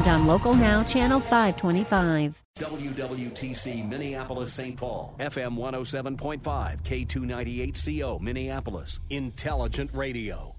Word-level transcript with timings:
and 0.00 0.08
on 0.08 0.26
Local 0.26 0.54
Now, 0.54 0.82
Channel 0.82 1.20
525. 1.20 2.42
WWTC 2.58 3.88
Minneapolis 3.88 4.52
St. 4.52 4.76
Paul, 4.76 5.14
FM 5.18 5.56
107.5, 5.56 6.82
K298CO 6.82 8.20
Minneapolis, 8.20 8.98
Intelligent 9.10 9.90
Radio. 9.92 10.56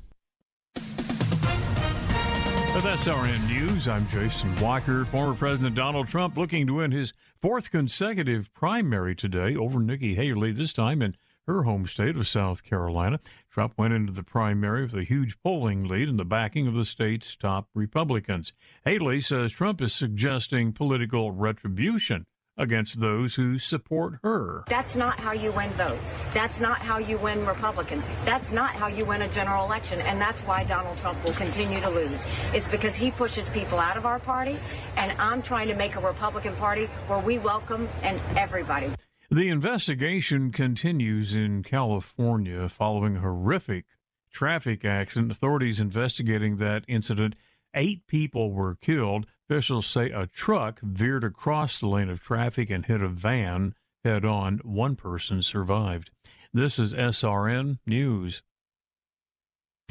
With 0.76 2.86
SRN 2.86 3.48
News, 3.48 3.88
I'm 3.88 4.08
Jason 4.08 4.56
Walker. 4.58 5.06
Former 5.06 5.34
President 5.34 5.76
Donald 5.76 6.08
Trump 6.08 6.38
looking 6.38 6.68
to 6.68 6.76
win 6.76 6.92
his 6.92 7.12
fourth 7.42 7.72
consecutive 7.72 8.54
primary 8.54 9.16
today 9.16 9.56
over 9.56 9.80
Nikki 9.80 10.16
Haley, 10.16 10.52
this 10.52 10.72
time 10.72 11.02
in 11.02 11.16
her 11.48 11.64
home 11.64 11.88
state 11.88 12.16
of 12.16 12.28
South 12.28 12.64
Carolina. 12.64 13.20
Trump 13.52 13.74
went 13.78 13.94
into 13.94 14.14
the 14.14 14.24
primary 14.24 14.84
with 14.84 14.94
a 14.94 15.04
huge 15.04 15.38
polling 15.44 15.84
lead 15.84 16.08
and 16.08 16.18
the 16.18 16.24
backing 16.24 16.68
of 16.68 16.74
the 16.74 16.86
state's 16.86 17.36
top 17.36 17.68
Republicans. 17.76 18.54
Haley 18.86 19.20
says 19.20 19.52
Trump 19.52 19.82
is 19.82 19.94
suggesting 19.94 20.72
political 20.72 21.34
retribution 21.34 22.26
against 22.58 23.02
those 23.02 23.36
who 23.36 23.60
support 23.60 24.20
her. 24.24 24.64
That's 24.68 24.96
not 24.96 25.20
how 25.20 25.34
you 25.34 25.52
win 25.52 25.70
votes. 25.72 26.14
That's 26.34 26.62
not 26.62 26.80
how 26.80 26.98
you 26.98 27.18
win 27.18 27.46
Republicans. 27.46 28.06
That's 28.24 28.54
not 28.54 28.72
how 28.72 28.88
you 28.88 29.04
win 29.04 29.22
a 29.22 29.28
general 29.28 29.66
election. 29.66 30.00
And 30.00 30.22
that's 30.22 30.44
why 30.44 30.64
Donald 30.64 30.98
Trump 31.00 31.22
will 31.26 31.34
continue 31.34 31.82
to 31.82 31.90
lose. 31.90 32.26
It's 32.54 32.68
because 32.68 32.96
he 32.96 33.12
pushes 33.12 33.50
people 33.50 33.80
out 33.80 33.98
of 33.98 34.06
our 34.06 34.20
party. 34.20 34.58
And 34.96 35.12
I'm 35.20 35.42
trying 35.42 35.68
to 35.68 35.76
make 35.76 35.96
a 35.96 36.00
Republican 36.00 36.56
Party 36.56 36.86
where 37.08 37.20
we 37.20 37.38
welcome 37.38 37.90
and 38.02 38.22
everybody. 38.38 38.92
The 39.34 39.48
investigation 39.48 40.52
continues 40.52 41.34
in 41.34 41.64
California 41.64 42.68
following 42.68 43.16
a 43.16 43.22
horrific 43.22 43.86
traffic 44.30 44.84
accident. 44.84 45.32
Authorities 45.32 45.80
investigating 45.80 46.58
that 46.58 46.84
incident. 46.90 47.36
Eight 47.74 48.06
people 48.08 48.52
were 48.52 48.76
killed. 48.76 49.28
Officials 49.50 49.88
say 49.88 50.10
a 50.10 50.28
truck 50.28 50.82
veered 50.82 51.24
across 51.24 51.80
the 51.80 51.88
lane 51.88 52.10
of 52.10 52.22
traffic 52.22 52.70
and 52.70 52.86
hit 52.86 53.02
a 53.02 53.08
van 53.08 53.74
head 54.04 54.26
on. 54.26 54.58
One 54.66 54.98
person 54.98 55.42
survived. 55.42 56.12
This 56.54 56.78
is 56.78 56.92
SRN 56.92 57.80
News. 57.86 58.44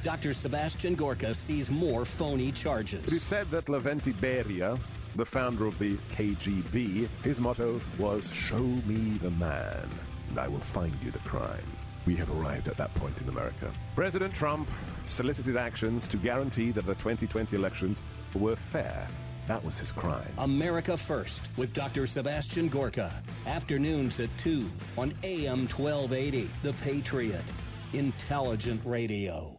Dr. 0.03 0.35
Sebastian 0.35 0.95
Gorka 0.95 1.33
sees 1.35 1.71
more 1.71 2.05
phony 2.05 2.53
charges. 2.53 3.07
It 3.07 3.13
is 3.15 3.23
said 3.23 3.51
that 3.53 3.67
Lavrentiy 3.67 4.13
Beria 4.13 4.79
the 5.17 5.25
founder 5.25 5.67
of 5.67 5.79
the 5.79 5.97
KGB, 6.13 7.09
his 7.23 7.41
motto 7.41 7.81
was 7.99 8.31
Show 8.33 8.59
me 8.59 9.19
the 9.19 9.31
man, 9.31 9.89
and 10.29 10.39
I 10.39 10.49
will 10.49 10.61
find 10.61 10.95
you 11.03 11.11
the 11.11 11.19
crime. 11.21 11.67
We 12.07 12.17
have 12.17 12.31
arrived 12.31 12.69
at 12.69 12.77
that 12.77 12.95
point 12.95 13.17
in 13.21 13.29
America. 13.29 13.71
President 13.95 14.33
Trump 14.33 14.69
solicited 15.09 15.57
actions 15.57 16.09
to 16.09 16.17
guarantee 16.17 16.71
that 16.73 16.87
the 16.87 16.95
2020 16.95 17.57
elections 17.57 18.03
were 18.35 18.57
fair. 18.57 19.07
That 19.47 19.65
was 19.65 19.79
his 19.79 19.91
crime. 19.91 20.33
America 20.39 20.97
First 20.97 21.51
with 21.57 21.73
Dr. 21.73 22.07
Sebastian 22.07 22.69
Gorka. 22.69 23.23
Afternoons 23.47 24.21
at 24.21 24.31
2 24.39 24.71
on 24.97 25.13
AM 25.25 25.67
1280. 25.67 26.49
The 26.63 26.73
Patriot. 26.75 27.45
Intelligent 27.93 28.81
Radio. 28.85 29.59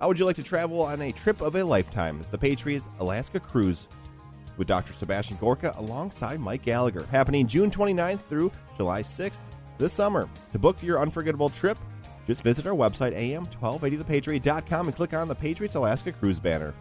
How 0.00 0.08
would 0.08 0.18
you 0.18 0.24
like 0.24 0.36
to 0.36 0.42
travel 0.42 0.80
on 0.80 1.02
a 1.02 1.12
trip 1.12 1.40
of 1.40 1.54
a 1.54 1.62
lifetime? 1.62 2.18
It's 2.20 2.30
the 2.30 2.38
Patriots 2.38 2.86
Alaska 2.98 3.38
Cruise 3.38 3.86
with 4.56 4.68
Dr. 4.68 4.92
Sebastian 4.92 5.36
Gorka 5.38 5.74
alongside 5.76 6.40
Mike 6.40 6.62
Gallagher, 6.62 7.06
happening 7.10 7.46
June 7.46 7.70
29th 7.70 8.20
through 8.28 8.52
July 8.76 9.02
6th 9.02 9.40
this 9.78 9.92
summer. 9.92 10.28
To 10.52 10.58
book 10.58 10.82
your 10.82 11.00
unforgettable 11.00 11.48
trip, 11.48 11.78
just 12.26 12.42
visit 12.42 12.66
our 12.66 12.74
website, 12.74 13.16
am1280thepatriot.com, 13.16 14.86
and 14.86 14.96
click 14.96 15.14
on 15.14 15.28
the 15.28 15.34
Patriots 15.34 15.74
Alaska 15.74 16.12
Cruise 16.12 16.38
banner. 16.38 16.74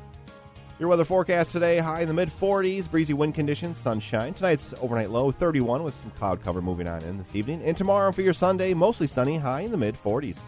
Your 0.80 0.90
weather 0.90 1.06
forecast 1.06 1.52
today 1.52 1.78
high 1.78 2.02
in 2.02 2.08
the 2.08 2.14
mid 2.14 2.30
40s, 2.30 2.90
breezy 2.90 3.14
wind 3.14 3.36
conditions, 3.36 3.78
sunshine. 3.78 4.34
Tonight's 4.34 4.74
overnight 4.82 5.12
low 5.12 5.32
31 5.32 5.84
with 5.84 5.96
some 5.98 6.10
cloud 6.12 6.44
cover 6.44 6.62
moving 6.62 6.88
on 6.88 7.04
in 7.04 7.18
this 7.18 7.36
evening. 7.36 7.62
And 7.64 7.78
tomorrow 7.78 8.12
for 8.12 8.22
your 8.22 8.34
Sunday, 8.34 8.74
mostly 8.74 9.08
sunny, 9.08 9.38
high 9.38 9.62
in 9.62 9.72
the 9.72 9.78
mid 9.78 9.96
40s. 9.96 10.40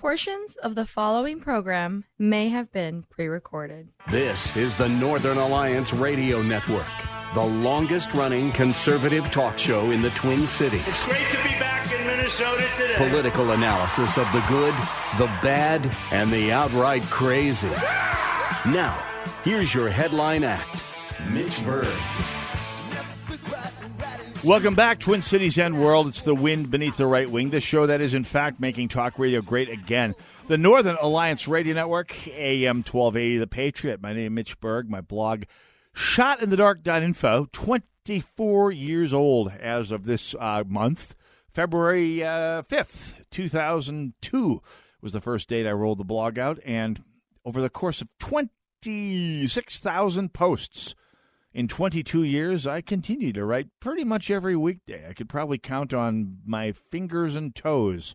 Portions 0.00 0.54
of 0.62 0.76
the 0.76 0.86
following 0.86 1.40
program 1.40 2.04
may 2.20 2.50
have 2.50 2.70
been 2.70 3.02
pre 3.10 3.26
recorded. 3.26 3.88
This 4.12 4.56
is 4.56 4.76
the 4.76 4.88
Northern 4.88 5.38
Alliance 5.38 5.92
Radio 5.92 6.40
Network, 6.40 6.86
the 7.34 7.42
longest 7.42 8.14
running 8.14 8.52
conservative 8.52 9.28
talk 9.32 9.58
show 9.58 9.90
in 9.90 10.00
the 10.00 10.10
Twin 10.10 10.46
Cities. 10.46 10.86
It's 10.86 11.04
great 11.04 11.28
to 11.32 11.42
be 11.42 11.58
back 11.58 11.92
in 11.92 12.06
Minnesota 12.06 12.64
today. 12.78 12.94
Political 12.96 13.50
analysis 13.50 14.16
of 14.16 14.30
the 14.30 14.40
good, 14.42 14.74
the 15.18 15.26
bad, 15.42 15.90
and 16.12 16.32
the 16.32 16.52
outright 16.52 17.02
crazy. 17.10 17.66
Now, 18.66 18.96
here's 19.42 19.74
your 19.74 19.88
headline 19.88 20.44
act 20.44 20.80
Mitch 21.28 21.64
Berg. 21.64 21.92
Welcome 24.44 24.76
back, 24.76 25.00
Twin 25.00 25.22
Cities 25.22 25.58
and 25.58 25.80
World. 25.80 26.06
It's 26.06 26.22
the 26.22 26.34
wind 26.34 26.70
beneath 26.70 26.96
the 26.96 27.08
right 27.08 27.28
wing, 27.28 27.50
the 27.50 27.60
show 27.60 27.86
that 27.86 28.00
is, 28.00 28.14
in 28.14 28.22
fact, 28.22 28.60
making 28.60 28.86
talk 28.88 29.18
radio 29.18 29.42
great 29.42 29.68
again. 29.68 30.14
The 30.46 30.56
Northern 30.56 30.96
Alliance 31.00 31.48
Radio 31.48 31.74
Network, 31.74 32.28
AM 32.28 32.76
1280, 32.78 33.38
The 33.38 33.48
Patriot. 33.48 34.00
My 34.00 34.12
name 34.12 34.32
is 34.32 34.36
Mitch 34.36 34.60
Berg. 34.60 34.88
My 34.88 35.00
blog, 35.00 35.42
shotinthedark.info, 35.94 37.48
24 37.50 38.70
years 38.70 39.12
old 39.12 39.50
as 39.60 39.90
of 39.90 40.04
this 40.04 40.36
uh, 40.38 40.62
month. 40.68 41.16
February 41.52 42.22
uh, 42.22 42.62
5th, 42.62 43.28
2002 43.32 44.62
was 45.02 45.12
the 45.12 45.20
first 45.20 45.48
date 45.48 45.66
I 45.66 45.72
rolled 45.72 45.98
the 45.98 46.04
blog 46.04 46.38
out. 46.38 46.60
And 46.64 47.02
over 47.44 47.60
the 47.60 47.70
course 47.70 48.00
of 48.00 48.08
26,000 48.20 50.32
posts, 50.32 50.94
in 51.52 51.68
22 51.68 52.22
years, 52.22 52.66
I 52.66 52.80
continue 52.80 53.32
to 53.32 53.44
write 53.44 53.68
pretty 53.80 54.04
much 54.04 54.30
every 54.30 54.56
weekday. 54.56 55.06
I 55.08 55.12
could 55.12 55.28
probably 55.28 55.58
count 55.58 55.94
on 55.94 56.38
my 56.44 56.72
fingers 56.72 57.36
and 57.36 57.54
toes 57.54 58.14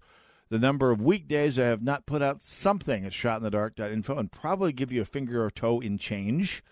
the 0.50 0.60
number 0.60 0.92
of 0.92 1.02
weekdays 1.02 1.58
I 1.58 1.64
have 1.64 1.82
not 1.82 2.06
put 2.06 2.22
out 2.22 2.44
something 2.44 3.06
at 3.06 3.12
shotinthedark.info 3.12 4.18
and 4.18 4.32
probably 4.32 4.72
give 4.72 4.92
you 4.92 5.02
a 5.02 5.06
finger 5.06 5.44
or 5.44 5.50
toe 5.50 5.80
in 5.80 5.98
change, 5.98 6.64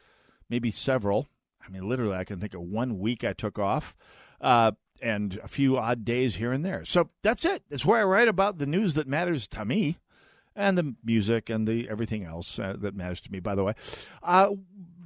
maybe 0.49 0.69
several. 0.69 1.27
I 1.65 1.69
mean, 1.71 1.89
literally, 1.89 2.15
I 2.15 2.23
can 2.23 2.39
think 2.39 2.53
of 2.53 2.61
one 2.61 2.99
week 2.99 3.23
I 3.23 3.33
took 3.33 3.57
off. 3.57 3.95
Uh, 4.39 4.73
and 5.01 5.39
a 5.43 5.47
few 5.47 5.79
odd 5.79 6.05
days 6.05 6.35
here 6.35 6.51
and 6.51 6.63
there. 6.63 6.85
So 6.85 7.09
that's 7.23 7.43
it. 7.43 7.63
That's 7.69 7.83
where 7.83 7.99
I 7.99 8.03
write 8.03 8.27
about 8.27 8.59
the 8.59 8.67
news 8.67 8.93
that 8.93 9.07
matters 9.07 9.47
to 9.47 9.65
me 9.65 9.97
and 10.55 10.77
the 10.77 10.93
music 11.03 11.49
and 11.49 11.67
the 11.67 11.89
everything 11.89 12.23
else 12.23 12.59
uh, 12.59 12.75
that 12.77 12.95
matters 12.95 13.19
to 13.21 13.31
me, 13.31 13.39
by 13.39 13.55
the 13.55 13.63
way. 13.63 13.73
Uh, 14.21 14.51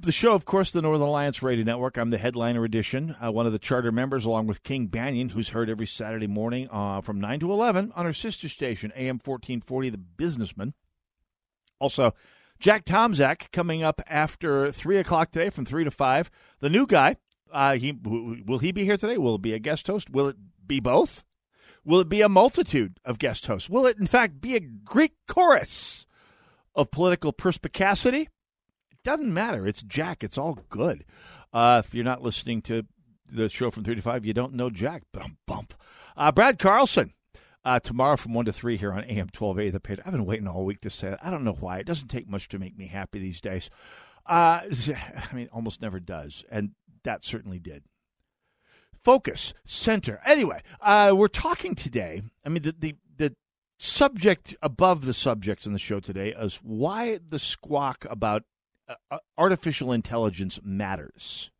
the 0.06 0.12
show, 0.12 0.34
of 0.34 0.44
course, 0.44 0.70
the 0.70 0.80
Northern 0.80 1.08
Alliance 1.08 1.42
Radio 1.42 1.64
Network. 1.64 1.96
I'm 1.96 2.10
the 2.10 2.16
headliner 2.16 2.64
edition, 2.64 3.16
uh, 3.20 3.32
one 3.32 3.44
of 3.44 3.52
the 3.52 3.58
charter 3.58 3.90
members, 3.90 4.24
along 4.24 4.46
with 4.46 4.62
King 4.62 4.88
Banaian, 4.88 5.32
who's 5.32 5.48
heard 5.48 5.68
every 5.68 5.86
Saturday 5.86 6.28
morning 6.28 6.68
uh, 6.70 7.00
from 7.00 7.20
9 7.20 7.40
to 7.40 7.52
11 7.52 7.92
on 7.96 8.06
our 8.06 8.12
sister 8.12 8.48
station, 8.48 8.92
AM 8.94 9.16
1440, 9.16 9.90
The 9.90 9.98
Businessman. 9.98 10.74
Also, 11.80 12.14
Jack 12.60 12.84
Tomczak 12.84 13.50
coming 13.50 13.82
up 13.82 14.00
after 14.06 14.70
3 14.70 14.98
o'clock 14.98 15.32
today 15.32 15.50
from 15.50 15.66
3 15.66 15.82
to 15.82 15.90
5. 15.90 16.30
The 16.60 16.70
new 16.70 16.86
guy, 16.86 17.16
uh, 17.52 17.74
he 17.74 17.92
will 17.92 18.58
he 18.58 18.70
be 18.70 18.84
here 18.84 18.96
today? 18.96 19.18
Will 19.18 19.34
it 19.34 19.42
be 19.42 19.54
a 19.54 19.58
guest 19.58 19.88
host? 19.88 20.08
Will 20.08 20.28
it 20.28 20.36
be 20.64 20.78
both? 20.78 21.24
Will 21.84 21.98
it 21.98 22.08
be 22.08 22.22
a 22.22 22.28
multitude 22.28 23.00
of 23.04 23.18
guest 23.18 23.46
hosts? 23.48 23.68
Will 23.68 23.86
it, 23.86 23.98
in 23.98 24.06
fact, 24.06 24.40
be 24.40 24.54
a 24.54 24.60
Greek 24.60 25.14
chorus 25.26 26.06
of 26.76 26.92
political 26.92 27.32
perspicacity? 27.32 28.28
Doesn't 29.06 29.32
matter. 29.32 29.68
It's 29.68 29.84
Jack. 29.84 30.24
It's 30.24 30.36
all 30.36 30.58
good. 30.68 31.04
Uh, 31.52 31.80
if 31.84 31.94
you're 31.94 32.04
not 32.04 32.22
listening 32.22 32.60
to 32.62 32.84
the 33.30 33.48
show 33.48 33.70
from 33.70 33.84
35, 33.84 34.26
you 34.26 34.34
don't 34.34 34.54
know 34.54 34.68
Jack. 34.68 35.04
Bump, 35.12 35.38
bump. 35.46 35.74
Uh, 36.16 36.32
Brad 36.32 36.58
Carlson. 36.58 37.12
Uh, 37.64 37.78
tomorrow 37.78 38.16
from 38.16 38.34
1 38.34 38.46
to 38.46 38.52
3 38.52 38.76
here 38.76 38.92
on 38.92 39.04
AM 39.04 39.28
1280 39.28 39.70
The 39.70 39.80
Pit. 39.80 40.00
I've 40.04 40.12
been 40.12 40.26
waiting 40.26 40.48
all 40.48 40.64
week 40.64 40.80
to 40.80 40.90
say 40.90 41.10
that. 41.10 41.24
I 41.24 41.30
don't 41.30 41.44
know 41.44 41.56
why. 41.58 41.78
It 41.78 41.86
doesn't 41.86 42.08
take 42.08 42.28
much 42.28 42.48
to 42.48 42.58
make 42.58 42.76
me 42.76 42.88
happy 42.88 43.20
these 43.20 43.40
days. 43.40 43.70
Uh, 44.26 44.62
I 45.30 45.34
mean, 45.34 45.48
almost 45.52 45.80
never 45.80 46.00
does. 46.00 46.44
And 46.50 46.72
that 47.04 47.24
certainly 47.24 47.60
did. 47.60 47.84
Focus, 49.04 49.54
center. 49.64 50.20
Anyway, 50.26 50.62
uh, 50.80 51.14
we're 51.16 51.28
talking 51.28 51.76
today. 51.76 52.22
I 52.44 52.48
mean, 52.48 52.62
the, 52.62 52.74
the, 52.76 52.94
the 53.16 53.36
subject 53.78 54.56
above 54.62 55.04
the 55.04 55.14
subjects 55.14 55.64
in 55.64 55.72
the 55.74 55.78
show 55.78 56.00
today 56.00 56.34
is 56.36 56.56
why 56.56 57.20
the 57.28 57.38
squawk 57.38 58.04
about 58.10 58.42
uh, 59.10 59.18
artificial 59.36 59.92
intelligence 59.92 60.60
matters. 60.62 61.50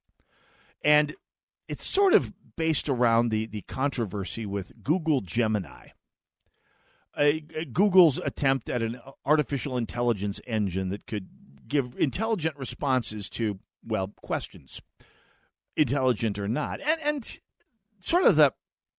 And 0.83 1.15
it's 1.69 1.87
sort 1.87 2.15
of 2.15 2.33
based 2.57 2.89
around 2.89 3.31
the, 3.31 3.47
the 3.47 3.63
controversy 3.63 4.47
with 4.47 4.83
Google 4.83 5.21
Gemini. 5.21 5.89
Google's 7.73 8.19
attempt 8.19 8.69
at 8.69 8.83
an 8.83 9.01
artificial 9.25 9.77
intelligence 9.79 10.41
engine 10.47 10.91
that 10.91 11.07
could 11.07 11.29
give 11.67 11.97
intelligent 11.99 12.57
responses 12.57 13.31
to, 13.31 13.59
well, 13.85 14.13
questions, 14.23 14.83
intelligent 15.77 16.39
or 16.39 16.47
not. 16.47 16.81
And, 16.81 17.01
and 17.01 17.39
sort 18.01 18.25
of 18.25 18.37
the, 18.37 18.53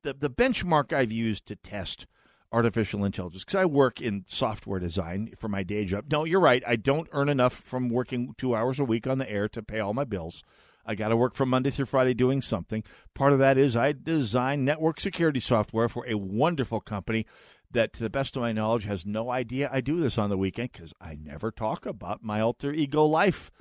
the, 0.04 0.14
the 0.14 0.30
benchmark 0.30 0.94
I've 0.94 1.12
used 1.12 1.46
to 1.48 1.56
test 1.56 2.08
artificial 2.52 3.04
intelligence 3.04 3.44
because 3.44 3.60
I 3.60 3.66
work 3.66 4.02
in 4.02 4.24
software 4.28 4.80
design 4.80 5.32
for 5.38 5.48
my 5.48 5.64
day 5.64 5.86
job. 5.86 6.06
No, 6.10 6.24
you're 6.24 6.40
right. 6.40 6.64
I 6.66 6.76
don't 6.76 7.10
earn 7.12 7.30
enough 7.30 7.54
from 7.54 7.90
working 7.90 8.34
two 8.38 8.56
hours 8.56 8.80
a 8.80 8.86
week 8.86 9.08
on 9.08 9.18
the 9.18 9.30
air 9.30 9.50
to 9.50 9.62
pay 9.62 9.80
all 9.80 9.94
my 9.94 10.06
bills. 10.06 10.44
I 10.86 10.96
got 10.96 11.10
to 11.10 11.18
work 11.18 11.36
from 11.36 11.50
Monday 11.50 11.70
through 11.70 11.88
Friday 11.88 12.14
doing 12.14 12.42
something. 12.42 12.82
Part 13.14 13.34
of 13.34 13.40
that 13.40 13.58
is 13.58 13.76
I 13.76 13.92
design 13.92 14.64
network 14.64 15.02
security 15.02 15.42
software 15.42 15.90
for 15.90 16.08
a 16.08 16.16
wonderful 16.16 16.80
company 16.80 17.26
that, 17.72 17.92
to 17.94 18.00
the 18.00 18.10
best 18.10 18.38
of 18.38 18.42
my 18.42 18.54
knowledge, 18.54 18.86
has 18.86 19.06
no 19.06 19.30
idea 19.30 19.70
I 19.70 19.82
do 19.82 20.00
this 20.00 20.18
on 20.18 20.30
the 20.30 20.38
weekend 20.38 20.72
because 20.72 20.94
I 21.02 21.18
never 21.22 21.52
talk 21.52 21.86
about 21.86 22.24
my 22.24 22.40
alter 22.40 22.72
ego 22.72 23.04
life 23.04 23.52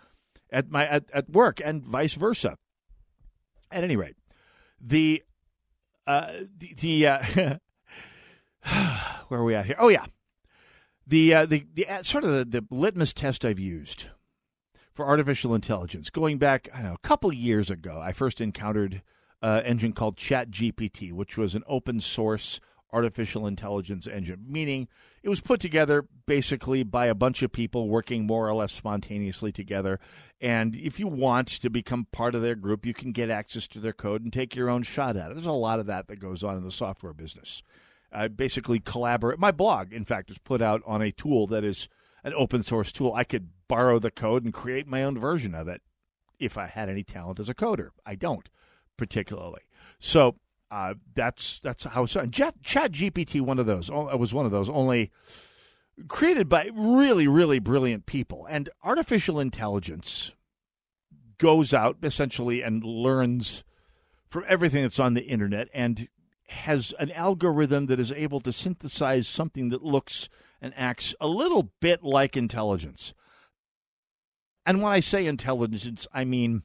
at 0.53 0.71
my 0.71 0.87
at, 0.87 1.11
at 1.13 1.29
work 1.29 1.61
and 1.65 1.85
vice 1.85 2.15
versa. 2.15 2.57
At 3.73 3.83
any 3.83 3.97
rate, 3.97 4.15
the 4.81 5.25
uh, 6.07 6.33
the, 6.57 6.75
the 6.79 7.07
uh, 7.09 7.57
where 9.29 9.41
are 9.41 9.45
we 9.45 9.55
at 9.55 9.67
here? 9.67 9.77
Oh 9.79 9.89
yeah, 9.89 10.07
the 11.07 11.35
uh, 11.35 11.47
the 11.47 11.67
the 11.75 11.87
uh, 11.89 12.03
sort 12.03 12.25
of 12.25 12.31
the, 12.31 12.45
the 12.45 12.67
litmus 12.71 13.13
test 13.13 13.45
I've 13.45 13.59
used 13.59 14.09
for 14.93 15.07
artificial 15.07 15.55
intelligence. 15.55 16.11
Going 16.11 16.39
back, 16.39 16.69
I 16.75 16.83
know, 16.83 16.95
a 16.95 17.07
couple 17.07 17.33
years 17.33 17.71
ago, 17.71 18.01
I 18.03 18.13
first 18.13 18.41
encountered 18.41 19.03
an 19.43 19.63
engine 19.65 19.93
called 19.93 20.17
ChatGPT, 20.17 21.13
which 21.13 21.37
was 21.37 21.55
an 21.55 21.63
open 21.67 22.01
source 22.01 22.61
artificial 22.93 23.47
intelligence 23.47 24.07
engine, 24.07 24.45
meaning 24.49 24.89
it 25.23 25.29
was 25.29 25.41
put 25.41 25.61
together 25.61 26.07
basically 26.25 26.83
by 26.83 27.07
a 27.07 27.15
bunch 27.15 27.43
of 27.43 27.53
people 27.53 27.89
working 27.89 28.27
more 28.27 28.49
or 28.49 28.55
less 28.55 28.73
spontaneously 28.73 29.53
together. 29.53 30.01
And 30.41 30.75
if 30.75 30.99
you 30.99 31.07
want 31.07 31.49
to 31.49 31.69
become 31.69 32.07
part 32.13 32.35
of 32.35 32.43
their 32.43 32.55
group, 32.55 32.87
you 32.87 32.95
can 32.95 33.13
get 33.13 33.29
access 33.29 33.67
to 33.69 33.81
their 33.81 33.93
code 33.93 34.23
and 34.23 34.33
take 34.33 34.55
your 34.55 34.71
own 34.71 34.83
shot 34.83 35.17
at 35.17 35.31
it. 35.31 35.35
There's 35.35 35.47
a 35.47 35.53
lot 35.53 35.81
of 35.81 35.87
that 35.87 36.07
that 36.09 36.21
goes 36.21 36.43
on 36.43 36.57
in 36.57 36.65
the 36.65 36.71
software 36.71 37.13
business. 37.13 37.63
I 38.17 38.29
basically 38.29 38.81
collaborate. 38.81 39.39
My 39.39 39.51
blog, 39.51 39.93
in 39.93 40.05
fact, 40.05 40.31
is 40.31 40.39
put 40.39 40.63
out 40.63 40.83
on 40.87 41.03
a 41.03 41.13
tool 41.13 41.47
that 41.49 41.65
is 41.65 41.89
an 42.25 42.33
open 42.35 42.63
source 42.63 42.91
tool. 42.91 43.13
I 43.15 43.25
could 43.25 43.51
borrow 43.69 43.99
the 43.99 44.11
code 44.11 44.45
and 44.45 44.55
create 44.55 44.87
my 44.87 45.03
own 45.03 45.19
version 45.19 45.55
of 45.55 45.69
it 45.69 45.83
if 46.39 46.57
I 46.57 46.67
had 46.67 46.89
any 46.89 47.05
talent 47.05 47.41
as 47.41 47.49
a 47.49 47.55
coder. 47.55 47.91
I 48.07 48.15
don't 48.15 48.49
particularly. 48.97 49.61
So 49.99 50.37
uh, 50.71 50.95
that's 51.15 51.61
that's 51.61 51.85
how 51.85 52.07
done. 52.07 52.31
Chat, 52.31 52.63
Chat 52.63 52.93
GPT, 52.93 53.41
one 53.41 53.59
of 53.59 53.67
those, 53.67 53.91
oh, 53.91 54.17
was 54.17 54.33
one 54.33 54.47
of 54.47 54.53
those, 54.53 54.71
only 54.71 55.11
created 56.09 56.49
by 56.49 56.71
really, 56.75 57.29
really 57.29 57.59
brilliant 57.59 58.07
people. 58.07 58.47
And 58.49 58.69
artificial 58.83 59.39
intelligence 59.39 60.33
goes 61.39 61.75
out 61.75 61.99
essentially 62.03 62.63
and 62.63 62.83
learns 62.83 63.63
from 64.27 64.45
everything 64.49 64.83
that's 64.83 64.99
on 64.99 65.15
the 65.15 65.25
internet 65.25 65.69
and 65.73 66.09
has 66.49 66.95
an 66.99 67.11
algorithm 67.13 67.87
that 67.87 68.01
is 68.01 68.13
able 68.13 68.41
to 68.41 68.53
synthesize 68.53 69.27
something 69.27 69.71
that 69.71 69.83
looks 69.83 70.29
and 70.61 70.73
acts 70.77 71.15
a 71.21 71.27
little 71.27 71.73
bit 71.81 72.03
like 72.03 72.37
intelligence. 72.37 73.15
And 74.65 74.83
when 74.83 74.93
I 74.93 75.01
say 75.01 75.27
intelligence, 75.27 76.07
I 76.13 76.25
mean 76.25 76.63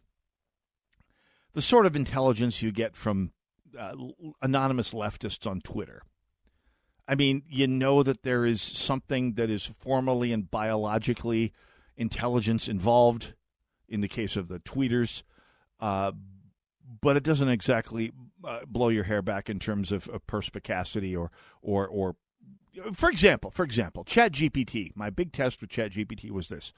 the 1.53 1.61
sort 1.61 1.85
of 1.85 1.95
intelligence 1.95 2.61
you 2.61 2.71
get 2.71 2.95
from 2.95 3.31
uh, 3.77 3.93
anonymous 4.41 4.91
leftists 4.91 5.49
on 5.49 5.61
Twitter. 5.61 6.03
I 7.07 7.15
mean, 7.15 7.43
you 7.49 7.67
know 7.67 8.03
that 8.03 8.23
there 8.23 8.45
is 8.45 8.61
something 8.61 9.33
that 9.33 9.49
is 9.49 9.65
formally 9.65 10.31
and 10.31 10.49
biologically 10.49 11.51
intelligence 11.97 12.67
involved 12.67 13.33
in 13.89 14.01
the 14.01 14.07
case 14.07 14.37
of 14.37 14.47
the 14.47 14.59
tweeters, 14.59 15.23
uh, 15.81 16.13
but 17.01 17.17
it 17.17 17.23
doesn't 17.23 17.49
exactly 17.49 18.11
uh, 18.43 18.59
blow 18.67 18.89
your 18.89 19.03
hair 19.03 19.21
back 19.21 19.49
in 19.49 19.59
terms 19.59 19.91
of, 19.91 20.07
of 20.09 20.25
perspicacity 20.27 21.15
or 21.15 21.31
or 21.61 21.87
or 21.87 22.15
for 22.93 23.09
example, 23.09 23.51
for 23.51 23.63
example, 23.63 24.05
ChatGPT. 24.05 24.91
My 24.95 25.09
big 25.09 25.33
test 25.33 25.61
with 25.61 25.69
ChatGPT 25.69 26.31
was 26.31 26.49
this, 26.49 26.73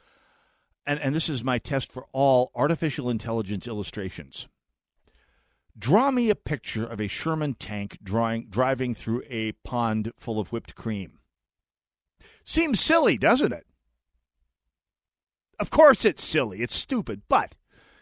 and 0.86 1.00
and 1.00 1.14
this 1.14 1.30
is 1.30 1.44
my 1.44 1.60
test 1.60 1.92
for 1.92 2.08
all 2.12 2.52
artificial 2.56 3.10
intelligence 3.10 3.68
illustrations. 3.68 4.48
Draw 5.78 6.12
me 6.12 6.30
a 6.30 6.36
picture 6.36 6.86
of 6.86 7.02
a 7.02 7.08
Sherman 7.08 7.56
tank 7.56 7.98
drawing, 8.04 8.48
driving 8.48 8.94
through 8.94 9.24
a 9.28 9.54
pond 9.64 10.12
full 10.18 10.40
of 10.40 10.52
whipped 10.52 10.76
cream. 10.76 11.20
Seems 12.46 12.80
silly, 12.80 13.18
doesn't 13.18 13.54
it? 13.54 13.66
Of 15.60 15.70
course 15.70 16.06
it's 16.06 16.24
silly. 16.24 16.62
It's 16.62 16.76
stupid, 16.76 17.24
but 17.28 17.56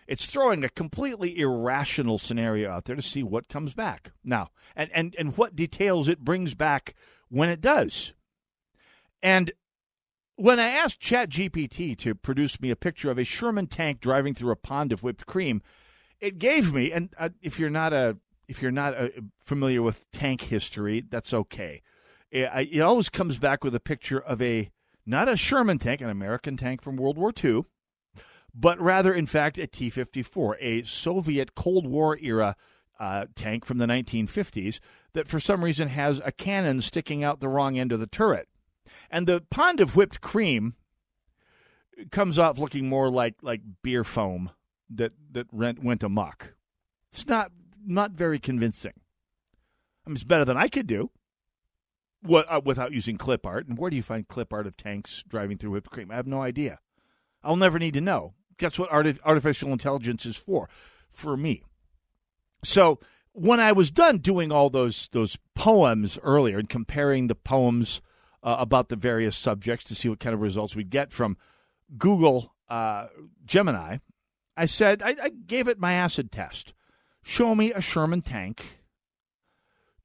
it's 0.07 0.25
throwing 0.25 0.63
a 0.63 0.69
completely 0.69 1.39
irrational 1.39 2.17
scenario 2.17 2.71
out 2.71 2.85
there 2.85 2.95
to 2.95 3.01
see 3.01 3.23
what 3.23 3.49
comes 3.49 3.73
back. 3.73 4.11
Now, 4.23 4.49
and, 4.75 4.89
and, 4.93 5.15
and 5.17 5.37
what 5.37 5.55
details 5.55 6.07
it 6.07 6.19
brings 6.19 6.53
back 6.53 6.95
when 7.29 7.49
it 7.49 7.61
does. 7.61 8.13
And 9.21 9.51
when 10.35 10.59
I 10.59 10.69
asked 10.69 10.99
ChatGPT 10.99 11.97
to 11.99 12.15
produce 12.15 12.59
me 12.59 12.71
a 12.71 12.75
picture 12.75 13.11
of 13.11 13.19
a 13.19 13.23
Sherman 13.23 13.67
tank 13.67 14.01
driving 14.01 14.33
through 14.33 14.51
a 14.51 14.55
pond 14.55 14.91
of 14.91 15.03
whipped 15.03 15.25
cream, 15.25 15.61
it 16.19 16.39
gave 16.39 16.73
me 16.73 16.91
and 16.91 17.13
uh, 17.17 17.29
if 17.41 17.59
you're 17.59 17.69
not 17.69 17.93
a 17.93 18.17
if 18.47 18.61
you're 18.61 18.71
not 18.71 18.95
uh, 18.95 19.07
familiar 19.39 19.81
with 19.81 20.09
tank 20.11 20.41
history, 20.41 21.05
that's 21.09 21.33
okay. 21.33 21.81
It, 22.31 22.49
it 22.71 22.81
always 22.81 23.09
comes 23.09 23.37
back 23.37 23.63
with 23.63 23.73
a 23.75 23.79
picture 23.79 24.19
of 24.19 24.41
a 24.41 24.71
not 25.05 25.29
a 25.29 25.37
Sherman 25.37 25.79
tank, 25.79 26.01
an 26.01 26.09
American 26.09 26.57
tank 26.57 26.81
from 26.81 26.97
World 26.97 27.17
War 27.17 27.31
II, 27.43 27.63
but 28.53 28.79
rather, 28.79 29.13
in 29.13 29.25
fact, 29.25 29.57
a 29.57 29.67
T 29.67 29.89
54, 29.89 30.57
a 30.59 30.83
Soviet 30.83 31.55
Cold 31.55 31.87
War 31.87 32.17
era 32.21 32.55
uh, 32.99 33.25
tank 33.35 33.65
from 33.65 33.77
the 33.77 33.85
1950s 33.85 34.79
that 35.13 35.27
for 35.27 35.39
some 35.39 35.63
reason 35.63 35.87
has 35.87 36.21
a 36.23 36.31
cannon 36.31 36.81
sticking 36.81 37.23
out 37.23 37.39
the 37.39 37.47
wrong 37.47 37.77
end 37.77 37.91
of 37.91 37.99
the 37.99 38.07
turret. 38.07 38.47
And 39.09 39.25
the 39.25 39.41
pond 39.49 39.79
of 39.79 39.95
whipped 39.95 40.21
cream 40.21 40.75
comes 42.11 42.37
off 42.37 42.59
looking 42.59 42.87
more 42.87 43.09
like, 43.09 43.35
like 43.41 43.61
beer 43.81 44.03
foam 44.03 44.51
that, 44.89 45.13
that 45.31 45.53
went, 45.53 45.83
went 45.83 46.03
amok. 46.03 46.53
It's 47.11 47.27
not, 47.27 47.51
not 47.85 48.11
very 48.11 48.39
convincing. 48.39 48.93
I 50.05 50.09
mean, 50.09 50.15
it's 50.15 50.23
better 50.23 50.45
than 50.45 50.57
I 50.57 50.67
could 50.67 50.87
do 50.87 51.09
uh, 52.29 52.61
without 52.63 52.91
using 52.91 53.17
clip 53.17 53.45
art. 53.45 53.67
And 53.67 53.77
where 53.77 53.89
do 53.89 53.95
you 53.95 54.03
find 54.03 54.27
clip 54.27 54.53
art 54.53 54.67
of 54.67 54.77
tanks 54.77 55.23
driving 55.27 55.57
through 55.57 55.71
whipped 55.71 55.91
cream? 55.91 56.11
I 56.11 56.15
have 56.15 56.27
no 56.27 56.41
idea. 56.41 56.79
I'll 57.43 57.55
never 57.55 57.79
need 57.79 57.93
to 57.95 58.01
know. 58.01 58.33
That's 58.59 58.77
what 58.77 58.91
artificial 58.91 59.71
intelligence 59.71 60.25
is 60.25 60.37
for, 60.37 60.69
for 61.09 61.35
me. 61.35 61.63
So 62.63 62.99
when 63.33 63.59
I 63.59 63.71
was 63.71 63.91
done 63.91 64.19
doing 64.19 64.51
all 64.51 64.69
those 64.69 65.09
those 65.11 65.37
poems 65.55 66.19
earlier 66.21 66.59
and 66.59 66.69
comparing 66.69 67.27
the 67.27 67.35
poems 67.35 68.01
uh, 68.43 68.57
about 68.59 68.89
the 68.89 68.95
various 68.95 69.35
subjects 69.35 69.85
to 69.85 69.95
see 69.95 70.09
what 70.09 70.19
kind 70.19 70.33
of 70.33 70.41
results 70.41 70.75
we'd 70.75 70.89
get 70.89 71.11
from 71.11 71.37
Google 71.97 72.53
uh, 72.69 73.07
Gemini, 73.45 73.97
I 74.57 74.65
said 74.65 75.01
I, 75.01 75.15
I 75.21 75.29
gave 75.29 75.67
it 75.67 75.79
my 75.79 75.93
acid 75.93 76.31
test. 76.31 76.73
Show 77.23 77.55
me 77.55 77.71
a 77.71 77.81
Sherman 77.81 78.21
tank 78.21 78.83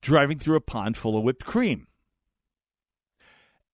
driving 0.03 0.39
through 0.39 0.57
a 0.57 0.61
pond 0.61 0.97
full 0.97 1.17
of 1.17 1.25
whipped 1.25 1.45
cream. 1.45 1.89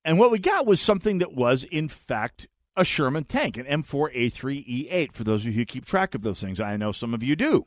And 0.05 0.19
what 0.19 0.33
we 0.33 0.39
got 0.39 0.67
was 0.67 0.81
something 0.81 1.19
that 1.19 1.35
was, 1.35 1.65
in 1.65 1.89
fact, 1.89 2.49
a 2.77 2.85
Sherman 2.85 3.25
tank, 3.25 3.57
an 3.57 3.67
M4A3E8, 3.67 5.13
for 5.13 5.25
those 5.25 5.43
of 5.43 5.49
you 5.49 5.53
who 5.53 5.65
keep 5.65 5.85
track 5.85 6.15
of 6.15 6.23
those 6.23 6.41
things. 6.41 6.61
I 6.61 6.77
know 6.77 6.93
some 6.93 7.15
of 7.15 7.23
you 7.23 7.37
do. 7.37 7.67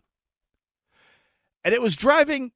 And 1.64 1.74
it 1.74 1.82
was 1.82 1.96
driving, 1.96 2.52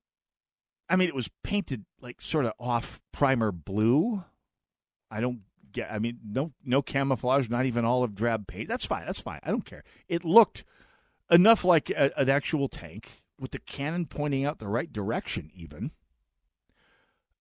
I 0.90 0.96
mean, 0.96 1.08
it 1.08 1.16
was 1.16 1.30
painted 1.44 1.86
like 2.02 2.22
sort 2.22 2.46
of 2.46 2.54
off 2.60 3.02
primer 3.12 3.52
blue. 3.52 4.24
I 5.12 5.22
don't 5.22 5.42
get, 5.72 5.92
I 5.92 6.00
mean, 6.00 6.20
no, 6.24 6.54
no 6.64 6.82
camouflage, 6.82 7.50
not 7.50 7.66
even 7.66 7.86
olive 7.86 8.16
drab 8.16 8.48
paint. 8.48 8.68
That's 8.68 8.86
fine. 8.86 9.06
That's 9.06 9.22
fine. 9.22 9.40
I 9.44 9.50
don't 9.50 9.66
care. 9.66 9.84
It 10.08 10.24
looked 10.24 10.64
enough 11.32 11.64
like 11.64 11.90
a, 11.90 12.12
an 12.20 12.30
actual 12.30 12.68
tank 12.68 13.24
with 13.40 13.52
the 13.52 13.60
cannon 13.60 14.06
pointing 14.06 14.46
out 14.46 14.60
the 14.60 14.68
right 14.68 14.92
direction, 14.92 15.50
even. 15.54 15.92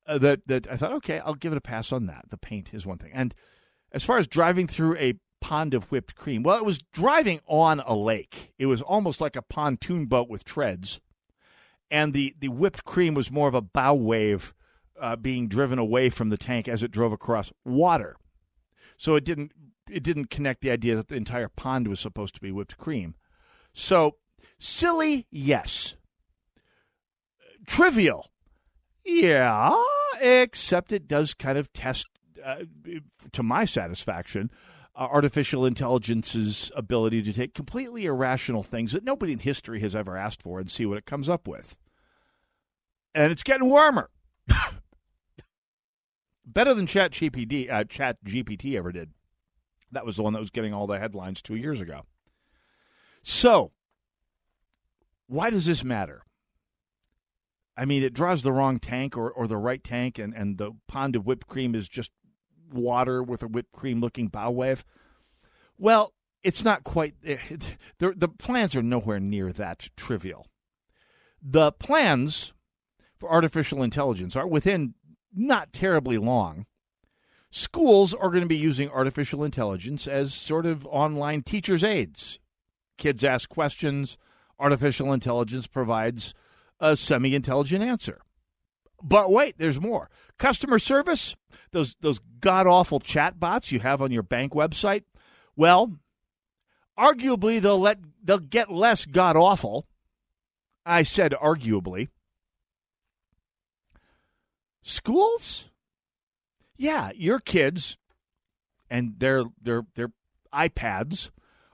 Uh, 0.07 0.17
that 0.19 0.47
that 0.47 0.67
I 0.71 0.77
thought, 0.77 0.93
okay, 0.93 1.19
I'll 1.19 1.35
give 1.35 1.53
it 1.53 1.59
a 1.59 1.63
pass 1.63 1.93
on 1.93 2.07
that. 2.07 2.25
The 2.31 2.39
paint 2.39 2.73
is 2.73 2.87
one 2.87 2.97
thing, 2.97 3.11
and 3.13 3.35
as 3.93 4.05
far 4.05 4.19
as 4.19 4.27
driving 4.27 4.67
through 4.67 4.97
a 4.97 5.15
pond 5.41 5.75
of 5.75 5.91
whipped 5.91 6.15
cream, 6.15 6.43
well, 6.43 6.59
it 6.59 6.65
was 6.65 6.79
driving 6.93 7.41
on 7.47 7.81
a 7.81 7.95
lake. 7.95 8.53
It 8.59 8.67
was 8.67 8.83
almost 8.83 9.21
like 9.21 9.37
a 9.37 9.43
pontoon 9.43 10.07
boat 10.07 10.29
with 10.29 10.45
treads. 10.45 11.01
And 11.91 12.13
the, 12.13 12.35
the 12.39 12.49
whipped 12.49 12.85
cream 12.85 13.15
was 13.15 13.31
more 13.31 13.49
of 13.49 13.55
a 13.55 13.63
bow 13.63 13.95
wave 13.95 14.53
uh, 15.01 15.17
being 15.17 15.49
driven 15.49 15.79
away 15.79 16.11
from 16.11 16.29
the 16.29 16.37
tank 16.37 16.69
as 16.69 16.83
it 16.83 16.91
drove 16.91 17.13
across 17.13 17.53
water. 17.65 18.17
So 18.97 19.15
it 19.15 19.25
didn't 19.25 19.53
it 19.91 20.03
didn't 20.03 20.29
connect 20.29 20.61
the 20.61 20.71
idea 20.71 20.97
that 20.97 21.09
the 21.09 21.15
entire 21.15 21.49
pond 21.49 21.89
was 21.89 22.01
supposed 22.01 22.35
to 22.35 22.41
be 22.41 22.53
whipped 22.53 22.77
cream. 22.77 23.15
So 23.73 24.17
silly, 24.59 25.27
yes. 25.31 25.97
Trivial, 27.67 28.31
yeah, 29.05 29.75
except 30.21 30.93
it 30.93 31.07
does 31.07 31.35
kind 31.35 31.59
of 31.59 31.73
test, 31.73 32.07
uh, 32.45 32.65
to 33.33 33.43
my 33.43 33.65
satisfaction, 33.65 34.51
uh, 34.95 35.09
artificial 35.11 35.65
intelligence's 35.65 36.73
ability 36.75 37.23
to 37.23 37.33
take 37.33 37.55
completely 37.55 38.05
irrational 38.07 38.63
things 38.63 38.93
that 38.93 39.05
nobody 39.05 39.33
in 39.33 39.39
history 39.39 39.81
has 39.81 39.95
ever 39.95 40.17
asked 40.17 40.43
for 40.43 40.59
and 40.59 40.71
see 40.71 40.87
what 40.87 40.99
it 40.99 41.07
comes 41.07 41.29
up 41.29 41.47
with. 41.47 41.77
And 43.15 43.33
it's 43.33 43.43
getting 43.43 43.69
warmer. 43.69 44.11
Better 46.45 46.75
than 46.75 46.87
Chat 46.87 47.13
GPT, 47.13 47.71
uh, 47.71 47.85
Chat 47.85 48.17
GPT 48.25 48.77
ever 48.77 48.91
did. 48.93 49.13
That 49.93 50.05
was 50.05 50.17
the 50.17 50.23
one 50.23 50.33
that 50.33 50.41
was 50.41 50.51
getting 50.51 50.75
all 50.75 50.87
the 50.87 50.99
headlines 50.99 51.41
two 51.41 51.57
years 51.57 51.81
ago. 51.81 52.03
So, 53.23 53.73
why 55.27 55.51
does 55.51 55.67
this 55.67 55.85
matter? 55.85 56.23
I 57.77 57.85
mean, 57.85 58.03
it 58.03 58.13
draws 58.13 58.43
the 58.43 58.53
wrong 58.53 58.81
tank 58.81 59.17
or, 59.17 59.31
or 59.31 59.47
the 59.47 59.57
right 59.57 59.83
tank, 59.83 60.19
and, 60.19 60.35
and 60.35 60.59
the 60.59 60.73
pond 60.89 61.15
of 61.15 61.27
whipped 61.27 61.47
cream 61.47 61.75
is 61.75 61.89
just 61.89 62.11
water 62.73 63.23
with 63.23 63.43
a 63.43 63.49
whipped 63.49 63.73
cream 63.73 64.01
looking 64.01 64.29
bow 64.29 64.51
wave. 64.51 64.85
Well, 65.79 66.13
it's 66.43 66.65
not 66.65 66.85
quite. 66.85 67.15
Eh, 67.25 67.39
the, 67.99 68.13
the 68.17 68.29
plans 68.29 68.77
are 68.77 68.83
nowhere 68.83 69.21
near 69.21 69.53
that 69.53 69.91
trivial. 69.97 70.47
The 71.43 71.73
plans 71.73 72.53
for 73.19 73.31
artificial 73.31 73.83
intelligence 73.83 74.37
are 74.37 74.47
within 74.47 74.95
not 75.35 75.73
terribly 75.73 76.19
long. 76.19 76.67
Schools 77.51 78.13
are 78.13 78.29
going 78.29 78.43
to 78.43 78.49
be 78.49 78.57
using 78.57 78.91
artificial 78.91 79.43
intelligence 79.43 80.07
as 80.07 80.35
sort 80.35 80.67
of 80.67 80.87
online 80.87 81.43
teachers' 81.43 81.85
aides. 81.85 82.39
Kids 82.99 83.25
ask 83.25 83.49
questions, 83.49 84.19
artificial 84.59 85.13
intelligence 85.13 85.67
provides 85.67 86.35
a 86.81 86.97
semi 86.97 87.35
intelligent 87.35 87.83
answer. 87.83 88.21
But 89.03 89.31
wait, 89.31 89.57
there's 89.59 89.81
more. 89.81 90.11
Customer 90.39 90.79
service, 90.79 91.37
those 91.71 91.97
those 92.01 92.21
god 92.41 92.67
awful 92.67 93.01
chat 93.01 93.39
bots 93.39 93.73
you 93.73 93.81
have 93.81 94.03
on 94.03 94.11
your 94.11 94.23
bank 94.23 94.53
website. 94.53 95.05
Well, 95.57 95.93
arguably 96.99 97.61
they'll 97.61 97.81
let 97.81 97.99
they'll 98.23 98.39
get 98.39 98.71
less 98.71 99.07
god 99.07 99.37
awful. 99.37 99.87
I 100.85 101.03
said 101.03 101.33
arguably. 101.33 102.09
Schools? 104.83 105.71
Yeah, 106.77 107.11
your 107.15 107.41
kids 107.41 107.99
and 108.89 109.19
their 109.19 109.45
their 109.61 109.83
their 109.95 110.13
iPads 110.53 111.31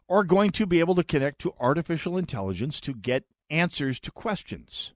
are 0.08 0.24
going 0.24 0.50
to 0.50 0.66
be 0.66 0.80
able 0.80 0.94
to 0.94 1.04
connect 1.04 1.40
to 1.40 1.54
artificial 1.58 2.18
intelligence 2.18 2.80
to 2.80 2.92
get 2.92 3.24
answers 3.48 4.00
to 4.00 4.10
questions 4.10 4.94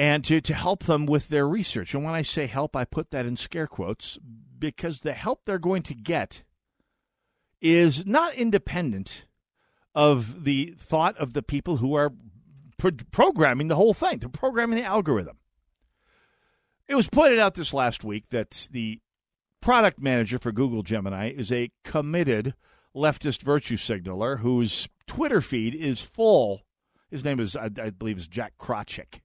and 0.00 0.24
to, 0.24 0.40
to 0.40 0.54
help 0.54 0.84
them 0.84 1.04
with 1.04 1.28
their 1.28 1.46
research. 1.46 1.92
And 1.92 2.02
when 2.02 2.14
I 2.14 2.22
say 2.22 2.46
help, 2.46 2.74
I 2.74 2.86
put 2.86 3.10
that 3.10 3.26
in 3.26 3.36
scare 3.36 3.66
quotes 3.66 4.18
because 4.58 5.02
the 5.02 5.12
help 5.12 5.42
they're 5.44 5.58
going 5.58 5.82
to 5.82 5.94
get 5.94 6.42
is 7.60 8.06
not 8.06 8.32
independent 8.32 9.26
of 9.94 10.44
the 10.44 10.74
thought 10.78 11.18
of 11.18 11.34
the 11.34 11.42
people 11.42 11.76
who 11.76 11.92
are 11.92 12.14
pro- 12.78 12.92
programming 13.12 13.68
the 13.68 13.76
whole 13.76 13.92
thing, 13.92 14.20
they're 14.20 14.30
programming 14.30 14.78
the 14.78 14.84
algorithm. 14.84 15.36
It 16.88 16.94
was 16.94 17.10
pointed 17.10 17.38
out 17.38 17.54
this 17.54 17.74
last 17.74 18.02
week 18.02 18.24
that 18.30 18.68
the 18.70 19.00
product 19.60 20.00
manager 20.00 20.38
for 20.38 20.50
Google 20.50 20.80
Gemini 20.80 21.28
is 21.30 21.52
a 21.52 21.72
committed 21.84 22.54
leftist 22.96 23.42
virtue 23.42 23.76
signaler 23.76 24.38
whose 24.38 24.88
Twitter 25.06 25.42
feed 25.42 25.74
is 25.74 26.00
full. 26.00 26.62
His 27.10 27.22
name 27.22 27.38
is, 27.38 27.54
I, 27.54 27.66
I 27.66 27.90
believe, 27.90 28.16
is 28.16 28.28
Jack 28.28 28.54
Krawczyk 28.58 29.20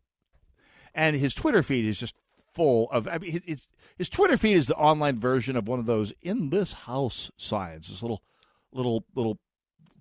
and 0.95 1.15
his 1.15 1.35
Twitter 1.35 1.61
feed 1.61 1.85
is 1.85 1.99
just 1.99 2.15
full 2.53 2.89
of. 2.89 3.07
I 3.07 3.19
mean, 3.19 3.41
his, 3.45 3.67
his 3.97 4.09
Twitter 4.09 4.37
feed 4.37 4.55
is 4.55 4.67
the 4.67 4.75
online 4.75 5.19
version 5.19 5.55
of 5.55 5.67
one 5.67 5.79
of 5.79 5.85
those 5.85 6.13
in 6.21 6.49
this 6.49 6.73
house 6.73 7.29
signs. 7.37 7.89
This 7.89 8.01
little, 8.01 8.23
little, 8.71 9.05
little 9.13 9.37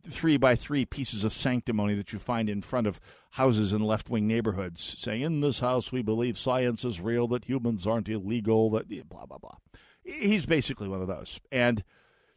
three 0.09 0.37
by 0.37 0.55
three 0.55 0.85
pieces 0.85 1.25
of 1.25 1.33
sanctimony 1.33 1.95
that 1.95 2.13
you 2.13 2.19
find 2.19 2.49
in 2.49 2.63
front 2.63 2.87
of 2.87 3.01
houses 3.31 3.73
in 3.73 3.83
left 3.83 4.09
wing 4.09 4.27
neighborhoods, 4.27 4.97
saying, 4.99 5.23
"In 5.23 5.41
this 5.41 5.61
house, 5.61 5.91
we 5.91 6.01
believe 6.01 6.39
science 6.39 6.85
is 6.85 7.01
real, 7.01 7.27
that 7.29 7.47
humans 7.47 7.87
aren't 7.87 8.09
illegal, 8.09 8.71
that 8.71 8.89
blah 9.09 9.27
blah 9.27 9.39
blah." 9.39 9.57
He's 10.05 10.47
basically 10.47 10.89
one 10.89 11.03
of 11.03 11.09
those. 11.09 11.41
And 11.51 11.83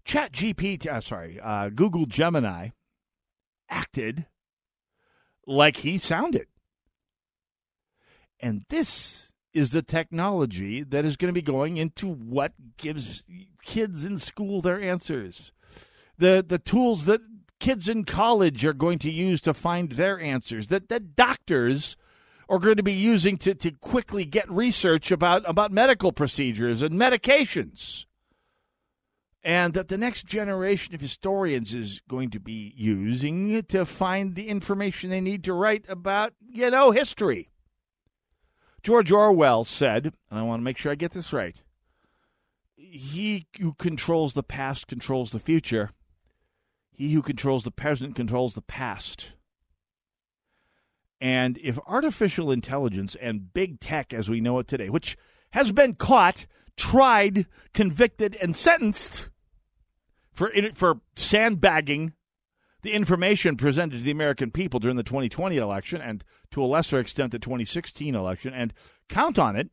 Chat 0.04 0.32
GPT, 0.32 0.88
uh, 0.88 1.02
sorry, 1.02 1.40
uh, 1.40 1.70
Google 1.70 2.06
Gemini 2.06 2.70
acted 3.70 4.26
like 5.46 5.78
he 5.78 5.98
sounded. 5.98 6.48
And 8.40 8.64
this 8.70 9.34
is 9.54 9.72
the 9.72 9.82
technology 9.82 10.84
that 10.84 11.06
is 11.06 11.18
going 11.18 11.30
to 11.30 11.34
be 11.34 11.42
going 11.42 11.78
into 11.78 12.08
what 12.08 12.54
gives 12.78 13.24
kids 13.64 14.06
in 14.06 14.20
school 14.20 14.62
their 14.62 14.80
answers. 14.82 15.52
The 16.18 16.46
the 16.48 16.60
tools 16.60 17.06
that 17.06 17.22
kids 17.60 17.90
in 17.90 18.04
college 18.04 18.64
are 18.66 18.74
going 18.74 19.00
to 19.00 19.12
use 19.12 19.42
to 19.42 19.54
find 19.54 19.94
their 19.94 20.20
answers. 20.20 20.68
That 20.68 20.90
that 20.90 21.16
doctors 21.16 21.98
are 22.50 22.60
going 22.60 22.78
to 22.78 22.84
be 22.84 22.94
using 22.94 23.38
to, 23.38 23.54
to 23.54 23.72
quickly 23.72 24.26
get 24.26 24.50
research 24.50 25.12
about, 25.12 25.48
about 25.50 25.72
medical 25.72 26.12
procedures 26.12 26.82
and 26.82 26.96
medications. 26.96 28.06
And 29.44 29.74
that 29.76 29.88
the 29.88 29.98
next 29.98 30.26
generation 30.26 30.94
of 30.94 31.02
historians 31.02 31.74
is 31.74 32.02
going 32.10 32.32
to 32.32 32.40
be 32.40 32.74
using 32.76 33.64
to 33.64 33.86
find 33.86 34.36
the 34.36 34.50
information 34.50 35.10
they 35.10 35.22
need 35.22 35.44
to 35.46 35.54
write 35.54 35.86
about, 35.88 36.34
you 36.50 36.70
know, 36.70 36.92
history. 36.92 37.50
George 38.88 39.12
Orwell 39.12 39.66
said, 39.66 40.14
and 40.32 40.40
I 40.40 40.44
want 40.44 40.62
to 40.62 40.64
make 40.64 40.78
sure 40.78 40.92
I 40.92 40.96
get 40.96 41.12
this 41.12 41.34
right 41.34 41.56
he 42.78 43.48
who 43.60 43.74
controls 43.74 44.34
the 44.34 44.44
past 44.44 44.88
controls 44.88 45.32
the 45.32 45.40
future. 45.40 45.92
He 46.92 47.14
who 47.14 47.22
controls 47.22 47.64
the 47.64 47.72
present 47.72 48.16
controls 48.16 48.54
the 48.54 48.62
past. 48.62 49.34
And 51.20 51.58
if 51.62 51.80
artificial 51.88 52.52
intelligence 52.52 53.16
and 53.16 53.54
big 53.54 53.80
tech 53.80 54.14
as 54.14 54.30
we 54.30 54.42
know 54.42 54.60
it 54.60 54.68
today, 54.68 54.90
which 54.90 55.18
has 55.52 55.72
been 55.72 55.96
caught, 55.96 56.46
tried, 56.76 57.46
convicted, 57.74 58.38
and 58.42 58.56
sentenced 58.56 59.30
for, 60.32 60.52
for 60.76 61.02
sandbagging 61.16 62.14
the 62.88 62.94
information 62.94 63.58
presented 63.58 63.98
to 63.98 64.04
the 64.04 64.12
American 64.12 64.50
people 64.50 64.80
during 64.80 64.96
the 64.96 65.04
2020 65.04 65.58
election 65.58 66.02
and 66.02 66.24
to 66.52 66.64
a 66.64 66.66
lesser 66.66 67.00
extent 67.00 67.34
the 67.34 67.40
2016 67.40 68.16
election, 68.16 68.54
and 68.54 68.74
count 69.10 69.38
on 69.38 69.58
it, 69.58 69.70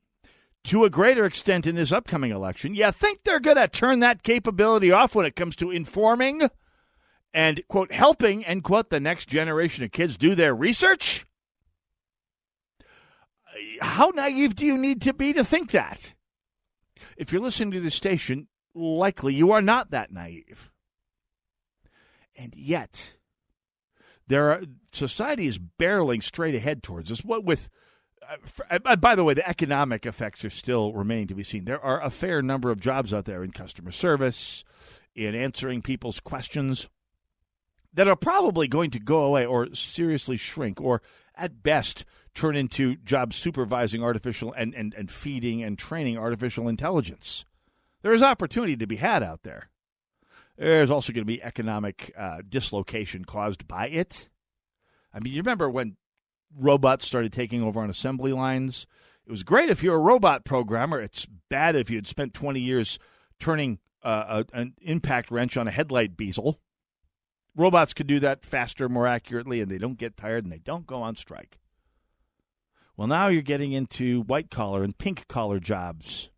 to 0.65 0.85
a 0.85 0.91
greater 0.91 1.25
extent 1.25 1.65
in 1.65 1.77
this 1.77 1.93
upcoming 1.93 2.33
election, 2.33 2.75
you 2.75 2.91
think 2.91 3.23
they're 3.23 3.39
going 3.39 3.57
to 3.57 3.69
turn 3.69 4.01
that 4.01 4.25
capability 4.25 4.91
off 4.91 5.15
when 5.15 5.27
it 5.27 5.37
comes 5.37 5.55
to 5.55 5.71
informing 5.71 6.43
and, 7.33 7.63
quote, 7.69 7.93
helping, 7.93 8.45
end 8.45 8.65
quote, 8.65 8.91
the 8.91 8.99
next 8.99 9.29
generation 9.29 9.85
of 9.85 9.93
kids 9.93 10.17
do 10.17 10.35
their 10.35 10.55
research? 10.55 11.25
How 13.81 14.09
naive 14.09 14.57
do 14.57 14.67
you 14.67 14.77
need 14.77 15.03
to 15.03 15.13
be 15.13 15.33
to 15.35 15.45
think 15.45 15.71
that? 15.71 16.15
If 17.17 17.33
you're 17.33 17.43
listening 17.43 17.71
to 17.73 17.81
this 17.81 17.95
station, 17.95 18.49
likely 18.75 19.35
you 19.35 19.53
are 19.53 19.63
not 19.63 19.93
that 19.93 20.11
naive. 20.11 20.73
And 22.37 22.55
yet, 22.57 23.17
there 24.27 24.53
are 24.53 24.63
society 24.93 25.47
is 25.47 25.59
barreling 25.59 26.23
straight 26.23 26.55
ahead 26.55 26.83
towards 26.83 27.13
us. 27.13 27.25
What 27.25 27.45
with 27.45 27.69
uh, 28.71 28.79
uh, 28.85 28.97
by 28.97 29.15
the 29.15 29.25
way, 29.25 29.35
the 29.35 29.49
economic 29.49 30.07
effects 30.07 30.45
are 30.45 30.51
still 30.51 30.93
remaining 30.93 31.29
to 31.29 31.35
be 31.35 31.43
seen. 31.43 31.65
There 31.65 31.85
are 31.85 32.03
a 32.03 32.11
fair 32.11 32.43
number 32.43 32.71
of 32.71 32.81
jobs 32.81 33.13
out 33.13 33.25
there 33.25 33.45
in 33.45 33.51
customer 33.51 33.91
service, 33.91 34.65
in 35.15 35.35
answering 35.35 35.83
people's 35.83 36.21
questions, 36.21 36.89
that 37.93 38.09
are 38.09 38.17
probably 38.17 38.67
going 38.67 38.91
to 38.93 38.99
go 38.99 39.25
away 39.25 39.47
or 39.47 39.73
seriously 39.75 40.37
shrink, 40.37 40.81
or 40.81 41.03
at 41.35 41.63
best 41.63 42.05
turn 42.35 42.57
into 42.57 42.97
jobs 42.97 43.37
supervising 43.37 44.03
artificial 44.03 44.53
and, 44.57 44.75
and, 44.75 44.95
and 44.95 45.11
feeding 45.11 45.63
and 45.63 45.79
training 45.79 46.19
artificial 46.19 46.69
intelligence. 46.69 47.45
There 48.03 48.13
is 48.13 48.23
opportunity 48.23 48.77
to 48.77 48.87
be 48.87 48.97
had 48.97 49.23
out 49.23 49.43
there. 49.43 49.69
There's 50.57 50.91
also 50.91 51.13
going 51.13 51.23
to 51.23 51.27
be 51.27 51.43
economic 51.43 52.13
uh, 52.17 52.39
dislocation 52.49 53.25
caused 53.25 53.67
by 53.67 53.89
it. 53.89 54.29
I 55.13 55.21
mean, 55.21 55.33
you 55.33 55.41
remember 55.41 55.69
when 55.69 55.97
robots 56.57 57.07
started 57.07 57.33
taking 57.33 57.63
over 57.63 57.81
on 57.81 57.91
assembly 57.91 58.33
lines? 58.33 58.87
It 59.27 59.31
was 59.31 59.43
great 59.43 59.71
if 59.71 59.83
you're 59.83 59.97
a 59.97 60.01
robot 60.01 60.45
programmer. 60.45 61.01
It's 61.01 61.27
bad 61.49 61.77
if 61.77 61.91
you 61.91 61.97
had 61.97 62.07
spent 62.07 62.35
20 62.35 62.61
years 62.61 62.99
turning 63.41 63.79
uh, 64.03 64.45
a, 64.53 64.59
an 64.59 64.75
impact 64.83 65.31
wrench 65.31 65.57
on 65.57 65.67
a 65.67 65.73
headlight 65.73 66.17
bezel. 66.17 66.61
Robots 67.57 67.95
could 67.95 68.07
do 68.07 68.21
that 68.21 68.45
faster, 68.45 68.89
more 68.89 69.07
accurately, 69.07 69.61
and 69.61 69.71
they 69.71 69.79
don't 69.79 69.99
get 69.99 70.17
tired 70.17 70.45
and 70.45 70.53
they 70.53 70.59
don't 70.59 70.87
go 70.87 71.03
on 71.03 71.17
strike. 71.17 71.59
Well, 72.97 73.09
now 73.09 73.29
you're 73.29 73.43
getting 73.43 73.73
into 73.73 74.23
white 74.23 74.51
collar 74.51 74.83
and 74.85 74.97
pink 74.97 75.27
collar 75.27 75.59
jobs 75.59 76.31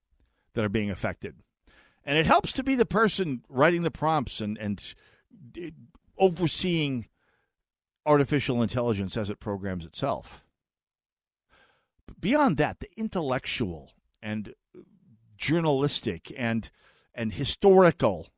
that 0.55 0.65
are 0.65 0.71
being 0.71 0.91
affected. 0.91 1.37
And 2.07 2.17
it 2.17 2.27
helps 2.27 2.53
to 2.53 2.63
be 2.63 2.77
the 2.77 2.87
person 2.87 3.43
writing 3.49 3.83
the 3.83 3.91
prompts 3.91 4.41
and, 4.41 4.57
and 4.57 4.81
overseeing 6.17 7.09
artificial 8.07 8.63
intelligence 8.63 9.17
as 9.17 9.29
it 9.29 9.41
programs 9.41 9.85
itself. 9.85 10.45
But 12.07 12.21
beyond 12.21 12.57
that, 12.59 12.79
the 12.79 12.89
intellectual 12.97 13.91
and 14.23 14.55
journalistic 15.37 16.33
and 16.37 16.71
and 17.15 17.33
historical 17.33 18.29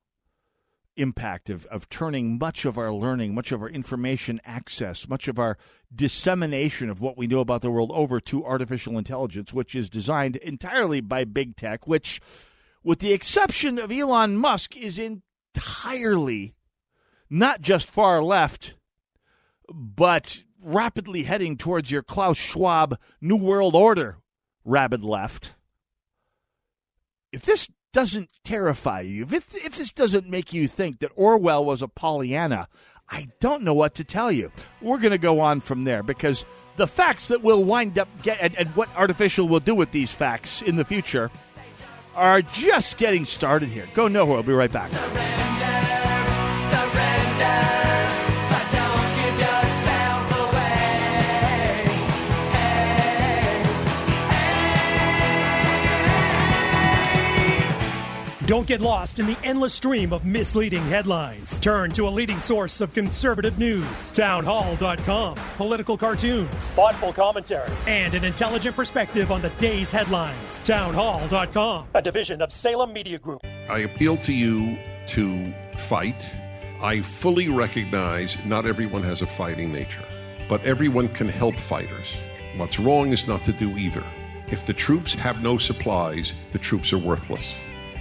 impact 0.97 1.51
of, 1.51 1.67
of 1.67 1.89
turning 1.89 2.39
much 2.39 2.65
of 2.65 2.79
our 2.79 2.93
learning, 2.93 3.35
much 3.35 3.53
of 3.53 3.63
our 3.63 3.69
information 3.69 4.41
access, 4.45 5.09
much 5.09 5.29
of 5.29 5.39
our 5.39 5.57
dissemination 5.95 6.89
of 6.89 7.01
what 7.01 7.17
we 7.17 7.27
know 7.27 7.41
about 7.41 7.63
the 7.63 7.71
world 7.71 7.91
over 7.95 8.21
to 8.21 8.45
artificial 8.45 8.99
intelligence, 8.99 9.53
which 9.53 9.75
is 9.75 9.89
designed 9.91 10.37
entirely 10.37 11.01
by 11.01 11.25
big 11.25 11.57
tech, 11.57 11.87
which, 11.87 12.21
with 12.89 13.01
the 13.01 13.13
exception 13.13 13.79
of 13.79 13.93
Elon 13.93 14.35
Musk, 14.35 14.75
is 14.75 14.99
entirely 14.99 16.55
not 17.29 17.61
just 17.61 17.87
far 17.87 18.23
left, 18.23 18.77
but 19.69 20.43
rapidly 20.59 21.25
heading 21.25 21.59
towards 21.59 21.91
your 21.91 22.03
Klaus 22.03 22.39
Schwab 22.39 22.99
New 23.21 23.37
World 23.37 23.77
Order 23.77 24.17
rabid 24.65 25.05
left. 25.05 25.55
If 27.31 27.43
this 27.43 27.69
doesn't 27.93 28.31
terrify 28.43 29.03
you, 29.03 29.27
if, 29.31 29.55
if 29.55 29.77
this 29.77 29.93
doesn't 29.93 30.27
make 30.27 30.55
you 30.55 30.67
think 30.67 31.01
that 31.01 31.13
Orwell 31.15 31.67
was 31.67 31.83
a 31.83 31.89
Pollyanna, 31.89 32.69
I 33.11 33.29
don't 33.39 33.65
know 33.65 33.75
what 33.75 33.97
to 33.97 34.05
tell 34.05 34.33
you. 34.33 34.51
We're 34.81 34.97
going 34.97 35.11
to 35.11 35.19
go 35.19 35.41
on 35.41 35.61
from 35.61 35.85
there 35.85 36.03
because 36.03 36.47
the 36.77 36.87
facts 36.87 37.27
that 37.27 37.43
we'll 37.43 37.65
wind 37.65 37.99
up 37.99 38.09
get 38.23 38.39
and, 38.41 38.57
and 38.57 38.69
what 38.77 38.89
artificial 38.97 39.47
will 39.47 39.61
do 39.61 39.75
with 39.75 39.91
these 39.91 40.15
facts 40.15 40.63
in 40.63 40.77
the 40.77 40.87
future 40.87 41.31
are 42.19 42.43
just 42.43 42.99
getting 42.99 43.25
started 43.25 43.69
here. 43.69 43.89
Go 43.95 44.09
nowhere. 44.09 44.39
I'll 44.39 44.43
be 44.43 44.53
right 44.53 44.73
back. 44.73 44.91
Surrender, 44.91 45.15
surrender. 46.71 47.78
Don't 58.49 58.67
get 58.67 58.81
lost 58.81 59.19
in 59.19 59.27
the 59.27 59.37
endless 59.45 59.75
stream 59.75 60.11
of 60.11 60.25
misleading 60.25 60.83
headlines. 60.85 61.59
Turn 61.59 61.91
to 61.91 62.09
a 62.09 62.09
leading 62.09 62.41
source 62.41 62.81
of 62.81 62.95
conservative 62.95 63.59
news 63.59 64.11
townhall.com, 64.11 65.37
political 65.59 65.99
cartoons, 65.99 66.71
thoughtful 66.71 67.13
commentary, 67.13 67.71
and 67.87 68.15
an 68.15 68.25
intelligent 68.25 68.75
perspective 68.75 69.31
on 69.31 69.43
the 69.43 69.51
day's 69.61 69.91
headlines. 69.91 70.61
Townhall.com, 70.61 71.89
a 71.93 72.01
division 72.01 72.41
of 72.41 72.51
Salem 72.51 72.91
Media 72.91 73.19
Group. 73.19 73.43
I 73.69 73.81
appeal 73.81 74.17
to 74.17 74.33
you 74.33 74.79
to 75.09 75.53
fight. 75.77 76.35
I 76.81 77.03
fully 77.03 77.51
recognize 77.51 78.39
not 78.47 78.65
everyone 78.65 79.03
has 79.03 79.21
a 79.21 79.27
fighting 79.27 79.73
nature, 79.73 80.07
but 80.49 80.65
everyone 80.65 81.09
can 81.09 81.29
help 81.29 81.57
fighters. 81.61 82.09
What's 82.57 82.79
wrong 82.79 83.13
is 83.13 83.29
not 83.29 83.45
to 83.45 83.53
do 83.53 83.77
either. 83.77 84.05
If 84.47 84.65
the 84.65 84.73
troops 84.73 85.13
have 85.17 85.43
no 85.43 85.59
supplies, 85.59 86.33
the 86.53 86.59
troops 86.59 86.95
are 86.95 86.99
worthless. 86.99 87.55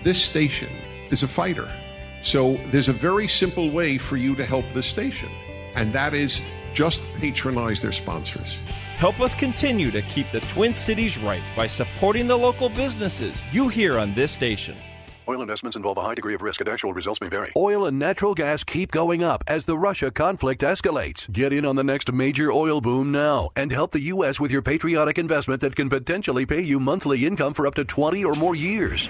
This 0.08 0.24
station 0.24 0.70
is 1.10 1.24
a 1.24 1.28
fighter. 1.28 1.70
So 2.22 2.56
there's 2.72 2.88
a 2.88 2.94
very 2.94 3.28
simple 3.28 3.70
way 3.70 3.98
for 3.98 4.16
you 4.16 4.38
to 4.38 4.46
help 4.46 4.64
this 4.70 4.88
station, 4.88 5.30
and 5.76 5.92
that 5.92 6.14
is 6.14 6.40
just 6.74 7.02
patronize 7.18 7.82
their 7.82 7.92
sponsors. 7.92 8.56
Help 8.96 9.20
us 9.20 9.36
continue 9.36 9.92
to 9.92 10.02
keep 10.04 10.32
the 10.32 10.40
Twin 10.40 10.74
Cities 10.74 11.18
right 11.18 11.42
by 11.58 11.68
supporting 11.68 12.26
the 12.26 12.38
local 12.38 12.70
businesses 12.70 13.36
you 13.52 13.68
hear 13.68 14.00
on 14.00 14.14
this 14.14 14.32
station. 14.32 14.78
Oil 15.28 15.42
investments 15.42 15.76
involve 15.76 15.98
a 15.98 16.02
high 16.02 16.16
degree 16.16 16.36
of 16.36 16.42
risk 16.42 16.62
and 16.62 16.70
actual 16.70 16.94
results 16.94 17.20
may 17.20 17.28
vary. 17.28 17.52
Oil 17.58 17.86
and 17.86 18.00
natural 18.00 18.34
gas 18.34 18.64
keep 18.64 18.92
going 18.92 19.26
up 19.26 19.44
as 19.46 19.66
the 19.66 19.78
Russia 19.78 20.10
conflict 20.10 20.62
escalates. 20.62 21.30
Get 21.30 21.52
in 21.52 21.66
on 21.66 21.76
the 21.76 21.84
next 21.84 22.14
major 22.14 22.50
oil 22.50 22.80
boom 22.80 23.12
now 23.12 23.50
and 23.58 23.74
help 23.74 23.92
the 23.92 24.04
U.S. 24.04 24.40
with 24.40 24.52
your 24.52 24.62
patriotic 24.62 25.18
investment 25.18 25.60
that 25.60 25.76
can 25.76 25.90
potentially 25.90 26.46
pay 26.46 26.62
you 26.62 26.80
monthly 26.80 27.26
income 27.26 27.54
for 27.54 27.68
up 27.68 27.76
to 27.76 27.84
20 27.84 28.24
or 28.24 28.36
more 28.36 28.56
years. 28.56 29.10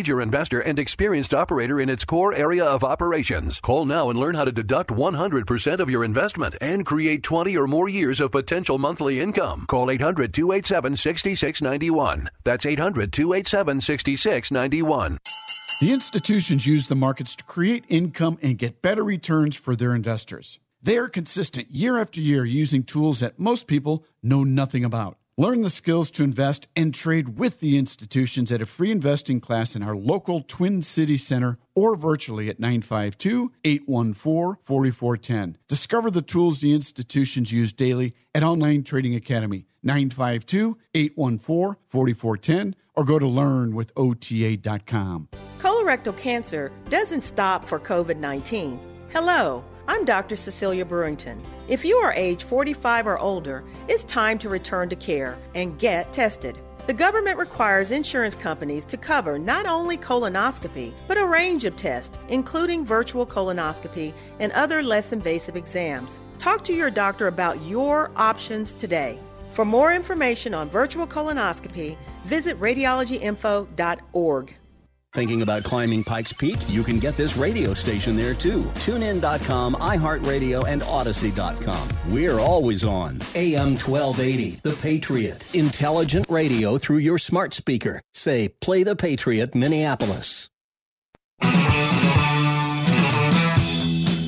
major 0.01 0.19
investor 0.19 0.59
and 0.59 0.79
experienced 0.79 1.31
operator 1.31 1.79
in 1.79 1.87
its 1.87 2.05
core 2.05 2.33
area 2.33 2.65
of 2.65 2.83
operations. 2.83 3.59
Call 3.59 3.85
now 3.85 4.09
and 4.09 4.17
learn 4.17 4.33
how 4.33 4.43
to 4.43 4.51
deduct 4.51 4.89
100% 4.89 5.79
of 5.79 5.91
your 5.91 6.03
investment 6.03 6.55
and 6.59 6.87
create 6.87 7.21
20 7.21 7.55
or 7.55 7.67
more 7.67 7.87
years 7.87 8.19
of 8.19 8.31
potential 8.31 8.79
monthly 8.79 9.19
income. 9.19 9.65
Call 9.67 9.91
800 9.91 10.33
287 10.33 10.97
6691. 10.97 12.31
That's 12.43 12.65
800 12.65 13.13
287 13.13 13.81
6691. 13.81 15.19
The 15.81 15.93
institutions 15.93 16.65
use 16.65 16.87
the 16.87 16.95
markets 16.95 17.35
to 17.35 17.43
create 17.43 17.85
income 17.87 18.39
and 18.41 18.57
get 18.57 18.81
better 18.81 19.03
returns 19.03 19.55
for 19.55 19.75
their 19.75 19.93
investors. 19.93 20.57
They 20.81 20.97
are 20.97 21.09
consistent 21.09 21.69
year 21.69 21.99
after 21.99 22.19
year 22.19 22.43
using 22.43 22.81
tools 22.81 23.19
that 23.19 23.37
most 23.37 23.67
people 23.67 24.03
know 24.23 24.43
nothing 24.43 24.83
about. 24.83 25.19
Learn 25.41 25.63
the 25.63 25.71
skills 25.71 26.11
to 26.11 26.23
invest 26.23 26.67
and 26.75 26.93
trade 26.93 27.39
with 27.39 27.61
the 27.61 27.75
institutions 27.75 28.51
at 28.51 28.61
a 28.61 28.67
free 28.67 28.91
investing 28.91 29.41
class 29.41 29.75
in 29.75 29.81
our 29.81 29.95
local 29.95 30.43
Twin 30.47 30.83
City 30.83 31.17
Center 31.17 31.57
or 31.73 31.95
virtually 31.95 32.47
at 32.47 32.59
952 32.59 33.51
814 33.63 34.61
4410. 34.63 35.57
Discover 35.67 36.11
the 36.11 36.21
tools 36.21 36.61
the 36.61 36.75
institutions 36.75 37.51
use 37.51 37.73
daily 37.73 38.13
at 38.35 38.43
Online 38.43 38.83
Trading 38.83 39.15
Academy 39.15 39.65
952 39.81 40.77
814 40.93 41.75
4410 41.89 42.75
or 42.93 43.03
go 43.03 43.17
to 43.17 43.25
learnwithota.com. 43.25 45.29
Colorectal 45.57 46.15
cancer 46.19 46.71
doesn't 46.91 47.23
stop 47.23 47.65
for 47.65 47.79
COVID 47.79 48.17
19. 48.17 48.79
Hello. 49.11 49.63
I'm 49.87 50.05
Dr. 50.05 50.35
Cecilia 50.35 50.85
Brewington. 50.85 51.39
If 51.67 51.83
you 51.83 51.97
are 51.97 52.13
age 52.13 52.43
45 52.43 53.07
or 53.07 53.17
older, 53.17 53.63
it's 53.87 54.03
time 54.03 54.37
to 54.39 54.49
return 54.49 54.89
to 54.89 54.95
care 54.95 55.37
and 55.55 55.79
get 55.79 56.13
tested. 56.13 56.57
The 56.87 56.93
government 56.93 57.37
requires 57.37 57.91
insurance 57.91 58.35
companies 58.35 58.85
to 58.85 58.97
cover 58.97 59.37
not 59.37 59.65
only 59.65 59.97
colonoscopy, 59.97 60.93
but 61.07 61.17
a 61.17 61.25
range 61.25 61.65
of 61.65 61.77
tests, 61.77 62.17
including 62.29 62.85
virtual 62.85 63.25
colonoscopy 63.25 64.13
and 64.39 64.51
other 64.53 64.81
less 64.83 65.13
invasive 65.13 65.55
exams. 65.55 66.19
Talk 66.39 66.63
to 66.65 66.73
your 66.73 66.89
doctor 66.89 67.27
about 67.27 67.61
your 67.63 68.11
options 68.15 68.73
today. 68.73 69.19
For 69.53 69.65
more 69.65 69.93
information 69.93 70.53
on 70.53 70.69
virtual 70.69 71.05
colonoscopy, 71.05 71.97
visit 72.25 72.59
radiologyinfo.org. 72.59 74.55
Thinking 75.13 75.41
about 75.41 75.63
climbing 75.65 76.05
Pikes 76.05 76.31
Peak? 76.31 76.57
You 76.69 76.83
can 76.83 76.97
get 76.97 77.17
this 77.17 77.35
radio 77.35 77.73
station 77.73 78.15
there 78.15 78.33
too. 78.33 78.63
TuneIn.com, 78.75 79.75
iHeartRadio, 79.75 80.65
and 80.65 80.81
Odyssey.com. 80.83 81.89
We're 82.07 82.39
always 82.39 82.85
on. 82.85 83.21
AM 83.35 83.77
1280, 83.77 84.61
The 84.63 84.73
Patriot. 84.81 85.43
Intelligent 85.53 86.27
radio 86.29 86.77
through 86.77 86.99
your 86.99 87.17
smart 87.17 87.53
speaker. 87.53 88.01
Say, 88.13 88.47
play 88.61 88.83
The 88.83 88.95
Patriot, 88.95 89.53
Minneapolis. 89.53 90.49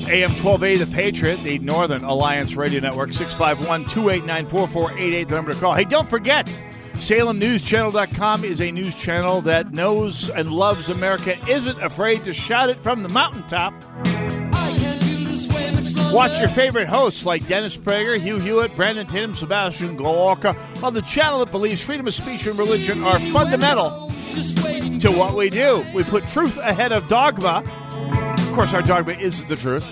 AM 0.06 0.30
1280, 0.32 0.84
The 0.84 0.94
Patriot, 0.94 1.42
the 1.42 1.58
Northern 1.60 2.04
Alliance 2.04 2.56
Radio 2.56 2.80
Network, 2.80 3.14
651 3.14 3.86
289 3.88 4.48
4488, 4.48 5.28
the 5.28 5.34
number 5.34 5.54
to 5.54 5.58
call. 5.58 5.72
Hey, 5.72 5.84
don't 5.84 6.08
forget. 6.10 6.46
SalemNewsChannel.com 6.94 8.44
is 8.44 8.60
a 8.60 8.70
news 8.70 8.94
channel 8.94 9.40
that 9.42 9.72
knows 9.72 10.30
and 10.30 10.50
loves 10.50 10.88
America, 10.88 11.36
isn't 11.48 11.82
afraid 11.82 12.24
to 12.24 12.32
shout 12.32 12.70
it 12.70 12.80
from 12.80 13.02
the 13.02 13.08
mountaintop. 13.08 13.74
Watch 16.12 16.38
your 16.38 16.48
favorite 16.48 16.86
hosts 16.86 17.26
like 17.26 17.46
Dennis 17.48 17.76
Prager, 17.76 18.20
Hugh 18.20 18.38
Hewitt, 18.38 18.76
Brandon 18.76 19.06
Tatum, 19.06 19.34
Sebastian 19.34 19.96
Gorka 19.96 20.56
on 20.80 20.94
the 20.94 21.02
channel 21.02 21.40
that 21.40 21.50
believes 21.50 21.82
freedom 21.82 22.06
of 22.06 22.14
speech 22.14 22.46
and 22.46 22.56
religion 22.56 23.02
are 23.02 23.18
fundamental 23.32 24.08
to 25.00 25.10
what 25.10 25.34
we 25.34 25.50
do. 25.50 25.84
We 25.92 26.04
put 26.04 26.26
truth 26.28 26.56
ahead 26.58 26.92
of 26.92 27.08
dogma. 27.08 27.64
Of 28.38 28.52
course, 28.52 28.72
our 28.72 28.82
dogma 28.82 29.14
is 29.14 29.44
the 29.46 29.56
truth. 29.56 29.82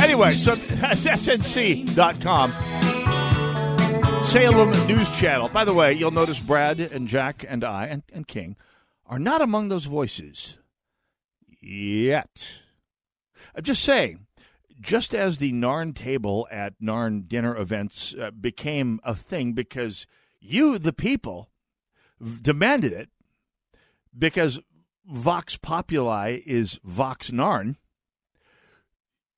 Anyway, 0.00 0.34
so 0.34 0.56
SNC.com. 0.56 2.52
Salem 4.22 4.70
News 4.86 5.10
Channel. 5.10 5.48
By 5.48 5.64
the 5.64 5.74
way, 5.74 5.92
you'll 5.92 6.10
notice 6.10 6.38
Brad 6.38 6.78
and 6.78 7.08
Jack 7.08 7.44
and 7.48 7.64
I 7.64 7.86
and, 7.86 8.02
and 8.12 8.28
King 8.28 8.54
are 9.06 9.18
not 9.18 9.40
among 9.40 9.68
those 9.68 9.86
voices 9.86 10.58
yet. 11.60 12.60
I'm 13.56 13.64
just 13.64 13.82
saying, 13.82 14.26
just 14.80 15.14
as 15.14 15.38
the 15.38 15.52
Narn 15.52 15.94
table 15.94 16.46
at 16.50 16.80
Narn 16.80 17.26
dinner 17.26 17.56
events 17.56 18.14
uh, 18.14 18.30
became 18.30 19.00
a 19.02 19.14
thing 19.14 19.52
because 19.52 20.06
you, 20.40 20.78
the 20.78 20.92
people, 20.92 21.50
demanded 22.40 22.92
it, 22.92 23.08
because 24.16 24.60
Vox 25.06 25.56
Populi 25.56 26.38
is 26.46 26.78
Vox 26.84 27.30
Narn. 27.30 27.76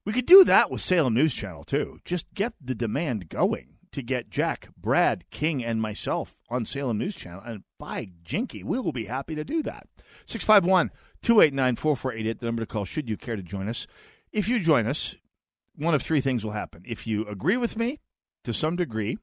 We 0.05 0.12
could 0.12 0.27
do 0.27 0.45
that 0.45 0.71
with 0.71 0.81
Salem 0.81 1.14
News 1.14 1.33
Channel 1.33 1.64
too. 1.64 1.99
Just 2.05 2.35
get 2.35 2.53
the 2.61 2.75
demand 2.75 3.29
going 3.29 3.72
to 3.92 4.02
get 4.02 4.31
Jack, 4.31 4.68
Brad, 4.76 5.24
King, 5.31 5.64
and 5.64 5.81
myself 5.81 6.38
on 6.48 6.66
Salem 6.66 6.98
News 6.98 7.14
Channel. 7.14 7.42
And 7.44 7.62
by 7.78 8.09
jinky, 8.24 8.62
we 8.62 8.78
will 8.78 8.92
be 8.92 9.05
happy 9.05 9.35
to 9.35 9.44
do 9.44 9.62
that. 9.62 9.87
651 10.26 10.90
289 11.22 11.76
4488, 11.76 12.40
the 12.40 12.46
number 12.46 12.62
to 12.62 12.66
call 12.66 12.85
should 12.85 13.09
you 13.09 13.16
care 13.16 13.37
to 13.37 13.42
join 13.42 13.68
us. 13.68 13.87
If 14.33 14.48
you 14.48 14.59
join 14.59 14.87
us, 14.87 15.14
one 15.76 15.94
of 15.94 16.02
three 16.02 16.20
things 16.20 16.44
will 16.44 16.52
happen. 16.52 16.83
If 16.87 17.07
you 17.07 17.26
agree 17.26 17.57
with 17.57 17.76
me 17.76 18.00
to 18.44 18.52
some 18.52 18.76
degree, 18.76 19.18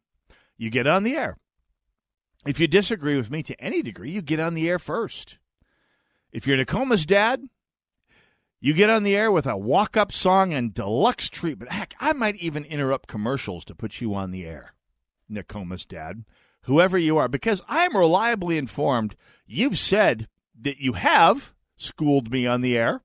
you 0.57 0.69
get 0.69 0.87
on 0.87 1.03
the 1.03 1.15
air. 1.15 1.37
If 2.45 2.59
you 2.59 2.67
disagree 2.67 3.17
with 3.17 3.29
me 3.29 3.43
to 3.43 3.59
any 3.59 3.81
degree, 3.81 4.11
you 4.11 4.21
get 4.21 4.39
on 4.39 4.53
the 4.53 4.69
air 4.69 4.79
first. 4.79 5.39
If 6.31 6.47
you're 6.47 6.57
Nokomis 6.57 7.05
dad, 7.05 7.41
you 8.61 8.73
get 8.73 8.89
on 8.89 9.03
the 9.03 9.15
air 9.15 9.31
with 9.31 9.47
a 9.47 9.57
walk 9.57 9.95
up 9.95 10.11
song 10.11 10.53
and 10.53 10.73
deluxe 10.73 11.29
treatment. 11.29 11.71
Heck, 11.71 11.93
I 11.99 12.13
might 12.13 12.35
even 12.35 12.65
interrupt 12.65 13.07
commercials 13.07 13.63
to 13.65 13.75
put 13.75 14.01
you 14.01 14.13
on 14.13 14.31
the 14.31 14.45
air, 14.45 14.73
Nokomis 15.29 15.87
dad, 15.87 16.25
whoever 16.63 16.97
you 16.97 17.17
are, 17.17 17.27
because 17.27 17.61
I 17.67 17.85
am 17.85 17.95
reliably 17.95 18.57
informed 18.57 19.15
you've 19.47 19.77
said 19.77 20.27
that 20.61 20.79
you 20.79 20.93
have 20.93 21.53
schooled 21.77 22.31
me 22.31 22.45
on 22.45 22.61
the 22.61 22.77
air. 22.77 23.01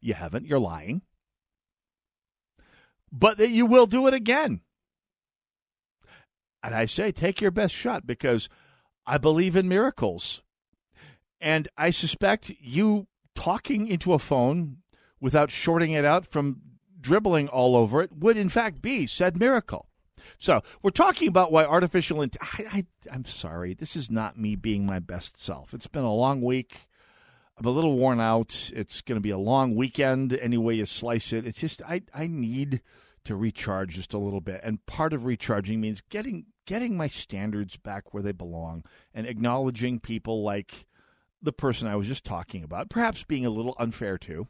You 0.00 0.14
haven't, 0.14 0.46
you're 0.46 0.58
lying. 0.58 1.02
But 3.10 3.38
that 3.38 3.50
you 3.50 3.64
will 3.64 3.86
do 3.86 4.06
it 4.06 4.14
again. 4.14 4.60
And 6.62 6.74
I 6.74 6.86
say, 6.86 7.12
take 7.12 7.40
your 7.40 7.50
best 7.50 7.74
shot 7.74 8.06
because 8.06 8.48
I 9.06 9.18
believe 9.18 9.56
in 9.56 9.68
miracles. 9.68 10.42
And 11.40 11.68
I 11.76 11.90
suspect 11.90 12.50
you 12.60 13.06
talking 13.34 13.86
into 13.86 14.12
a 14.12 14.18
phone 14.18 14.78
without 15.20 15.50
shorting 15.50 15.92
it 15.92 16.04
out 16.04 16.26
from 16.26 16.60
dribbling 17.00 17.48
all 17.48 17.76
over 17.76 18.02
it 18.02 18.12
would, 18.12 18.36
in 18.36 18.48
fact, 18.48 18.80
be 18.80 19.06
said 19.06 19.36
miracle. 19.36 19.88
So 20.38 20.62
we're 20.82 20.90
talking 20.90 21.28
about 21.28 21.52
why 21.52 21.64
artificial. 21.64 22.22
Int- 22.22 22.36
I, 22.40 22.64
I, 22.70 22.86
I'm 23.12 23.24
sorry, 23.24 23.74
this 23.74 23.94
is 23.94 24.10
not 24.10 24.38
me 24.38 24.56
being 24.56 24.86
my 24.86 24.98
best 24.98 25.38
self. 25.38 25.74
It's 25.74 25.86
been 25.86 26.04
a 26.04 26.12
long 26.12 26.40
week. 26.40 26.88
I'm 27.56 27.66
a 27.66 27.70
little 27.70 27.96
worn 27.96 28.20
out. 28.20 28.70
It's 28.74 29.00
going 29.00 29.16
to 29.16 29.22
be 29.22 29.30
a 29.30 29.38
long 29.38 29.76
weekend, 29.76 30.32
any 30.32 30.58
way 30.58 30.74
you 30.74 30.86
slice 30.86 31.32
it. 31.32 31.46
It's 31.46 31.60
just 31.60 31.82
I, 31.82 32.02
I 32.12 32.26
need 32.26 32.80
to 33.24 33.36
recharge 33.36 33.94
just 33.94 34.12
a 34.12 34.18
little 34.18 34.40
bit, 34.40 34.60
and 34.62 34.84
part 34.86 35.12
of 35.12 35.24
recharging 35.24 35.80
means 35.80 36.02
getting 36.10 36.46
getting 36.66 36.96
my 36.96 37.08
standards 37.08 37.76
back 37.76 38.12
where 38.12 38.22
they 38.22 38.32
belong 38.32 38.84
and 39.14 39.26
acknowledging 39.26 40.00
people 40.00 40.42
like 40.42 40.86
the 41.44 41.52
person 41.52 41.88
I 41.88 41.96
was 41.96 42.06
just 42.06 42.24
talking 42.24 42.64
about, 42.64 42.90
perhaps 42.90 43.24
being 43.24 43.46
a 43.46 43.50
little 43.50 43.76
unfair 43.78 44.18
to, 44.18 44.48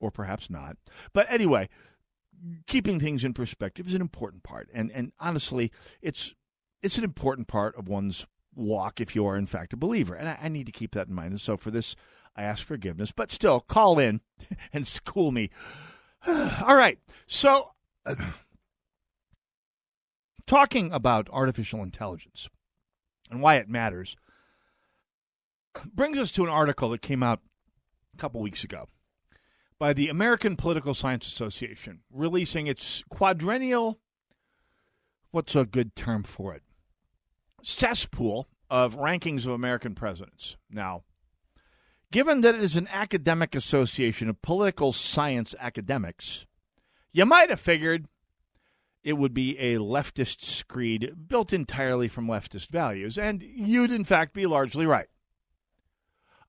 or 0.00 0.10
perhaps 0.10 0.48
not. 0.48 0.76
But 1.12 1.26
anyway, 1.30 1.68
keeping 2.66 3.00
things 3.00 3.24
in 3.24 3.34
perspective 3.34 3.86
is 3.86 3.94
an 3.94 4.00
important 4.00 4.42
part, 4.42 4.68
and 4.72 4.90
and 4.92 5.12
honestly, 5.18 5.70
it's 6.00 6.34
it's 6.82 6.98
an 6.98 7.04
important 7.04 7.48
part 7.48 7.76
of 7.76 7.88
one's 7.88 8.26
walk 8.54 9.00
if 9.00 9.14
you 9.14 9.26
are 9.26 9.36
in 9.36 9.46
fact 9.46 9.72
a 9.72 9.76
believer, 9.76 10.14
and 10.14 10.28
I, 10.28 10.38
I 10.42 10.48
need 10.48 10.66
to 10.66 10.72
keep 10.72 10.94
that 10.94 11.08
in 11.08 11.14
mind. 11.14 11.32
And 11.32 11.40
so 11.40 11.56
for 11.56 11.70
this, 11.70 11.96
I 12.34 12.42
ask 12.42 12.64
forgiveness, 12.64 13.12
but 13.12 13.30
still 13.30 13.60
call 13.60 13.98
in 13.98 14.20
and 14.72 14.86
school 14.86 15.32
me. 15.32 15.50
All 16.26 16.76
right, 16.76 16.98
so. 17.26 17.72
talking 20.46 20.92
about 20.92 21.28
artificial 21.32 21.82
intelligence 21.82 22.48
and 23.30 23.42
why 23.42 23.56
it 23.56 23.68
matters, 23.68 24.16
brings 25.84 26.18
us 26.18 26.30
to 26.32 26.44
an 26.44 26.50
article 26.50 26.90
that 26.90 27.02
came 27.02 27.22
out 27.22 27.40
a 28.14 28.16
couple 28.16 28.40
weeks 28.40 28.64
ago 28.64 28.88
by 29.78 29.92
the 29.92 30.08
American 30.08 30.56
Political 30.56 30.94
Science 30.94 31.26
Association, 31.26 32.00
releasing 32.10 32.66
its 32.66 33.02
quadrennial, 33.08 33.98
what's 35.30 35.54
a 35.54 35.64
good 35.64 35.94
term 35.94 36.22
for 36.22 36.54
it? 36.54 36.62
Cesspool 37.62 38.48
of 38.70 38.96
rankings 38.96 39.46
of 39.46 39.52
American 39.52 39.94
presidents. 39.94 40.56
Now, 40.70 41.04
given 42.10 42.40
that 42.40 42.54
it 42.54 42.62
is 42.62 42.76
an 42.76 42.88
academic 42.90 43.54
association 43.54 44.28
of 44.28 44.42
political 44.42 44.92
science 44.92 45.54
academics, 45.58 46.46
you 47.12 47.26
might 47.26 47.50
have 47.50 47.60
figured 47.60 48.06
it 49.02 49.14
would 49.14 49.34
be 49.34 49.58
a 49.58 49.76
leftist 49.76 50.40
screed 50.40 51.12
built 51.28 51.52
entirely 51.52 52.08
from 52.08 52.26
leftist 52.26 52.68
values, 52.68 53.16
and 53.16 53.42
you'd 53.42 53.92
in 53.92 54.04
fact 54.04 54.32
be 54.32 54.46
largely 54.46 54.86
right. 54.86 55.08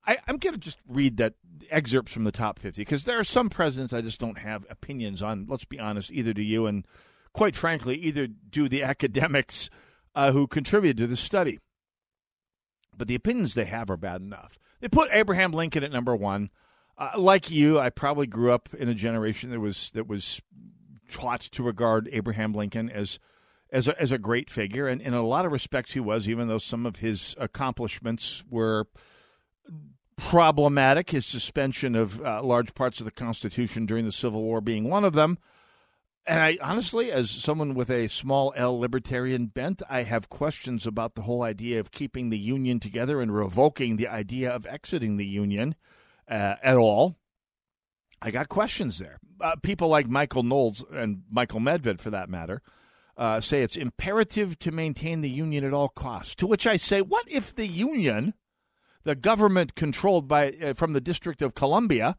I, 0.08 0.17
am 0.28 0.38
going 0.38 0.54
to 0.54 0.60
just 0.60 0.78
read 0.88 1.17
that 1.17 1.34
excerpts 1.70 2.13
from 2.13 2.24
the 2.24 2.32
top 2.32 2.60
50 2.60 2.82
because 2.82 3.04
there 3.04 3.20
are 3.20 3.26
some 3.26 3.50
presidents 3.50 3.93
I 3.93 4.02
just 4.02 4.20
don't 4.20 4.38
have 4.38 4.65
opinions 4.70 5.22
on. 5.22 5.46
Let's 5.50 5.65
be 5.65 5.80
honest, 5.80 6.12
either 6.12 6.34
do 6.34 6.41
you, 6.41 6.65
and 6.65 6.86
quite 7.34 7.56
frankly, 7.56 7.96
either 7.98 8.28
do 8.28 8.70
the 8.70 8.84
academics 8.84 9.70
uh, 10.15 10.32
who 10.32 10.48
contributed 10.48 10.98
to 10.98 11.08
the 11.08 11.17
study. 11.17 11.60
But 12.98 13.08
the 13.08 13.15
opinions 13.15 13.54
they 13.54 13.65
have 13.65 13.89
are 13.89 13.98
bad 13.98 14.22
enough. 14.22 14.58
They 14.80 14.88
put 14.88 15.10
Abraham 15.12 15.52
Lincoln 15.52 15.84
at 15.84 15.91
number 15.91 16.15
one. 16.15 16.50
Uh, 16.98 17.12
like 17.17 17.52
you, 17.52 17.80
I 17.80 17.89
probably 17.89 18.26
grew 18.26 18.52
up 18.52 18.70
in 18.74 18.89
a 18.89 18.96
generation 18.96 19.52
that 19.52 19.60
was 19.60 19.91
that 19.91 20.08
was 20.08 20.41
taught 21.12 21.41
to 21.41 21.63
regard 21.63 22.10
Abraham 22.12 22.54
Lincoln 22.54 22.89
as 22.89 23.20
as 23.70 23.88
a, 23.88 24.02
as 24.02 24.12
a 24.12 24.17
great 24.17 24.50
figure, 24.50 24.88
and 24.88 25.02
in 25.02 25.13
a 25.13 25.22
lot 25.22 25.46
of 25.46 25.52
respects, 25.52 25.93
he 25.93 26.00
was. 26.00 26.28
Even 26.28 26.48
though 26.48 26.58
some 26.58 26.88
of 26.88 26.98
his 26.98 27.36
accomplishments 27.38 28.43
were 28.50 28.88
problematic, 30.17 31.12
his 31.12 31.25
suspension 31.25 31.95
of 31.95 32.19
uh, 32.23 32.41
large 32.43 32.73
parts 32.73 32.99
of 32.99 33.06
the 33.06 33.12
Constitution 33.12 33.86
during 33.86 34.06
the 34.06 34.12
Civil 34.12 34.41
War 34.41 34.60
being 34.60 34.89
one 34.89 35.06
of 35.06 35.13
them. 35.13 35.38
And 36.25 36.41
I 36.41 36.58
honestly, 36.62 37.10
as 37.10 37.32
someone 37.32 37.73
with 37.73 37.89
a 37.89 38.10
small 38.10 38.51
L 38.58 38.77
libertarian 38.77 39.45
bent, 39.45 39.82
I 39.89 40.03
have 40.03 40.27
questions 40.27 40.86
about 40.86 41.15
the 41.15 41.21
whole 41.21 41.41
idea 41.41 41.80
of 41.80 41.91
keeping 41.91 42.30
the 42.30 42.38
Union 42.38 42.82
together 42.82 43.21
and 43.21 43.34
revoking 43.34 43.95
the 43.95 44.10
idea 44.10 44.51
of 44.51 44.65
exiting 44.65 45.15
the 45.15 45.25
Union 45.25 45.75
uh, 46.30 46.56
at 46.62 46.75
all. 46.75 47.15
I 48.21 48.32
got 48.32 48.49
questions 48.49 48.97
there. 48.97 49.19
Uh, 49.39 49.56
people 49.62 49.88
like 49.88 50.10
Michael 50.10 50.43
Knowles 50.43 50.84
and 50.91 51.21
Michael 51.32 51.62
Medved, 51.62 52.01
for 52.01 52.10
that 52.10 52.30
matter, 52.30 52.62
uh, 53.15 53.39
say 53.39 53.62
it's 53.62 53.77
imperative 53.77 54.60
to 54.60 54.71
maintain 54.71 55.21
the 55.21 55.30
Union 55.30 55.63
at 55.63 55.73
all 55.73 55.89
costs. 55.89 56.36
To 56.36 56.47
which 56.47 56.67
I 56.67 56.75
say, 56.75 57.01
what 57.01 57.25
if 57.30 57.56
the 57.56 57.67
Union 57.67 58.34
the 59.08 59.15
government 59.15 59.74
controlled 59.74 60.28
by 60.28 60.52
uh, 60.62 60.74
from 60.74 60.91
the 60.91 61.00
District 61.00 61.41
of 61.41 61.56
Columbia 61.56 62.17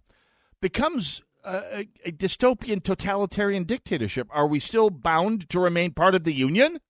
becomes 0.63 1.23
a, 1.45 1.87
a 2.03 2.11
dystopian 2.11 2.83
totalitarian 2.83 3.65
dictatorship. 3.65 4.27
Are 4.31 4.47
we 4.47 4.59
still 4.59 4.89
bound 4.89 5.51
to 5.51 5.61
remain 5.61 5.93
part 5.93 6.15
of 6.15 6.25
the 6.25 6.33
Union? 6.33 6.81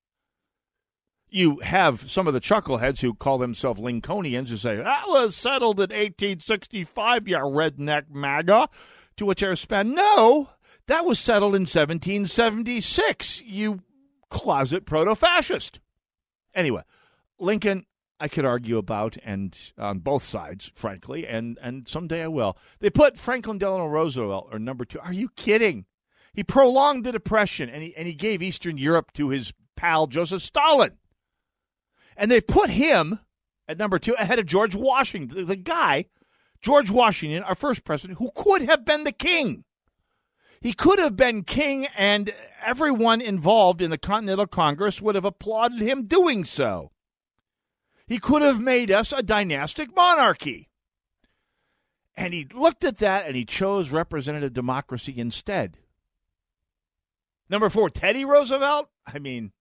You 1.28 1.58
have 1.58 2.08
some 2.08 2.28
of 2.28 2.32
the 2.32 2.40
chuckleheads 2.40 3.00
who 3.00 3.12
call 3.12 3.38
themselves 3.38 3.80
Lincolnians 3.80 4.50
who 4.50 4.56
say, 4.56 4.76
that 4.76 5.08
was 5.08 5.34
settled 5.34 5.78
in 5.80 5.90
1865, 5.90 7.26
you 7.26 7.36
redneck 7.36 8.04
MAGA. 8.08 8.68
To 9.16 9.26
which 9.26 9.42
I 9.42 9.48
respond, 9.48 9.96
no, 9.96 10.50
that 10.86 11.04
was 11.04 11.18
settled 11.18 11.56
in 11.56 11.62
1776, 11.62 13.42
you 13.42 13.80
closet 14.30 14.86
proto 14.86 15.16
fascist. 15.16 15.80
Anyway, 16.54 16.82
Lincoln 17.40 17.84
I 18.20 18.28
could 18.28 18.44
argue 18.44 18.78
about, 18.78 19.16
and 19.22 19.56
on 19.78 20.00
both 20.00 20.24
sides, 20.24 20.72
frankly, 20.74 21.26
and 21.26 21.58
and 21.62 21.86
someday 21.88 22.24
I 22.24 22.28
will. 22.28 22.56
They 22.80 22.90
put 22.90 23.18
Franklin 23.18 23.58
Delano 23.58 23.86
Roosevelt 23.86 24.48
or 24.50 24.58
number 24.58 24.84
two. 24.84 24.98
Are 25.00 25.12
you 25.12 25.28
kidding? 25.36 25.86
He 26.34 26.42
prolonged 26.42 27.04
the 27.04 27.12
depression, 27.12 27.68
and 27.68 27.82
he 27.82 27.96
and 27.96 28.08
he 28.08 28.14
gave 28.14 28.42
Eastern 28.42 28.76
Europe 28.76 29.12
to 29.14 29.28
his 29.28 29.52
pal 29.76 30.08
Joseph 30.08 30.42
Stalin, 30.42 30.98
and 32.16 32.30
they 32.30 32.40
put 32.40 32.70
him 32.70 33.20
at 33.68 33.78
number 33.78 33.98
two 33.98 34.14
ahead 34.14 34.38
of 34.38 34.46
George 34.46 34.74
Washington, 34.74 35.36
the, 35.36 35.44
the 35.44 35.56
guy, 35.56 36.06
George 36.60 36.90
Washington, 36.90 37.42
our 37.44 37.54
first 37.54 37.84
president, 37.84 38.18
who 38.18 38.30
could 38.34 38.62
have 38.62 38.84
been 38.84 39.04
the 39.04 39.12
king. 39.12 39.64
He 40.60 40.72
could 40.72 40.98
have 40.98 41.14
been 41.14 41.44
king, 41.44 41.86
and 41.96 42.32
everyone 42.64 43.20
involved 43.20 43.80
in 43.80 43.90
the 43.90 43.98
Continental 43.98 44.48
Congress 44.48 45.00
would 45.00 45.14
have 45.14 45.24
applauded 45.24 45.80
him 45.80 46.06
doing 46.06 46.44
so. 46.44 46.90
He 48.08 48.18
could 48.18 48.40
have 48.42 48.60
made 48.60 48.90
us 48.90 49.12
a 49.12 49.22
dynastic 49.22 49.94
monarchy. 49.94 50.70
And 52.16 52.34
he 52.34 52.46
looked 52.52 52.82
at 52.82 52.98
that 52.98 53.26
and 53.26 53.36
he 53.36 53.44
chose 53.44 53.90
representative 53.90 54.54
democracy 54.54 55.14
instead. 55.16 55.76
Number 57.50 57.68
four, 57.68 57.90
Teddy 57.90 58.24
Roosevelt. 58.24 58.88
I 59.06 59.18
mean, 59.18 59.52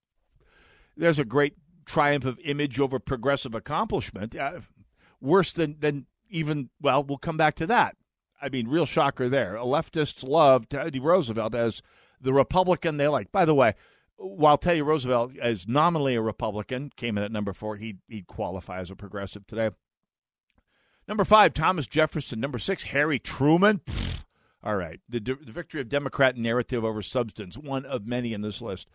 there's 0.96 1.18
a 1.18 1.24
great 1.24 1.54
triumph 1.86 2.24
of 2.24 2.38
image 2.40 2.80
over 2.80 2.98
progressive 2.98 3.54
accomplishment. 3.54 4.34
Uh, 4.34 4.60
worse 5.20 5.52
than 5.52 5.76
than 5.80 6.06
even. 6.28 6.70
Well, 6.80 7.04
we'll 7.04 7.18
come 7.18 7.36
back 7.36 7.54
to 7.56 7.66
that. 7.66 7.96
I 8.40 8.48
mean, 8.48 8.68
real 8.68 8.86
shocker 8.86 9.28
there. 9.28 9.54
Leftists 9.54 10.26
love 10.26 10.68
Teddy 10.68 11.00
Roosevelt 11.00 11.54
as 11.54 11.82
the 12.20 12.32
Republican 12.32 12.96
they 12.96 13.08
like. 13.08 13.30
By 13.32 13.44
the 13.44 13.54
way, 13.54 13.74
while 14.18 14.58
Teddy 14.58 14.82
Roosevelt 14.82 15.32
is 15.36 15.66
nominally 15.66 16.14
a 16.14 16.20
Republican, 16.20 16.90
came 16.96 17.16
in 17.16 17.24
at 17.24 17.32
number 17.32 17.52
four, 17.52 17.76
he'd, 17.76 17.98
he'd 18.08 18.26
qualify 18.26 18.80
as 18.80 18.90
a 18.90 18.96
progressive 18.96 19.46
today. 19.46 19.70
Number 21.06 21.24
five, 21.24 21.54
Thomas 21.54 21.86
Jefferson. 21.86 22.40
Number 22.40 22.58
six, 22.58 22.84
Harry 22.84 23.18
Truman. 23.18 23.78
Pfft. 23.78 24.24
All 24.62 24.76
right. 24.76 25.00
The, 25.08 25.20
the 25.20 25.52
victory 25.52 25.80
of 25.80 25.88
Democrat 25.88 26.36
narrative 26.36 26.84
over 26.84 27.00
substance, 27.00 27.56
one 27.56 27.86
of 27.86 28.06
many 28.06 28.32
in 28.32 28.42
this 28.42 28.60
list. 28.60 28.88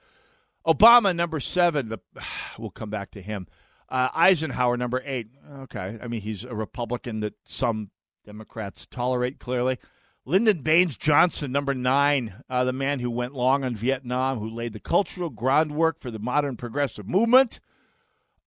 Obama, 0.67 1.15
number 1.15 1.39
seven. 1.39 1.89
The, 1.89 1.99
we'll 2.59 2.69
come 2.69 2.89
back 2.89 3.11
to 3.11 3.21
him. 3.21 3.47
Uh, 3.89 4.09
Eisenhower, 4.13 4.77
number 4.77 5.01
eight. 5.05 5.27
Okay. 5.61 5.97
I 6.01 6.07
mean, 6.07 6.21
he's 6.21 6.43
a 6.43 6.55
Republican 6.55 7.21
that 7.21 7.33
some 7.45 7.89
Democrats 8.25 8.87
tolerate, 8.89 9.39
clearly. 9.39 9.79
Lyndon 10.25 10.61
Baines 10.61 10.95
Johnson, 10.95 11.51
number 11.51 11.73
nine, 11.73 12.43
uh, 12.49 12.63
the 12.63 12.71
man 12.71 12.99
who 12.99 13.11
went 13.11 13.33
long 13.33 13.63
on 13.65 13.75
Vietnam, 13.75 14.39
who 14.39 14.49
laid 14.49 14.71
the 14.71 14.79
cultural 14.79 15.29
groundwork 15.29 15.99
for 15.99 16.11
the 16.11 16.19
modern 16.19 16.55
progressive 16.55 17.07
movement, 17.07 17.59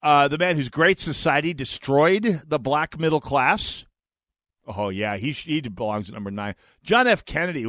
uh, 0.03 0.27
the 0.29 0.39
man 0.39 0.57
whose 0.57 0.71
great 0.71 0.99
society 0.99 1.53
destroyed 1.53 2.41
the 2.47 2.59
black 2.59 2.99
middle 2.99 3.21
class. 3.21 3.85
Oh 4.67 4.89
yeah, 4.89 5.17
he 5.17 5.33
he 5.33 5.61
belongs 5.61 6.09
at 6.09 6.15
number 6.15 6.31
nine. 6.31 6.55
John 6.83 7.07
F. 7.07 7.25
Kennedy, 7.25 7.67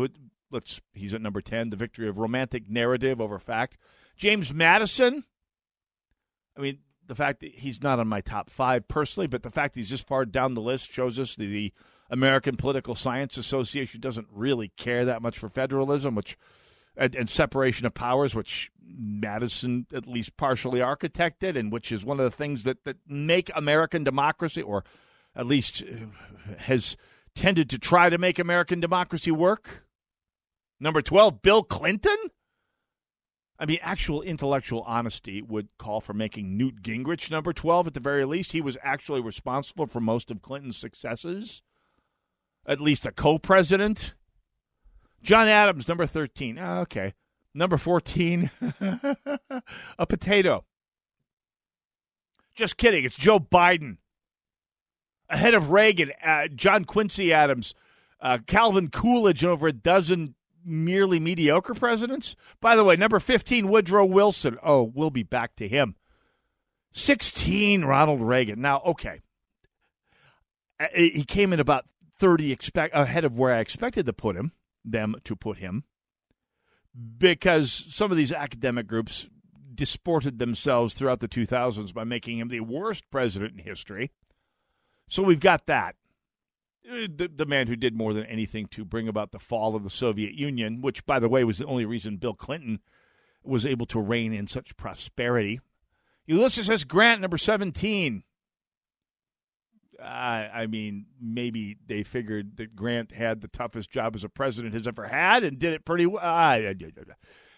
let's 0.51 0.81
he's 0.93 1.13
at 1.13 1.21
number 1.21 1.41
ten. 1.41 1.69
The 1.69 1.75
victory 1.75 2.07
of 2.07 2.17
romantic 2.17 2.69
narrative 2.69 3.19
over 3.19 3.37
fact. 3.39 3.77
James 4.15 4.53
Madison. 4.53 5.25
I 6.57 6.61
mean, 6.61 6.79
the 7.05 7.13
fact 7.13 7.41
that 7.41 7.53
he's 7.53 7.83
not 7.83 7.99
on 7.99 8.07
my 8.07 8.21
top 8.21 8.49
five 8.49 8.87
personally, 8.87 9.27
but 9.27 9.43
the 9.43 9.51
fact 9.51 9.75
he's 9.75 9.89
this 9.89 10.01
far 10.01 10.25
down 10.25 10.55
the 10.55 10.61
list 10.61 10.91
shows 10.91 11.19
us 11.19 11.35
the, 11.35 11.45
the 11.45 11.73
American 12.09 12.55
Political 12.55 12.95
Science 12.95 13.37
Association 13.37 13.99
doesn't 13.99 14.27
really 14.31 14.69
care 14.77 15.05
that 15.05 15.21
much 15.21 15.37
for 15.37 15.49
federalism, 15.49 16.15
which 16.15 16.37
and, 16.95 17.13
and, 17.15 17.29
separation 17.29 17.85
of 17.85 17.93
powers, 17.93 18.33
which 18.33 18.71
Madison 18.81 19.85
at 19.93 20.07
least 20.07 20.35
partially 20.35 20.79
architected, 20.79 21.57
and 21.57 21.71
which 21.71 21.91
is 21.91 22.03
one 22.03 22.19
of 22.19 22.23
the 22.23 22.35
things 22.35 22.63
that, 22.63 22.83
that 22.85 22.97
make 23.07 23.51
American 23.55 24.03
democracy, 24.03 24.61
or 24.61 24.83
at 25.35 25.45
least 25.45 25.83
uh, 25.83 26.55
has 26.57 26.97
tended 27.35 27.69
to 27.69 27.77
try 27.77 28.09
to 28.09 28.17
make 28.17 28.39
American 28.39 28.79
democracy 28.79 29.31
work. 29.31 29.85
Number 30.79 31.01
12, 31.01 31.41
Bill 31.41 31.63
Clinton. 31.63 32.17
I 33.59 33.65
mean, 33.65 33.79
actual 33.81 34.21
intellectual 34.21 34.83
honesty 34.83 35.41
would 35.41 35.69
call 35.79 35.99
for 35.99 36.13
making 36.13 36.57
Newt 36.57 36.81
Gingrich 36.81 37.31
number 37.31 37.53
12 37.53 37.87
at 37.87 37.93
the 37.95 37.99
very 37.99 38.23
least. 38.23 38.51
He 38.51 38.61
was 38.61 38.77
actually 38.83 39.19
responsible 39.19 39.87
for 39.87 39.99
most 39.99 40.29
of 40.29 40.43
Clinton's 40.43 40.77
successes 40.77 41.63
at 42.67 42.81
least 42.81 43.05
a 43.05 43.11
co 43.11 43.37
president. 43.37 44.13
John 45.23 45.47
Adams, 45.47 45.87
number 45.87 46.05
13. 46.05 46.59
Oh, 46.59 46.79
okay. 46.81 47.13
Number 47.53 47.77
14, 47.77 48.51
a 49.97 50.05
potato. 50.07 50.63
Just 52.53 52.77
kidding. 52.77 53.03
It's 53.03 53.15
Joe 53.15 53.39
Biden. 53.39 53.97
Ahead 55.29 55.53
of 55.53 55.71
Reagan, 55.71 56.11
uh, 56.23 56.47
John 56.53 56.85
Quincy 56.85 57.33
Adams, 57.33 57.73
uh, 58.21 58.37
Calvin 58.45 58.89
Coolidge, 58.89 59.43
and 59.43 59.51
over 59.51 59.67
a 59.67 59.73
dozen 59.73 60.35
merely 60.63 61.19
mediocre 61.19 61.73
presidents. 61.73 62.35
By 62.61 62.75
the 62.75 62.83
way, 62.83 62.95
number 62.95 63.19
15, 63.19 63.67
Woodrow 63.67 64.05
Wilson. 64.05 64.57
Oh, 64.63 64.83
we'll 64.83 65.09
be 65.09 65.23
back 65.23 65.55
to 65.57 65.67
him. 65.67 65.95
16, 66.93 67.83
Ronald 67.83 68.21
Reagan. 68.21 68.61
Now, 68.61 68.81
okay. 68.85 69.21
Uh, 70.79 70.85
he 70.93 71.23
came 71.23 71.53
in 71.53 71.59
about 71.59 71.85
30 72.19 72.51
expect 72.51 72.95
ahead 72.95 73.25
of 73.25 73.37
where 73.37 73.53
I 73.53 73.59
expected 73.59 74.05
to 74.05 74.13
put 74.13 74.35
him, 74.35 74.51
them 74.83 75.15
to 75.23 75.35
put 75.35 75.57
him, 75.57 75.83
because 77.17 77.71
some 77.71 78.11
of 78.11 78.17
these 78.17 78.31
academic 78.31 78.87
groups 78.87 79.27
disported 79.73 80.39
themselves 80.39 80.93
throughout 80.93 81.19
the 81.19 81.27
2000s 81.27 81.93
by 81.93 82.03
making 82.03 82.39
him 82.39 82.47
the 82.47 82.61
worst 82.61 83.09
president 83.11 83.59
in 83.59 83.65
history. 83.65 84.11
So 85.07 85.23
we've 85.23 85.39
got 85.39 85.67
that. 85.67 85.95
Uh, 86.89 87.07
the, 87.15 87.29
the 87.33 87.45
man 87.45 87.67
who 87.67 87.75
did 87.75 87.95
more 87.95 88.13
than 88.13 88.25
anything 88.25 88.67
to 88.67 88.83
bring 88.83 89.07
about 89.07 89.31
the 89.31 89.39
fall 89.39 89.75
of 89.75 89.83
the 89.83 89.89
Soviet 89.89 90.33
Union, 90.33 90.81
which, 90.81 91.05
by 91.05 91.19
the 91.19 91.29
way, 91.29 91.43
was 91.43 91.59
the 91.59 91.65
only 91.65 91.85
reason 91.85 92.17
Bill 92.17 92.33
Clinton 92.33 92.79
was 93.43 93.65
able 93.65 93.85
to 93.87 93.99
reign 93.99 94.33
in 94.33 94.47
such 94.47 94.75
prosperity. 94.77 95.59
Ulysses 96.25 96.69
S. 96.69 96.83
Grant, 96.83 97.21
number 97.21 97.37
17. 97.37 98.23
I, 100.01 100.49
I 100.53 100.67
mean, 100.67 101.05
maybe 101.19 101.77
they 101.87 102.03
figured 102.03 102.57
that 102.57 102.75
Grant 102.75 103.11
had 103.11 103.41
the 103.41 103.47
toughest 103.47 103.89
job 103.89 104.15
as 104.15 104.23
a 104.23 104.29
president 104.29 104.73
has 104.73 104.87
ever 104.87 105.07
had 105.07 105.43
and 105.43 105.59
did 105.59 105.73
it 105.73 105.85
pretty 105.85 106.05
well. 106.05 106.23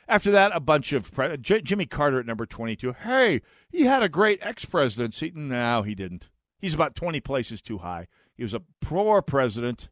After 0.10 0.32
that, 0.32 0.52
a 0.56 0.60
bunch 0.60 0.92
of 0.92 1.14
pre- 1.14 1.38
J- 1.38 1.62
Jimmy 1.62 1.86
Carter 1.86 2.20
at 2.20 2.26
number 2.26 2.48
22. 2.48 2.94
Hey, 2.94 3.42
he 3.70 3.84
had 3.84 4.02
a 4.02 4.10
great 4.10 4.40
ex 4.42 4.66
presidency. 4.66 5.32
No, 5.36 5.84
he 5.84 5.94
didn't. 5.94 6.30
He's 6.58 6.74
about 6.74 6.96
20 6.96 7.20
places 7.22 7.62
too 7.62 7.78
high. 7.78 8.08
He 8.36 8.44
was 8.44 8.54
a 8.54 8.64
poor 8.82 9.22
president, 9.22 9.90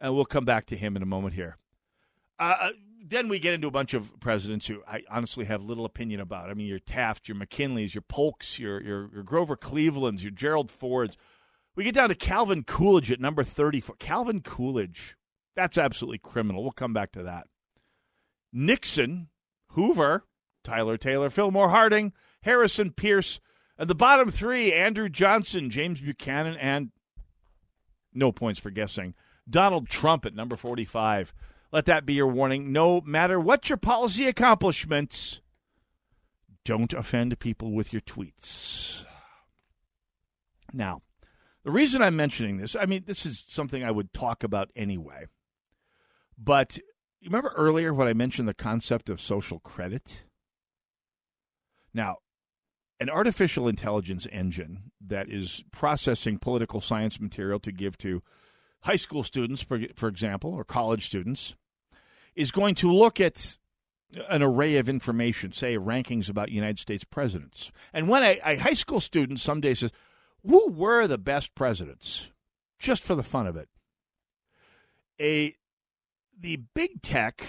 and 0.00 0.14
we'll 0.14 0.24
come 0.24 0.46
back 0.46 0.66
to 0.66 0.76
him 0.76 0.96
in 0.96 1.02
a 1.02 1.06
moment 1.06 1.34
here. 1.34 1.58
Uh, 2.38 2.54
uh, 2.60 2.70
then 3.04 3.28
we 3.28 3.38
get 3.38 3.52
into 3.52 3.68
a 3.68 3.72
bunch 3.72 3.92
of 3.92 4.18
presidents 4.20 4.66
who 4.66 4.82
I 4.88 5.02
honestly 5.10 5.44
have 5.44 5.62
little 5.62 5.84
opinion 5.84 6.20
about. 6.20 6.48
I 6.48 6.54
mean, 6.54 6.66
your 6.66 6.78
Taft, 6.78 7.28
your 7.28 7.36
McKinleys, 7.36 7.94
your 7.94 8.02
Polks, 8.02 8.58
your, 8.58 8.80
your, 8.82 9.10
your 9.12 9.22
Grover 9.22 9.56
Clevelands, 9.56 10.22
your 10.22 10.30
Gerald 10.30 10.70
Fords. 10.70 11.18
We 11.74 11.84
get 11.84 11.94
down 11.94 12.10
to 12.10 12.14
Calvin 12.14 12.64
Coolidge 12.64 13.10
at 13.10 13.20
number 13.20 13.42
34. 13.42 13.96
Calvin 13.98 14.40
Coolidge. 14.40 15.16
That's 15.56 15.78
absolutely 15.78 16.18
criminal. 16.18 16.62
We'll 16.62 16.72
come 16.72 16.92
back 16.92 17.12
to 17.12 17.22
that. 17.22 17.46
Nixon, 18.52 19.28
Hoover, 19.68 20.26
Tyler 20.62 20.96
Taylor, 20.96 21.30
Fillmore 21.30 21.70
Harding, 21.70 22.12
Harrison 22.42 22.92
Pierce, 22.92 23.40
and 23.78 23.88
the 23.88 23.94
bottom 23.94 24.30
three 24.30 24.72
Andrew 24.72 25.08
Johnson, 25.08 25.70
James 25.70 26.00
Buchanan, 26.00 26.56
and 26.56 26.90
no 28.12 28.32
points 28.32 28.60
for 28.60 28.70
guessing. 28.70 29.14
Donald 29.48 29.88
Trump 29.88 30.26
at 30.26 30.34
number 30.34 30.56
45. 30.56 31.32
Let 31.72 31.86
that 31.86 32.04
be 32.04 32.14
your 32.14 32.28
warning. 32.28 32.70
No 32.70 33.00
matter 33.00 33.40
what 33.40 33.68
your 33.70 33.78
policy 33.78 34.26
accomplishments, 34.26 35.40
don't 36.64 36.92
offend 36.92 37.38
people 37.38 37.72
with 37.72 37.92
your 37.92 38.02
tweets. 38.02 39.04
Now, 40.72 41.02
the 41.64 41.70
reason 41.70 42.02
I'm 42.02 42.16
mentioning 42.16 42.58
this, 42.58 42.76
I 42.76 42.86
mean, 42.86 43.04
this 43.06 43.24
is 43.24 43.44
something 43.46 43.84
I 43.84 43.90
would 43.90 44.12
talk 44.12 44.42
about 44.42 44.70
anyway. 44.74 45.26
But 46.36 46.76
you 46.76 47.28
remember 47.28 47.52
earlier 47.56 47.94
when 47.94 48.08
I 48.08 48.14
mentioned 48.14 48.48
the 48.48 48.54
concept 48.54 49.08
of 49.08 49.20
social 49.20 49.60
credit? 49.60 50.24
Now, 51.94 52.16
an 52.98 53.10
artificial 53.10 53.68
intelligence 53.68 54.26
engine 54.30 54.92
that 55.06 55.28
is 55.28 55.64
processing 55.72 56.38
political 56.38 56.80
science 56.80 57.20
material 57.20 57.58
to 57.60 57.72
give 57.72 57.98
to 57.98 58.22
high 58.82 58.96
school 58.96 59.22
students, 59.22 59.62
for, 59.62 59.80
for 59.94 60.08
example, 60.08 60.52
or 60.52 60.64
college 60.64 61.06
students, 61.06 61.54
is 62.34 62.50
going 62.50 62.74
to 62.76 62.92
look 62.92 63.20
at 63.20 63.58
an 64.28 64.42
array 64.42 64.76
of 64.76 64.88
information, 64.88 65.52
say 65.52 65.76
rankings 65.76 66.28
about 66.28 66.50
United 66.50 66.78
States 66.78 67.04
presidents. 67.04 67.70
And 67.92 68.08
when 68.08 68.22
a, 68.22 68.40
a 68.44 68.56
high 68.56 68.74
school 68.74 69.00
student 69.00 69.40
someday 69.40 69.74
says, 69.74 69.90
who 70.46 70.70
were 70.70 71.06
the 71.06 71.18
best 71.18 71.54
presidents? 71.54 72.30
Just 72.78 73.02
for 73.02 73.14
the 73.14 73.22
fun 73.22 73.46
of 73.46 73.56
it. 73.56 73.68
A 75.20 75.54
the 76.38 76.60
big 76.74 77.02
tech, 77.02 77.44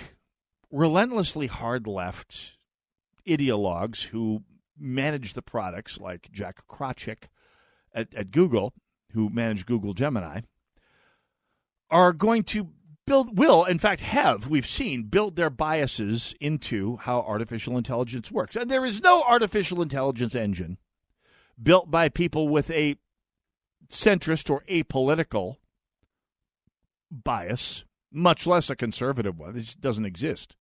relentlessly 0.71 1.47
hard 1.47 1.88
left 1.88 2.58
ideologues 3.27 4.08
who 4.08 4.43
manage 4.77 5.34
the 5.34 5.41
products 5.41 5.99
like 5.99 6.29
Jack 6.32 6.67
Krawczyk 6.67 7.29
at, 7.93 8.13
at 8.13 8.32
Google, 8.32 8.73
who 9.13 9.29
manage 9.29 9.65
Google 9.65 9.93
Gemini, 9.93 10.41
are 11.89 12.13
going 12.13 12.43
to 12.43 12.69
build 13.06 13.38
will 13.38 13.65
in 13.65 13.77
fact 13.77 13.99
have 13.99 14.47
we've 14.47 14.65
seen 14.65 15.03
build 15.03 15.36
their 15.36 15.49
biases 15.49 16.34
into 16.39 16.95
how 17.01 17.19
artificial 17.19 17.77
intelligence 17.77 18.32
works 18.32 18.56
and 18.56 18.71
there 18.71 18.86
is 18.86 19.01
no 19.01 19.21
artificial 19.23 19.82
intelligence 19.82 20.34
engine 20.34 20.77
built 21.63 21.89
by 21.89 22.10
people 22.10 22.49
with 22.49 22.69
a 22.71 22.97
centrist 23.89 24.49
or 24.49 24.62
apolitical 24.69 25.58
bias, 27.12 27.86
much 28.12 28.45
less 28.45 28.69
a 28.69 28.76
conservative 28.76 29.39
one. 29.39 29.56
It 29.56 29.62
just 29.62 29.82
doesn't 29.82 30.06
exist. 30.06 30.56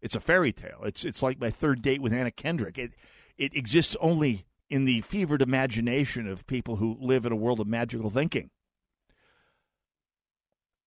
It's 0.00 0.16
a 0.16 0.20
fairy 0.20 0.52
tale. 0.52 0.80
It's 0.84 1.04
it's 1.04 1.22
like 1.22 1.40
my 1.40 1.50
third 1.50 1.80
date 1.82 2.02
with 2.02 2.12
Anna 2.12 2.30
Kendrick. 2.30 2.76
It 2.78 2.94
it 3.36 3.54
exists 3.54 3.96
only 4.00 4.46
in 4.68 4.84
the 4.84 5.00
fevered 5.02 5.42
imagination 5.42 6.26
of 6.26 6.46
people 6.46 6.76
who 6.76 6.96
live 7.00 7.26
in 7.26 7.32
a 7.32 7.36
world 7.36 7.60
of 7.60 7.66
magical 7.66 8.10
thinking. 8.10 8.50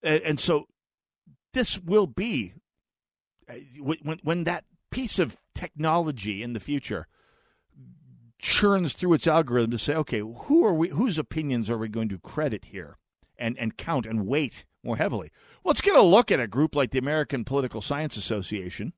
And, 0.03 0.21
and 0.23 0.39
so 0.39 0.67
this 1.53 1.79
will 1.79 2.07
be 2.07 2.53
uh, 3.49 3.53
when 3.79 4.19
when 4.23 4.43
that 4.43 4.65
piece 4.91 5.17
of 5.19 5.37
technology 5.53 6.43
in 6.43 6.53
the 6.53 6.59
future 6.59 7.07
churns 8.39 8.93
through 8.93 9.13
its 9.13 9.27
algorithm 9.27 9.71
to 9.71 9.77
say, 9.77 9.95
okay, 9.95 10.19
who 10.19 10.65
are 10.65 10.73
we? 10.73 10.89
Whose 10.89 11.17
opinions 11.17 11.69
are 11.69 11.77
we 11.77 11.87
going 11.87 12.09
to 12.09 12.19
credit 12.19 12.65
here, 12.65 12.97
and 13.37 13.57
and 13.57 13.77
count 13.77 14.05
and 14.05 14.27
weight 14.27 14.65
more 14.83 14.97
heavily? 14.97 15.31
Well, 15.63 15.71
let's 15.71 15.81
get 15.81 15.95
a 15.95 16.01
look 16.01 16.31
at 16.31 16.39
a 16.39 16.47
group 16.47 16.75
like 16.75 16.91
the 16.91 16.99
American 16.99 17.43
Political 17.43 17.81
Science 17.81 18.17
Association, 18.17 18.93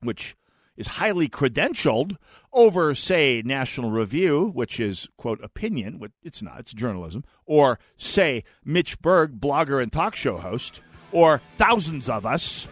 which 0.00 0.36
is 0.76 0.86
highly 0.86 1.28
credentialed 1.28 2.14
over, 2.52 2.94
say, 2.94 3.42
National 3.44 3.90
Review, 3.90 4.50
which 4.54 4.78
is, 4.78 5.08
quote, 5.16 5.42
opinion. 5.42 5.98
which 5.98 6.12
It's 6.22 6.40
not, 6.40 6.60
it's 6.60 6.72
journalism. 6.72 7.24
Or, 7.44 7.80
say, 7.96 8.44
Mitch 8.64 9.00
Berg, 9.00 9.40
blogger 9.40 9.82
and 9.82 9.92
talk 9.92 10.14
show 10.14 10.38
host. 10.38 10.80
Or 11.10 11.42
thousands 11.56 12.08
of 12.08 12.24
us. 12.24 12.68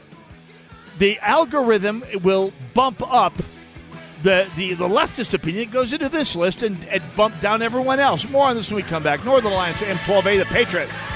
The 1.00 1.18
algorithm 1.18 2.04
will 2.22 2.52
bump 2.74 3.02
up 3.02 3.32
the, 4.26 4.50
the, 4.56 4.74
the 4.74 4.88
leftist 4.88 5.34
opinion 5.34 5.70
goes 5.70 5.92
into 5.92 6.08
this 6.08 6.34
list 6.34 6.64
and, 6.64 6.84
and 6.88 7.00
bump 7.14 7.40
down 7.40 7.62
everyone 7.62 8.00
else. 8.00 8.28
More 8.28 8.48
on 8.48 8.56
this 8.56 8.72
when 8.72 8.76
we 8.76 8.82
come 8.82 9.04
back. 9.04 9.24
Northern 9.24 9.52
Alliance 9.52 9.80
AM 9.82 9.96
1280, 9.98 10.38
the 10.38 10.44
Patriot. 10.46 11.15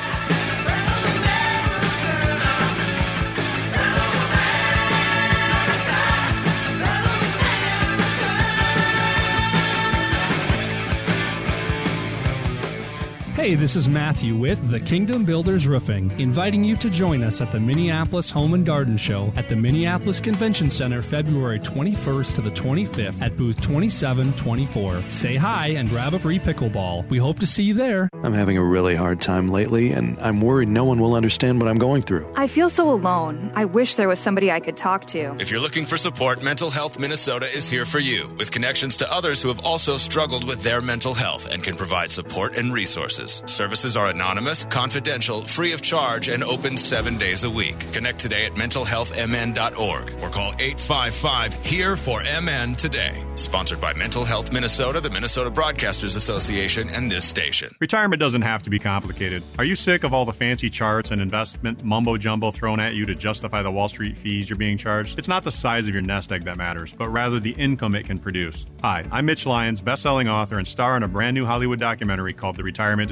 Hey, 13.41 13.55
this 13.55 13.75
is 13.75 13.89
Matthew 13.89 14.37
with 14.37 14.69
The 14.69 14.79
Kingdom 14.79 15.25
Builders 15.25 15.67
Roofing, 15.67 16.13
inviting 16.21 16.63
you 16.63 16.77
to 16.77 16.91
join 16.91 17.23
us 17.23 17.41
at 17.41 17.51
the 17.51 17.59
Minneapolis 17.59 18.29
Home 18.29 18.53
and 18.53 18.67
Garden 18.67 18.99
Show 18.99 19.33
at 19.35 19.49
the 19.49 19.57
Minneapolis 19.57 20.21
Convention 20.21 20.69
Center 20.69 21.01
February 21.01 21.59
21st 21.59 22.35
to 22.35 22.43
the 22.43 22.51
25th 22.51 23.23
at 23.23 23.39
booth 23.39 23.59
2724. 23.63 25.01
Say 25.09 25.37
hi 25.37 25.69
and 25.69 25.89
grab 25.89 26.13
a 26.13 26.19
free 26.19 26.39
pickleball. 26.39 27.09
We 27.09 27.17
hope 27.17 27.39
to 27.39 27.47
see 27.47 27.63
you 27.63 27.73
there. 27.73 28.11
I'm 28.23 28.35
having 28.35 28.59
a 28.59 28.63
really 28.63 28.95
hard 28.95 29.23
time 29.23 29.49
lately, 29.49 29.93
and 29.93 30.19
I'm 30.21 30.43
worried 30.43 30.69
no 30.69 30.85
one 30.85 31.01
will 31.01 31.15
understand 31.15 31.63
what 31.63 31.71
I'm 31.71 31.79
going 31.79 32.03
through. 32.03 32.31
I 32.37 32.47
feel 32.47 32.69
so 32.69 32.91
alone. 32.91 33.53
I 33.55 33.65
wish 33.65 33.95
there 33.95 34.09
was 34.09 34.21
somebody 34.21 34.53
I 34.53 34.61
could 34.61 34.77
talk 34.77 35.07
to. 35.07 35.35
If 35.41 35.51
you're 35.51 35.61
looking 35.61 35.87
for 35.87 35.97
support, 35.97 36.43
Mental 36.43 36.71
Health 36.71 36.99
Minnesota 36.99 37.47
is 37.47 37.67
here 37.71 37.87
for 37.87 38.01
you 38.01 38.35
with 38.39 38.51
connections 38.51 38.99
to 38.99 39.11
others 39.11 39.41
who 39.41 39.49
have 39.49 39.65
also 39.65 39.97
struggled 39.97 40.47
with 40.47 40.63
their 40.63 40.83
mental 40.83 41.15
health 41.15 41.49
and 41.51 41.65
can 41.65 41.77
provide 41.77 42.11
support 42.11 42.59
and 42.59 42.75
resources. 42.75 43.30
Services 43.47 43.97
are 43.97 44.09
anonymous, 44.09 44.65
confidential, 44.65 45.43
free 45.43 45.73
of 45.73 45.81
charge, 45.81 46.29
and 46.29 46.43
open 46.43 46.77
seven 46.77 47.19
days 47.19 47.45
a 47.45 47.51
week. 47.51 47.79
Connect 47.93 48.19
today 48.19 48.47
at 48.47 48.55
mentalhealthmn.org 48.55 50.23
or 50.23 50.31
call 50.31 50.53
855 50.59 51.55
HERE 51.55 51.97
for 51.97 52.21
MN 52.21 52.75
today. 52.75 53.25
Sponsored 53.37 53.81
by 53.81 53.93
Mental 53.95 54.25
Health 54.25 54.53
Minnesota, 54.53 55.01
the 55.01 55.11
Minnesota 55.11 55.51
Broadcasters 55.51 56.17
Association, 56.17 56.89
and 56.89 57.11
this 57.11 57.25
station. 57.25 57.75
Retirement 57.81 58.21
doesn't 58.21 58.43
have 58.43 58.63
to 58.65 58.71
be 58.71 58.79
complicated. 58.79 59.43
Are 59.59 59.65
you 59.65 59.77
sick 59.77 60.05
of 60.05 60.13
all 60.13 60.25
the 60.25 60.33
fancy 60.33 60.71
charts 60.71 61.11
and 61.11 61.21
investment 61.23 61.85
mumbo 61.85 62.17
jumbo 62.17 62.51
thrown 62.51 62.81
at 62.81 62.95
you 62.95 63.07
to 63.07 63.15
justify 63.15 63.63
the 63.63 63.71
Wall 63.71 63.89
Street 63.89 64.17
fees 64.17 64.49
you're 64.51 64.57
being 64.57 64.79
charged? 64.79 65.19
It's 65.19 65.29
not 65.29 65.45
the 65.45 65.53
size 65.53 65.87
of 65.87 65.93
your 65.95 66.03
nest 66.03 66.33
egg 66.33 66.45
that 66.45 66.57
matters, 66.57 66.93
but 66.93 67.09
rather 67.09 67.41
the 67.41 67.53
income 67.53 67.95
it 67.95 68.07
can 68.07 68.19
produce. 68.19 68.67
Hi, 68.83 69.07
I'm 69.11 69.27
Mitch 69.27 69.47
Lyons, 69.47 69.81
best-selling 69.81 70.29
author 70.29 70.59
and 70.59 70.67
star 70.67 70.97
in 70.97 71.03
a 71.03 71.09
brand 71.09 71.35
new 71.35 71.45
Hollywood 71.47 71.81
documentary 71.81 72.33
called 72.33 72.57
The 72.57 72.63
Retirement 72.63 73.09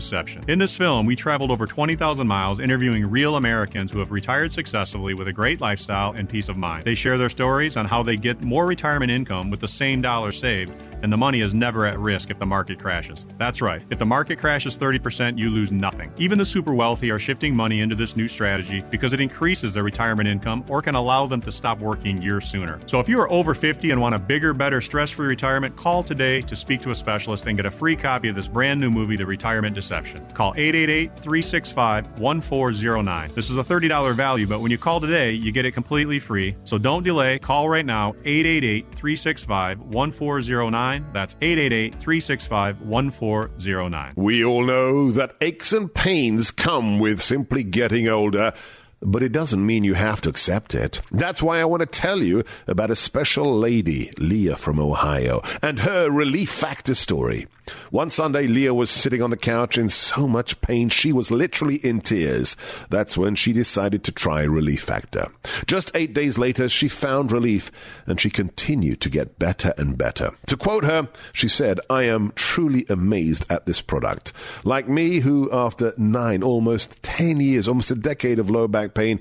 In 0.49 0.59
this 0.59 0.77
film, 0.77 1.07
we 1.07 1.17
traveled 1.17 1.51
over 1.51 1.67
20,000 1.67 2.27
miles 2.27 2.61
interviewing 2.61 3.09
real 3.11 3.37
Americans 3.37 3.91
who 3.91 3.99
have 3.99 4.11
retired 4.11 4.53
successfully 4.53 5.15
with 5.15 5.29
a 5.29 5.33
great 5.33 5.61
lifestyle 5.61 6.13
and 6.13 6.29
peace 6.29 6.49
of 6.49 6.57
mind. 6.57 6.85
They 6.85 6.95
share 6.95 7.19
their 7.19 7.29
stories 7.29 7.77
on 7.77 7.87
how 7.87 8.03
they 8.03 8.17
get 8.17 8.43
more 8.43 8.67
retirement 8.67 9.11
income 9.11 9.51
with 9.51 9.61
the 9.61 9.69
same 9.69 10.03
dollar 10.03 10.33
saved 10.33 10.73
and 11.03 11.13
the 11.13 11.17
money 11.17 11.41
is 11.41 11.55
never 11.55 11.87
at 11.87 11.99
risk 11.99 12.31
if 12.31 12.39
the 12.39 12.47
market 12.47 12.79
crashes. 12.79 13.27
That's 13.39 13.63
right. 13.63 13.83
If 13.91 13.99
the 13.99 14.07
market 14.07 14.39
crashes 14.39 14.77
30%, 14.77 15.39
you 15.39 15.51
lose 15.51 15.71
nothing. 15.71 16.13
Even 16.19 16.39
the 16.39 16.45
super 16.45 16.75
wealthy 16.75 17.11
are 17.11 17.19
shifting 17.19 17.55
money 17.55 17.81
into 17.81 17.95
this 17.95 18.17
new 18.17 18.29
strategy 18.29 18.83
because 18.91 19.13
it 19.13 19.21
increases 19.21 19.75
their 19.75 19.83
retirement 19.83 20.29
income 20.29 20.65
or 20.69 20.83
can 20.83 20.95
allow 20.95 21.27
them 21.27 21.41
to 21.43 21.53
stop 21.53 21.79
working 21.79 22.21
years 22.21 22.49
sooner. 22.49 22.81
So 22.87 23.01
if 23.01 23.09
you 23.09 23.21
are 23.21 23.31
over 23.31 23.55
50 23.55 23.91
and 23.91 24.01
want 24.01 24.15
a 24.15 24.19
bigger, 24.19 24.53
better, 24.53 24.81
stress 24.81 25.11
free 25.11 25.27
retirement, 25.27 25.77
call 25.77 26.03
today 26.03 26.43
to 26.43 26.57
speak 26.57 26.81
to 26.83 26.91
a 26.91 26.95
specialist 26.95 27.47
and 27.47 27.57
get 27.57 27.67
a 27.67 27.71
free 27.71 27.97
copy 27.97 28.29
of 28.29 28.37
this 28.37 28.49
brand 28.49 28.81
new 28.81 28.91
movie, 28.91 29.17
The 29.17 29.27
Retirement 29.27 29.75
Deception. 29.75 29.98
Call 30.35 30.55
888 30.57 31.11
365 31.17 32.19
1409. 32.19 33.33
This 33.35 33.51
is 33.51 33.57
a 33.57 33.65
$30 33.65 34.15
value, 34.15 34.47
but 34.47 34.61
when 34.61 34.71
you 34.71 34.79
call 34.79 35.01
today, 35.01 35.33
you 35.33 35.53
get 35.53 35.65
it 35.65 35.73
completely 35.73 36.19
free. 36.19 36.57
So 36.65 36.79
don't 36.79 37.03
delay. 37.03 37.39
Call 37.39 37.69
right 37.69 37.87
now 37.87 38.15
888 38.25 38.87
365 38.95 39.81
1409. 39.81 41.07
That's 41.13 41.35
888 41.41 41.93
365 42.01 42.81
1409. 42.83 44.13
We 44.17 44.45
all 44.45 44.65
know 44.65 45.11
that 45.13 45.37
aches 45.41 45.73
and 45.73 45.93
pains 45.93 46.51
come 46.51 46.99
with 46.99 47.21
simply 47.21 47.63
getting 47.65 48.09
older. 48.09 48.53
But 49.01 49.23
it 49.23 49.31
doesn't 49.31 49.65
mean 49.65 49.85
you 49.85 49.95
have 49.95 50.21
to 50.23 50.29
accept 50.29 50.75
it. 50.75 51.01
That's 51.13 51.41
why 51.41 51.61
I 51.61 51.65
want 51.67 51.83
to 51.83 51.87
tell 51.87 52.19
you 52.19 52.43
about 52.67 52.91
a 52.91 52.97
special 52.97 53.57
lady, 53.57 54.11
Leah 54.19 54.57
from 54.57 54.81
Ohio, 54.81 55.41
and 55.63 55.79
her 55.79 56.11
relief 56.11 56.51
factor 56.51 56.97
story. 56.97 57.47
One 57.91 58.11
Sunday, 58.11 58.47
Leah 58.47 58.75
was 58.75 58.91
sitting 58.91 59.23
on 59.23 59.31
the 59.31 59.37
couch 59.37 59.79
in 59.79 59.89
so 59.89 60.27
much 60.27 60.61
pain 60.61 60.89
she 60.89 61.13
was 61.13 61.31
literally 61.31 61.77
in 61.77 62.01
tears. 62.01 62.57
That's 62.91 63.17
when 63.17 63.35
she 63.35 63.53
decided 63.53 64.05
to 64.05 64.13
try 64.13 64.43
Relief 64.43 64.83
Factor. 64.83 65.31
Just 65.67 65.91
eight 65.95 66.15
days 66.15 66.39
later, 66.39 66.69
she 66.69 66.89
found 66.89 67.33
relief 67.33 67.71
and 68.07 68.21
she 68.21 68.31
continued 68.31 69.01
to 69.03 69.11
get 69.11 69.39
better 69.39 69.75
and 69.77 69.97
better. 69.97 70.33
To 70.47 70.57
quote 70.57 70.85
her, 70.85 71.09
she 71.33 71.49
said, 71.49 71.81
I 71.91 72.05
am 72.05 72.33
truly 72.35 72.85
amazed 72.89 73.47
at 73.51 73.67
this 73.67 73.81
product. 73.81 74.33
Like 74.65 74.89
me, 74.89 75.21
who 75.21 75.49
after 75.53 75.93
nine, 75.97 76.43
almost 76.43 77.03
ten 77.03 77.41
years, 77.41 77.69
almost 77.69 77.91
a 77.91 77.97
decade 77.97 78.39
of 78.39 78.51
low 78.51 78.69
back 78.69 78.95
pain, 78.95 79.21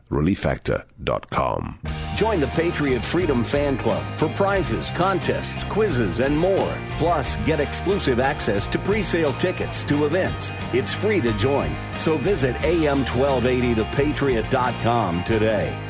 relieffactor.com. 0.11 1.79
Join 2.15 2.39
the 2.39 2.47
Patriot 2.47 3.03
Freedom 3.03 3.43
Fan 3.43 3.77
Club 3.77 4.03
for 4.19 4.29
prizes, 4.29 4.89
contests, 4.91 5.63
quizzes, 5.63 6.19
and 6.19 6.37
more. 6.37 6.77
Plus, 6.97 7.37
get 7.37 7.59
exclusive 7.59 8.19
access 8.19 8.67
to 8.67 8.77
pre-sale 8.79 9.33
tickets 9.33 9.83
to 9.85 10.05
events. 10.05 10.51
It's 10.73 10.93
free 10.93 11.21
to 11.21 11.33
join. 11.33 11.75
So 11.95 12.17
visit 12.17 12.55
am1280thepatriot.com 12.57 15.23
today. 15.23 15.87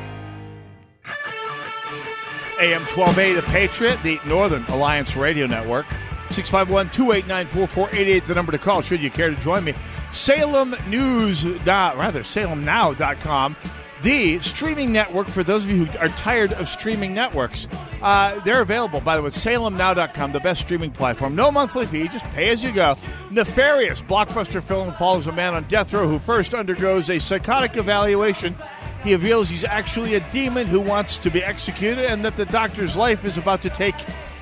AM 2.61 2.81
1280, 2.81 3.33
The 3.33 3.41
Patriot, 3.47 4.03
the 4.03 4.19
Northern 4.27 4.63
Alliance 4.65 5.15
Radio 5.15 5.47
Network. 5.47 5.87
651 6.29 6.91
289 6.91 7.47
4488, 7.47 8.27
the 8.27 8.35
number 8.35 8.51
to 8.51 8.59
call 8.59 8.81
should 8.81 9.01
you 9.01 9.09
care 9.09 9.31
to 9.31 9.35
join 9.37 9.63
me. 9.63 9.73
Salem 10.11 10.75
News, 10.87 11.43
rather, 11.65 12.21
salemnow.com 12.21 13.55
the 14.01 14.39
streaming 14.39 14.91
network 14.91 15.27
for 15.27 15.43
those 15.43 15.63
of 15.63 15.69
you 15.69 15.85
who 15.85 15.97
are 15.99 16.09
tired 16.09 16.53
of 16.53 16.67
streaming 16.67 17.13
networks. 17.13 17.67
Uh, 18.01 18.39
they're 18.41 18.61
available, 18.61 18.99
by 19.01 19.15
the 19.15 19.21
way, 19.21 19.29
salemnow.com, 19.29 20.31
the 20.31 20.39
best 20.39 20.61
streaming 20.61 20.91
platform. 20.91 21.35
No 21.35 21.51
monthly 21.51 21.85
fee, 21.85 22.07
just 22.07 22.25
pay 22.33 22.49
as 22.49 22.63
you 22.63 22.71
go. 22.71 22.97
Nefarious 23.29 24.01
blockbuster 24.01 24.63
film 24.63 24.91
follows 24.93 25.27
a 25.27 25.31
man 25.31 25.53
on 25.53 25.63
death 25.65 25.93
row 25.93 26.07
who 26.07 26.19
first 26.19 26.53
undergoes 26.53 27.09
a 27.09 27.19
psychotic 27.19 27.77
evaluation. 27.77 28.55
He 29.03 29.13
reveals 29.13 29.49
he's 29.49 29.63
actually 29.63 30.15
a 30.15 30.19
demon 30.31 30.67
who 30.67 30.79
wants 30.79 31.17
to 31.19 31.29
be 31.29 31.43
executed 31.43 32.05
and 32.05 32.25
that 32.25 32.37
the 32.37 32.45
doctor's 32.45 32.95
life 32.95 33.25
is 33.25 33.37
about 33.37 33.61
to 33.63 33.69
take 33.69 33.95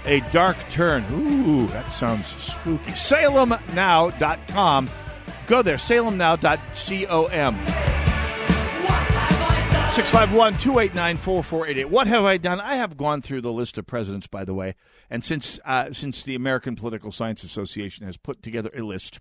a 0.05 0.21
dark 0.31 0.57
turn. 0.69 1.03
Ooh, 1.11 1.67
that 1.67 1.91
sounds 1.91 2.27
spooky. 2.27 2.91
SalemNow.com. 2.91 4.89
Go 5.47 5.61
there, 5.61 5.77
salemnow.com. 5.77 7.88
651 9.99 10.53
289 10.59 11.17
4488. 11.17 11.89
What 11.89 12.07
have 12.07 12.23
I 12.23 12.37
done? 12.37 12.61
I 12.61 12.75
have 12.75 12.95
gone 12.95 13.21
through 13.21 13.41
the 13.41 13.51
list 13.51 13.77
of 13.77 13.85
presidents, 13.85 14.27
by 14.27 14.45
the 14.45 14.53
way, 14.53 14.75
and 15.09 15.25
since 15.25 15.59
uh, 15.65 15.91
since 15.91 16.23
the 16.23 16.35
American 16.35 16.77
Political 16.77 17.11
Science 17.11 17.43
Association 17.43 18.05
has 18.05 18.15
put 18.15 18.41
together 18.41 18.69
a 18.73 18.81
list 18.81 19.19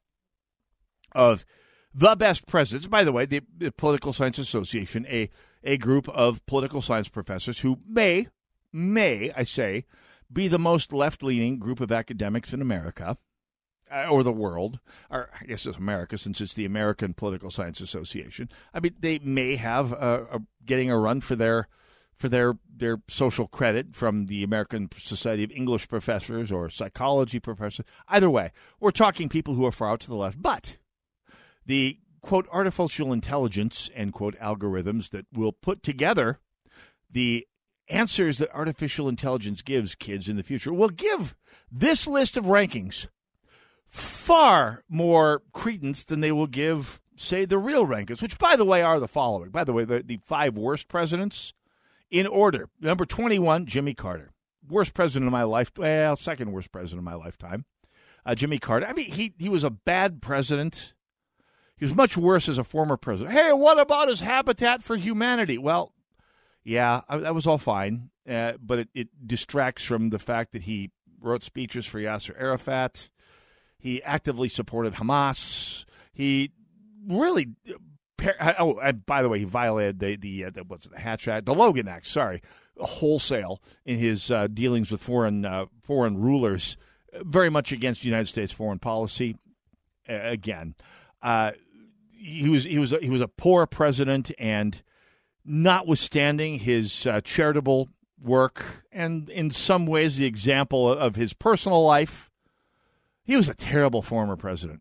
of 1.16 1.44
the 1.92 2.14
best 2.14 2.46
presidents, 2.46 2.86
by 2.86 3.02
the 3.02 3.10
way, 3.10 3.26
the, 3.26 3.40
the 3.56 3.72
Political 3.72 4.12
Science 4.12 4.38
Association, 4.38 5.04
a, 5.08 5.28
a 5.64 5.78
group 5.78 6.08
of 6.10 6.46
political 6.46 6.80
science 6.80 7.08
professors 7.08 7.58
who 7.58 7.80
may, 7.84 8.28
may, 8.72 9.32
I 9.36 9.42
say, 9.42 9.84
be 10.32 10.46
the 10.46 10.60
most 10.60 10.92
left 10.92 11.24
leaning 11.24 11.58
group 11.58 11.80
of 11.80 11.90
academics 11.90 12.52
in 12.52 12.62
America. 12.62 13.18
Uh, 13.90 14.08
or 14.08 14.22
the 14.22 14.32
world, 14.32 14.80
or 15.10 15.30
I 15.40 15.44
guess 15.44 15.66
it's 15.66 15.78
America 15.78 16.18
since 16.18 16.40
it's 16.40 16.54
the 16.54 16.64
American 16.64 17.14
Political 17.14 17.50
Science 17.50 17.80
Association. 17.80 18.48
I 18.74 18.80
mean, 18.80 18.94
they 18.98 19.18
may 19.20 19.56
have 19.56 19.92
a, 19.92 20.26
a, 20.32 20.40
getting 20.64 20.90
a 20.90 20.98
run 20.98 21.20
for 21.20 21.36
their 21.36 21.68
for 22.14 22.28
their 22.28 22.54
their 22.68 22.98
social 23.08 23.46
credit 23.46 23.94
from 23.94 24.26
the 24.26 24.42
American 24.42 24.88
Society 24.96 25.44
of 25.44 25.52
English 25.52 25.88
Professors 25.88 26.50
or 26.50 26.68
psychology 26.68 27.40
professors. 27.40 27.86
Either 28.08 28.28
way, 28.28 28.52
we're 28.80 28.90
talking 28.90 29.28
people 29.28 29.54
who 29.54 29.64
are 29.64 29.72
far 29.72 29.90
out 29.90 30.00
to 30.00 30.08
the 30.08 30.16
left, 30.16 30.40
but 30.42 30.78
the 31.64 31.98
quote 32.20 32.48
artificial 32.52 33.12
intelligence 33.12 33.88
end 33.94 34.12
quote 34.12 34.38
algorithms 34.38 35.10
that 35.10 35.26
will 35.32 35.52
put 35.52 35.82
together 35.82 36.40
the 37.10 37.46
answers 37.88 38.38
that 38.38 38.50
artificial 38.52 39.08
intelligence 39.08 39.62
gives 39.62 39.94
kids 39.94 40.28
in 40.28 40.36
the 40.36 40.42
future 40.42 40.72
will 40.72 40.90
give 40.90 41.34
this 41.70 42.06
list 42.06 42.36
of 42.36 42.44
rankings 42.44 43.06
far 43.88 44.82
more 44.88 45.42
credence 45.52 46.04
than 46.04 46.20
they 46.20 46.32
will 46.32 46.46
give, 46.46 47.00
say, 47.16 47.44
the 47.44 47.58
real 47.58 47.86
rankings, 47.86 48.22
which, 48.22 48.38
by 48.38 48.56
the 48.56 48.64
way, 48.64 48.82
are 48.82 49.00
the 49.00 49.08
following. 49.08 49.50
By 49.50 49.64
the 49.64 49.72
way, 49.72 49.84
the, 49.84 50.02
the 50.02 50.20
five 50.24 50.56
worst 50.56 50.88
presidents 50.88 51.52
in 52.10 52.26
order. 52.26 52.68
Number 52.80 53.06
21, 53.06 53.66
Jimmy 53.66 53.94
Carter. 53.94 54.32
Worst 54.68 54.94
president 54.94 55.26
of 55.26 55.32
my 55.32 55.44
life. 55.44 55.72
Well, 55.76 56.16
second 56.16 56.52
worst 56.52 56.72
president 56.72 56.98
of 56.98 57.04
my 57.04 57.14
lifetime. 57.14 57.64
Uh, 58.26 58.34
Jimmy 58.34 58.58
Carter. 58.58 58.86
I 58.86 58.92
mean, 58.92 59.10
he, 59.10 59.34
he 59.38 59.48
was 59.48 59.64
a 59.64 59.70
bad 59.70 60.20
president. 60.20 60.94
He 61.76 61.84
was 61.84 61.94
much 61.94 62.16
worse 62.16 62.48
as 62.48 62.58
a 62.58 62.64
former 62.64 62.96
president. 62.96 63.34
Hey, 63.34 63.52
what 63.52 63.78
about 63.78 64.08
his 64.08 64.20
Habitat 64.20 64.82
for 64.82 64.96
Humanity? 64.96 65.56
Well, 65.56 65.92
yeah, 66.64 67.00
I, 67.08 67.18
that 67.18 67.34
was 67.34 67.46
all 67.46 67.56
fine, 67.56 68.10
uh, 68.28 68.54
but 68.60 68.80
it, 68.80 68.88
it 68.94 69.08
distracts 69.26 69.84
from 69.84 70.10
the 70.10 70.18
fact 70.18 70.52
that 70.52 70.62
he 70.62 70.90
wrote 71.20 71.42
speeches 71.42 71.86
for 71.86 71.98
Yasser 71.98 72.38
Arafat 72.38 73.08
he 73.78 74.02
actively 74.02 74.48
supported 74.48 74.94
Hamas. 74.94 75.84
He 76.12 76.52
really. 77.06 77.48
Oh, 78.58 78.80
by 79.06 79.22
the 79.22 79.28
way, 79.28 79.38
he 79.38 79.44
violated 79.44 80.00
the 80.00 80.16
the, 80.16 80.44
uh, 80.46 80.50
the 80.50 80.64
what's 80.64 80.86
it, 80.86 80.92
the 80.92 80.98
Hatch 80.98 81.28
Act, 81.28 81.46
the 81.46 81.54
Logan 81.54 81.86
Act. 81.86 82.06
Sorry, 82.06 82.42
wholesale 82.76 83.62
in 83.84 83.98
his 83.98 84.30
uh, 84.30 84.48
dealings 84.48 84.90
with 84.90 85.00
foreign 85.00 85.44
uh, 85.44 85.66
foreign 85.82 86.18
rulers, 86.18 86.76
very 87.22 87.48
much 87.48 87.70
against 87.70 88.04
United 88.04 88.26
States 88.26 88.52
foreign 88.52 88.80
policy. 88.80 89.36
Uh, 90.08 90.14
again, 90.14 90.74
he 92.10 92.48
was 92.48 92.64
he 92.64 92.78
was 92.78 92.90
he 93.00 93.10
was 93.10 93.20
a 93.20 93.28
poor 93.28 93.66
president, 93.66 94.32
and 94.36 94.82
notwithstanding 95.44 96.58
his 96.58 97.06
uh, 97.06 97.20
charitable 97.20 97.88
work 98.20 98.84
and 98.90 99.28
in 99.30 99.50
some 99.50 99.86
ways 99.86 100.16
the 100.16 100.26
example 100.26 100.90
of 100.90 101.14
his 101.16 101.32
personal 101.32 101.84
life 101.84 102.27
he 103.28 103.36
was 103.36 103.48
a 103.50 103.54
terrible 103.54 104.00
former 104.00 104.36
president. 104.36 104.80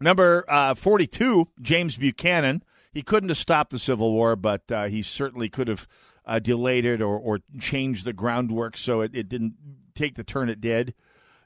Number 0.00 0.44
uh, 0.48 0.74
42, 0.74 1.48
James 1.62 1.96
Buchanan. 1.96 2.64
He 2.92 3.02
couldn't 3.02 3.28
have 3.28 3.38
stopped 3.38 3.70
the 3.70 3.78
Civil 3.78 4.10
War, 4.10 4.34
but 4.34 4.70
uh, 4.70 4.88
he 4.88 5.00
certainly 5.00 5.48
could 5.48 5.68
have 5.68 5.86
uh, 6.26 6.40
delayed 6.40 6.84
it 6.84 7.00
or, 7.00 7.16
or 7.16 7.38
changed 7.60 8.04
the 8.04 8.12
groundwork 8.12 8.76
so 8.76 9.00
it, 9.00 9.12
it 9.14 9.28
didn't 9.28 9.54
take 9.94 10.16
the 10.16 10.24
turn 10.24 10.48
it 10.48 10.60
did. 10.60 10.92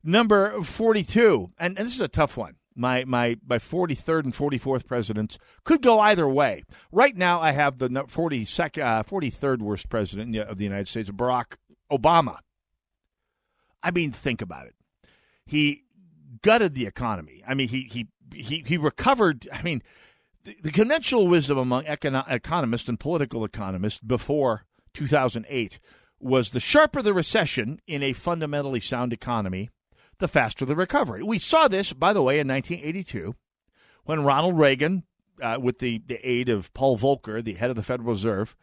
Number 0.03 0.63
42, 0.63 1.53
and, 1.59 1.79
and 1.79 1.87
this 1.87 1.95
is 1.95 2.01
a 2.01 2.09
tough 2.09 2.35
one. 2.35 2.57
My, 2.75 3.05
my, 3.05 3.37
my 3.47 3.59
43rd 3.59 4.25
and 4.25 4.33
44th 4.33 4.87
presidents 4.87 5.39
could 5.65 5.83
go 5.83 6.01
either 6.01 6.27
way. 6.27 6.65
Right 6.91 7.15
now, 7.15 7.43
I 7.43 7.53
have 7.53 7.77
the 7.77 7.91
42nd, 7.91 8.83
uh, 8.83 9.03
43rd 9.03 9.59
worst 9.59 9.91
president 9.91 10.35
of 10.35 10.57
the 10.57 10.65
United 10.65 10.89
States, 10.89 11.11
Barack 11.11 11.57
Obama. 11.93 12.39
I 13.83 13.91
mean, 13.91 14.13
think 14.13 14.41
about 14.41 14.67
it. 14.67 14.75
He 15.45 15.83
gutted 16.43 16.75
the 16.75 16.87
economy. 16.87 17.43
I 17.47 17.55
mean, 17.55 17.69
he 17.69 17.83
he 17.83 18.09
he, 18.35 18.65
he 18.67 18.77
recovered. 18.77 19.49
I 19.53 19.63
mean, 19.63 19.83
the, 20.45 20.57
the 20.63 20.73
conventional 20.73 21.27
wisdom 21.27 21.59
among 21.59 21.85
econo- 21.85 22.31
economists 22.31 22.89
and 22.89 22.99
political 22.99 23.45
economists 23.45 24.01
before 24.01 24.65
2008 24.95 25.79
was 26.19 26.51
the 26.51 26.61
sharper 26.61 27.03
the 27.03 27.15
recession 27.15 27.81
in 27.87 28.03
a 28.03 28.13
fundamentally 28.13 28.81
sound 28.81 29.13
economy, 29.13 29.71
the 30.19 30.29
faster 30.29 30.65
the 30.65 30.77
recovery. 30.77 31.23
We 31.23 31.39
saw 31.39 31.69
this, 31.69 31.93
by 31.93 32.13
the 32.13 32.23
way, 32.23 32.39
in 32.39 32.49
1982 32.49 33.35
when 34.05 34.25
Ronald 34.25 34.59
Reagan, 34.59 35.05
uh, 35.43 35.59
with 35.61 35.79
the, 35.79 36.03
the 36.07 36.19
aid 36.29 36.49
of 36.49 36.73
Paul 36.75 36.99
Volcker, 36.99 37.43
the 37.43 37.55
head 37.55 37.71
of 37.71 37.77
the 37.77 37.83
Federal 37.83 38.11
Reserve, 38.11 38.57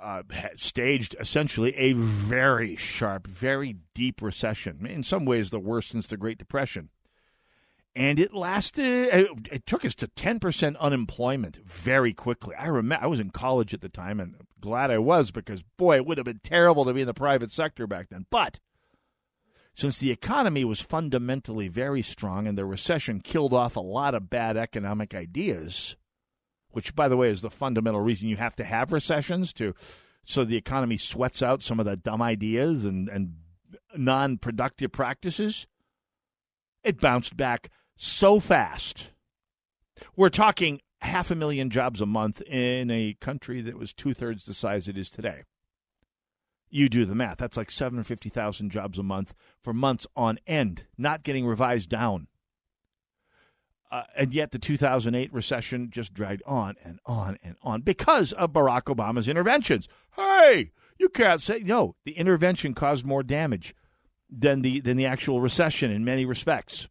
uh, 0.00 0.22
staged 0.56 1.16
essentially 1.18 1.74
a 1.76 1.92
very 1.92 2.76
sharp, 2.76 3.26
very 3.26 3.76
deep 3.94 4.20
recession. 4.20 4.86
In 4.86 5.02
some 5.02 5.24
ways, 5.24 5.50
the 5.50 5.60
worst 5.60 5.88
since 5.90 6.06
the 6.06 6.16
Great 6.16 6.38
Depression 6.38 6.90
and 7.96 8.18
it 8.18 8.34
lasted. 8.34 9.28
It, 9.50 9.66
took 9.66 9.84
us 9.84 9.94
to 9.96 10.08
ten 10.08 10.40
percent 10.40 10.76
unemployment 10.78 11.56
very 11.64 12.12
quickly. 12.12 12.54
I 12.56 12.66
remember 12.66 13.04
I 13.04 13.08
was 13.08 13.20
in 13.20 13.30
college 13.30 13.72
at 13.72 13.80
the 13.80 13.88
time, 13.88 14.20
and 14.20 14.36
glad 14.60 14.90
I 14.90 14.98
was 14.98 15.30
because 15.30 15.62
boy, 15.76 15.96
it 15.96 16.06
would 16.06 16.18
have 16.18 16.24
been 16.24 16.40
terrible 16.42 16.84
to 16.84 16.92
be 16.92 17.02
in 17.02 17.06
the 17.06 17.14
private 17.14 17.52
sector 17.52 17.86
back 17.86 18.08
then. 18.10 18.26
But 18.30 18.58
since 19.74 19.98
the 19.98 20.10
economy 20.10 20.64
was 20.64 20.80
fundamentally 20.80 21.68
very 21.68 22.02
strong, 22.02 22.46
and 22.46 22.58
the 22.58 22.64
recession 22.64 23.20
killed 23.20 23.52
off 23.52 23.76
a 23.76 23.80
lot 23.80 24.14
of 24.14 24.30
bad 24.30 24.56
economic 24.56 25.14
ideas, 25.14 25.96
which, 26.70 26.94
by 26.94 27.08
the 27.08 27.16
way, 27.16 27.30
is 27.30 27.42
the 27.42 27.50
fundamental 27.50 28.00
reason 28.00 28.28
you 28.28 28.36
have 28.36 28.56
to 28.56 28.64
have 28.64 28.92
recessions 28.92 29.52
to 29.54 29.74
so 30.24 30.44
the 30.44 30.56
economy 30.56 30.96
sweats 30.96 31.42
out 31.42 31.62
some 31.62 31.78
of 31.78 31.86
the 31.86 31.96
dumb 31.96 32.22
ideas 32.22 32.84
and 32.84 33.08
and 33.08 33.34
non-productive 33.96 34.90
practices. 34.90 35.66
It 36.82 37.00
bounced 37.00 37.36
back 37.36 37.70
so 37.96 38.40
fast. 38.40 39.10
We're 40.16 40.28
talking 40.28 40.80
half 41.00 41.30
a 41.30 41.34
million 41.34 41.70
jobs 41.70 42.00
a 42.00 42.06
month 42.06 42.40
in 42.42 42.90
a 42.90 43.16
country 43.20 43.60
that 43.60 43.78
was 43.78 43.92
two 43.92 44.14
thirds 44.14 44.46
the 44.46 44.54
size 44.54 44.88
it 44.88 44.96
is 44.96 45.10
today. 45.10 45.42
You 46.70 46.88
do 46.88 47.04
the 47.04 47.14
math. 47.14 47.38
That's 47.38 47.56
like 47.56 47.70
750,000 47.70 48.70
jobs 48.70 48.98
a 48.98 49.02
month 49.02 49.34
for 49.60 49.72
months 49.72 50.06
on 50.16 50.38
end, 50.46 50.86
not 50.98 51.22
getting 51.22 51.46
revised 51.46 51.88
down. 51.88 52.26
Uh, 53.92 54.02
and 54.16 54.34
yet 54.34 54.50
the 54.50 54.58
2008 54.58 55.32
recession 55.32 55.88
just 55.88 56.12
dragged 56.12 56.42
on 56.44 56.74
and 56.82 56.98
on 57.06 57.38
and 57.44 57.54
on 57.62 57.80
because 57.82 58.32
of 58.32 58.52
Barack 58.52 58.84
Obama's 58.84 59.28
interventions. 59.28 59.88
Hey, 60.16 60.72
you 60.98 61.08
can't 61.08 61.40
say 61.40 61.60
no. 61.60 61.94
The 62.04 62.18
intervention 62.18 62.74
caused 62.74 63.04
more 63.04 63.22
damage 63.22 63.72
than 64.28 64.62
the 64.62 64.80
than 64.80 64.96
the 64.96 65.06
actual 65.06 65.40
recession 65.40 65.92
in 65.92 66.04
many 66.04 66.24
respects. 66.24 66.88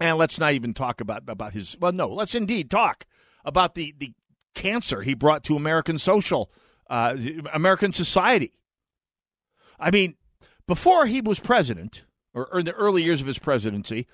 And 0.00 0.16
let's 0.16 0.38
not 0.38 0.52
even 0.52 0.74
talk 0.74 1.00
about 1.00 1.28
about 1.28 1.52
his. 1.52 1.76
Well, 1.80 1.92
no, 1.92 2.08
let's 2.08 2.34
indeed 2.34 2.70
talk 2.70 3.06
about 3.44 3.74
the 3.74 3.94
the 3.98 4.12
cancer 4.54 5.02
he 5.02 5.14
brought 5.14 5.44
to 5.44 5.56
American 5.56 5.98
social, 5.98 6.50
uh, 6.88 7.16
American 7.52 7.92
society. 7.92 8.52
I 9.78 9.90
mean, 9.90 10.14
before 10.66 11.06
he 11.06 11.20
was 11.20 11.40
president, 11.40 12.04
or, 12.34 12.46
or 12.52 12.60
in 12.60 12.66
the 12.66 12.72
early 12.72 13.02
years 13.02 13.20
of 13.20 13.26
his 13.26 13.38
presidency, 13.38 14.06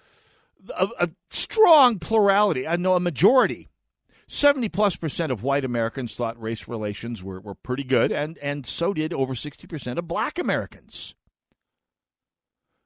a, 0.74 0.88
a 0.98 1.10
strong 1.30 1.98
plurality, 1.98 2.66
I 2.66 2.76
know 2.76 2.94
a 2.94 3.00
majority, 3.00 3.68
seventy 4.26 4.68
plus 4.68 4.96
percent 4.96 5.32
of 5.32 5.42
white 5.42 5.64
Americans 5.64 6.14
thought 6.14 6.40
race 6.40 6.66
relations 6.66 7.22
were, 7.22 7.40
were 7.40 7.54
pretty 7.54 7.84
good, 7.84 8.10
and 8.10 8.38
and 8.38 8.66
so 8.66 8.94
did 8.94 9.12
over 9.12 9.34
sixty 9.34 9.66
percent 9.66 9.98
of 9.98 10.08
black 10.08 10.38
Americans. 10.38 11.14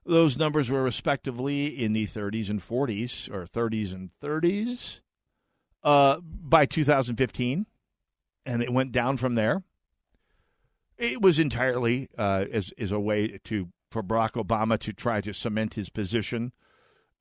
Those 0.09 0.39
numbers 0.39 0.71
were 0.71 0.83
respectively 0.83 1.67
in 1.67 1.93
the 1.93 2.07
30s 2.07 2.49
and 2.49 2.61
40s, 2.61 3.31
or 3.31 3.45
30s 3.47 3.93
and 3.93 4.09
30s, 4.23 5.01
uh, 5.85 6.17
by 6.23 6.65
2015, 6.65 7.67
and 8.47 8.63
it 8.63 8.73
went 8.73 8.91
down 8.91 9.19
from 9.19 9.35
there. 9.35 9.63
It 10.97 11.21
was 11.21 11.39
entirely 11.39 12.09
uh, 12.17 12.47
as, 12.51 12.73
as 12.79 12.91
a 12.91 12.99
way 12.99 13.39
to 13.45 13.69
for 13.91 14.03
Barack 14.03 14.43
Obama 14.43 14.79
to 14.79 14.95
try 14.95 15.21
to 15.21 15.35
cement 15.35 15.75
his 15.75 15.91
position 15.91 16.53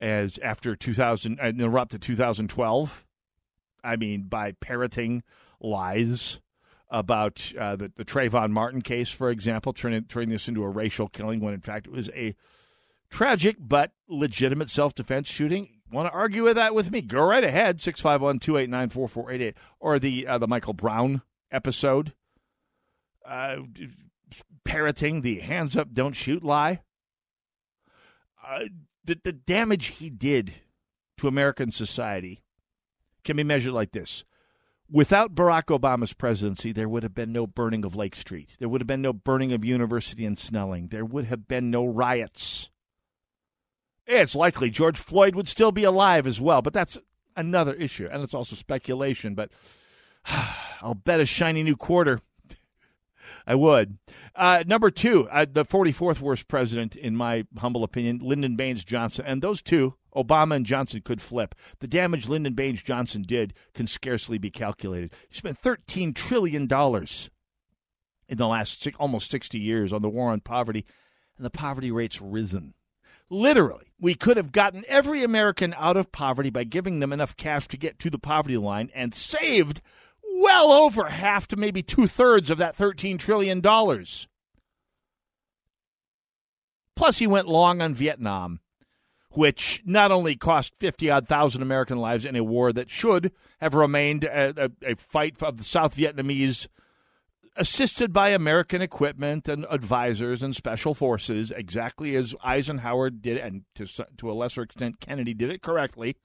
as 0.00 0.38
after 0.38 0.74
2000 0.74 1.38
and 1.40 1.62
uh, 1.62 1.78
up 1.78 1.90
to 1.90 1.98
2012. 1.98 3.06
I 3.84 3.96
mean, 3.96 4.22
by 4.22 4.52
parroting 4.52 5.22
lies 5.60 6.40
about 6.90 7.52
uh, 7.58 7.76
the, 7.76 7.92
the 7.96 8.04
Trayvon 8.04 8.50
Martin 8.50 8.80
case, 8.80 9.10
for 9.10 9.28
example, 9.28 9.74
turning, 9.74 10.04
turning 10.04 10.30
this 10.30 10.48
into 10.48 10.64
a 10.64 10.70
racial 10.70 11.08
killing 11.08 11.40
when 11.40 11.52
in 11.52 11.60
fact 11.60 11.86
it 11.86 11.92
was 11.92 12.08
a 12.14 12.34
Tragic 13.10 13.56
but 13.58 13.92
legitimate 14.08 14.70
self 14.70 14.94
defense 14.94 15.28
shooting. 15.28 15.68
Want 15.90 16.06
to 16.06 16.12
argue 16.12 16.44
with 16.44 16.56
that 16.56 16.74
with 16.74 16.90
me? 16.90 17.00
Go 17.00 17.24
right 17.24 17.42
ahead. 17.44 17.80
651 17.80 18.40
289 18.40 18.90
4488. 18.90 19.56
Or 19.80 19.98
the, 19.98 20.26
uh, 20.26 20.38
the 20.38 20.48
Michael 20.48 20.74
Brown 20.74 21.22
episode, 21.50 22.12
uh, 23.24 23.56
parroting 24.64 25.22
the 25.22 25.40
hands 25.40 25.76
up, 25.76 25.92
don't 25.92 26.12
shoot 26.12 26.44
lie. 26.44 26.80
Uh, 28.46 28.64
the, 29.04 29.18
the 29.24 29.32
damage 29.32 29.86
he 29.86 30.10
did 30.10 30.54
to 31.16 31.28
American 31.28 31.72
society 31.72 32.42
can 33.24 33.36
be 33.36 33.44
measured 33.44 33.72
like 33.72 33.92
this. 33.92 34.24
Without 34.90 35.34
Barack 35.34 35.64
Obama's 35.64 36.14
presidency, 36.14 36.72
there 36.72 36.88
would 36.88 37.02
have 37.02 37.14
been 37.14 37.32
no 37.32 37.46
burning 37.46 37.84
of 37.84 37.94
Lake 37.94 38.16
Street. 38.16 38.50
There 38.58 38.68
would 38.68 38.80
have 38.80 38.86
been 38.86 39.02
no 39.02 39.12
burning 39.12 39.52
of 39.52 39.64
University 39.64 40.24
and 40.24 40.38
Snelling. 40.38 40.88
There 40.88 41.04
would 41.04 41.26
have 41.26 41.46
been 41.46 41.70
no 41.70 41.84
riots 41.84 42.70
It's 44.08 44.34
likely 44.34 44.70
George 44.70 44.98
Floyd 44.98 45.34
would 45.34 45.48
still 45.48 45.70
be 45.70 45.84
alive 45.84 46.26
as 46.26 46.40
well, 46.40 46.62
but 46.62 46.72
that's 46.72 46.96
another 47.36 47.74
issue, 47.74 48.08
and 48.10 48.22
it's 48.22 48.32
also 48.32 48.56
speculation. 48.56 49.34
But 49.34 49.50
I'll 50.80 50.94
bet 50.94 51.20
a 51.20 51.26
shiny 51.26 51.62
new 51.62 51.76
quarter. 51.76 52.22
I 53.46 53.54
would. 53.54 53.98
Uh, 54.34 54.64
number 54.66 54.90
two, 54.90 55.28
uh, 55.28 55.44
the 55.50 55.66
44th 55.66 56.20
worst 56.20 56.48
president, 56.48 56.96
in 56.96 57.16
my 57.16 57.44
humble 57.58 57.84
opinion, 57.84 58.20
Lyndon 58.22 58.56
Baines 58.56 58.82
Johnson. 58.82 59.26
And 59.26 59.42
those 59.42 59.60
two, 59.60 59.94
Obama 60.16 60.56
and 60.56 60.64
Johnson, 60.64 61.02
could 61.02 61.20
flip. 61.20 61.54
The 61.80 61.86
damage 61.86 62.26
Lyndon 62.26 62.54
Baines 62.54 62.82
Johnson 62.82 63.20
did 63.20 63.52
can 63.74 63.86
scarcely 63.86 64.38
be 64.38 64.50
calculated. 64.50 65.12
He 65.28 65.36
spent 65.36 65.60
$13 65.60 66.14
trillion 66.14 66.62
in 66.62 68.38
the 68.38 68.48
last 68.48 68.80
six, 68.80 68.96
almost 68.98 69.30
60 69.30 69.58
years 69.58 69.92
on 69.92 70.00
the 70.00 70.08
war 70.08 70.30
on 70.30 70.40
poverty, 70.40 70.86
and 71.36 71.44
the 71.44 71.50
poverty 71.50 71.90
rate's 71.90 72.22
risen. 72.22 72.72
Literally, 73.30 73.92
we 74.00 74.14
could 74.14 74.36
have 74.36 74.52
gotten 74.52 74.84
every 74.88 75.22
American 75.22 75.74
out 75.76 75.96
of 75.96 76.12
poverty 76.12 76.50
by 76.50 76.64
giving 76.64 77.00
them 77.00 77.12
enough 77.12 77.36
cash 77.36 77.68
to 77.68 77.76
get 77.76 77.98
to 77.98 78.10
the 78.10 78.18
poverty 78.18 78.56
line 78.56 78.90
and 78.94 79.14
saved 79.14 79.80
well 80.38 80.72
over 80.72 81.08
half 81.08 81.46
to 81.48 81.56
maybe 81.56 81.82
two 81.82 82.06
thirds 82.06 82.50
of 82.50 82.58
that 82.58 82.76
$13 82.76 83.18
trillion. 83.18 83.60
Plus, 86.96 87.18
he 87.18 87.26
went 87.26 87.48
long 87.48 87.82
on 87.82 87.94
Vietnam, 87.94 88.60
which 89.30 89.82
not 89.84 90.10
only 90.10 90.34
cost 90.34 90.74
50 90.78 91.10
odd 91.10 91.28
thousand 91.28 91.62
American 91.62 91.98
lives 91.98 92.24
in 92.24 92.34
a 92.34 92.42
war 92.42 92.72
that 92.72 92.90
should 92.90 93.32
have 93.60 93.74
remained 93.74 94.24
a, 94.24 94.70
a, 94.84 94.92
a 94.92 94.96
fight 94.96 95.40
of 95.42 95.58
the 95.58 95.64
South 95.64 95.96
Vietnamese, 95.96 96.66
assisted 97.58 98.12
by 98.12 98.30
American 98.30 98.80
equipment 98.80 99.48
and 99.48 99.66
advisors 99.70 100.42
and 100.42 100.54
special 100.54 100.94
forces, 100.94 101.50
exactly 101.50 102.14
as 102.16 102.34
Eisenhower 102.42 103.10
did, 103.10 103.36
and 103.38 103.62
to, 103.74 103.86
to 104.16 104.30
a 104.30 104.32
lesser 104.32 104.62
extent, 104.62 105.00
Kennedy 105.00 105.34
did 105.34 105.50
it 105.50 105.62
correctly 105.62 106.16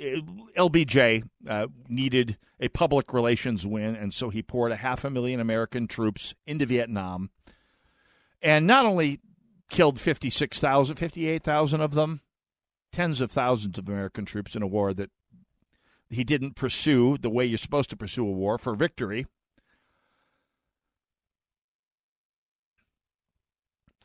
LBJ 0.00 1.24
uh, 1.48 1.66
needed 1.88 2.38
a 2.58 2.68
public 2.68 3.12
relations 3.12 3.66
win, 3.66 3.96
and 3.96 4.12
so 4.12 4.30
he 4.30 4.42
poured 4.42 4.72
a 4.72 4.76
half 4.76 5.04
a 5.04 5.10
million 5.10 5.40
American 5.40 5.86
troops 5.86 6.34
into 6.46 6.66
Vietnam 6.66 7.30
and 8.42 8.66
not 8.66 8.86
only 8.86 9.20
killed 9.68 10.00
56,000, 10.00 10.96
58,000 10.96 11.80
of 11.80 11.92
them, 11.92 12.20
tens 12.92 13.20
of 13.20 13.30
thousands 13.30 13.78
of 13.78 13.88
American 13.88 14.24
troops 14.24 14.56
in 14.56 14.62
a 14.62 14.66
war 14.66 14.94
that 14.94 15.10
he 16.10 16.24
didn't 16.24 16.56
pursue 16.56 17.16
the 17.16 17.30
way 17.30 17.44
you're 17.44 17.58
supposed 17.58 17.90
to 17.90 17.96
pursue 17.96 18.26
a 18.26 18.32
war 18.32 18.58
for 18.58 18.74
victory. 18.74 19.26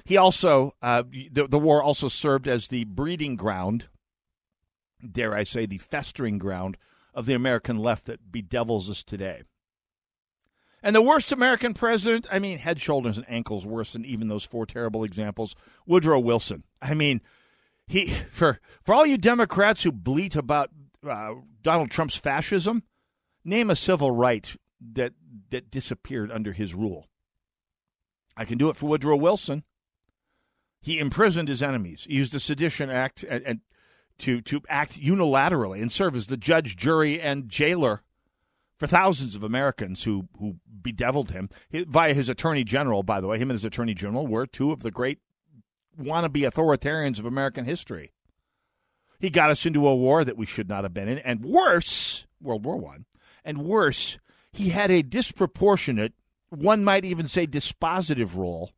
He 0.06 0.18
also, 0.18 0.76
uh, 0.84 1.04
the, 1.32 1.48
the 1.48 1.58
war 1.58 1.82
also 1.82 2.08
served 2.08 2.48
as 2.48 2.68
the 2.68 2.84
breeding 2.86 3.36
ground 3.36 3.88
dare 5.12 5.36
I 5.36 5.44
say, 5.44 5.66
the 5.66 5.78
festering 5.78 6.38
ground 6.38 6.78
of 7.14 7.26
the 7.26 7.34
American 7.34 7.78
left 7.78 8.06
that 8.06 8.32
bedevils 8.32 8.90
us 8.90 9.04
today. 9.04 9.44
And 10.84 10.96
the 10.96 11.02
worst 11.02 11.32
American 11.32 11.74
president, 11.74 12.28
I 12.32 12.40
mean, 12.40 12.60
head, 12.60 12.80
shoulders, 12.80 13.18
and 13.18 13.30
ankles 13.30 13.66
worse 13.66 13.94
than 13.94 14.06
even 14.06 14.28
those 14.28 14.46
four 14.46 14.66
terrible 14.66 15.04
examples. 15.04 15.56
Woodrow 15.88 16.20
Wilson. 16.20 16.64
I 16.82 16.94
mean, 16.94 17.22
he 17.88 18.14
for 18.32 18.60
for 18.84 18.94
all 18.94 19.06
you 19.06 19.18
Democrats 19.18 19.84
who 19.84 19.92
bleat 19.92 20.36
about 20.36 20.70
uh, 21.08 21.36
Donald 21.62 21.92
Trump's 21.92 22.16
fascism, 22.16 22.84
name 23.44 23.70
a 23.70 23.76
civil 23.76 24.12
right 24.12 24.56
that 24.94 25.14
that 25.50 25.72
disappeared 25.72 26.32
under 26.32 26.54
his 26.54 26.74
rule. 26.74 27.08
I 28.38 28.46
can 28.46 28.58
do 28.58 28.70
it 28.70 28.76
for 28.76 28.88
Woodrow 28.88 29.16
Wilson. 29.16 29.64
He 30.82 31.00
imprisoned 31.00 31.48
his 31.48 31.64
enemies. 31.64 32.06
He 32.08 32.16
used 32.16 32.34
the 32.34 32.40
Sedition 32.40 32.90
Act 32.90 33.24
and, 33.24 33.44
and 33.46 33.60
to 34.20 34.42
to 34.42 34.62
act 34.70 35.00
unilaterally 35.00 35.82
and 35.82 35.92
serve 35.92 36.16
as 36.16 36.28
the 36.28 36.38
judge, 36.38 36.76
jury, 36.76 37.20
and 37.20 37.50
jailer 37.50 38.04
for 38.78 38.88
thousands 38.88 39.36
of 39.36 39.44
Americans 39.44 40.04
who 40.04 40.28
who 40.40 40.58
bedeviled 40.82 41.32
him 41.32 41.50
via 41.72 42.14
his 42.14 42.30
attorney 42.30 42.64
general. 42.64 43.04
By 43.04 43.22
the 43.22 43.28
way, 43.28 43.38
him 43.38 43.50
and 43.50 43.58
his 43.58 43.66
attorney 43.66 43.94
general 43.94 44.28
were 44.28 44.46
two 44.46 44.72
of 44.72 44.84
the 44.84 44.92
great 44.92 45.20
wannabe 46.00 46.50
authoritarians 46.50 47.20
of 47.20 47.26
American 47.26 47.66
history. 47.66 48.12
He 49.20 49.30
got 49.30 49.50
us 49.50 49.66
into 49.66 49.88
a 49.88 49.96
war 49.96 50.24
that 50.24 50.38
we 50.38 50.46
should 50.46 50.70
not 50.70 50.84
have 50.84 50.94
been 50.94 51.08
in, 51.08 51.20
and 51.20 51.44
worse, 51.44 52.28
World 52.42 52.66
War 52.66 52.78
One, 52.78 53.06
and 53.44 53.60
worse, 53.60 54.20
he 54.52 54.70
had 54.70 54.92
a 54.92 55.02
disproportionate, 55.02 56.14
one 56.50 56.84
might 56.84 57.06
even 57.06 57.28
say 57.28 57.48
dispositive 57.48 58.36
role 58.36 58.72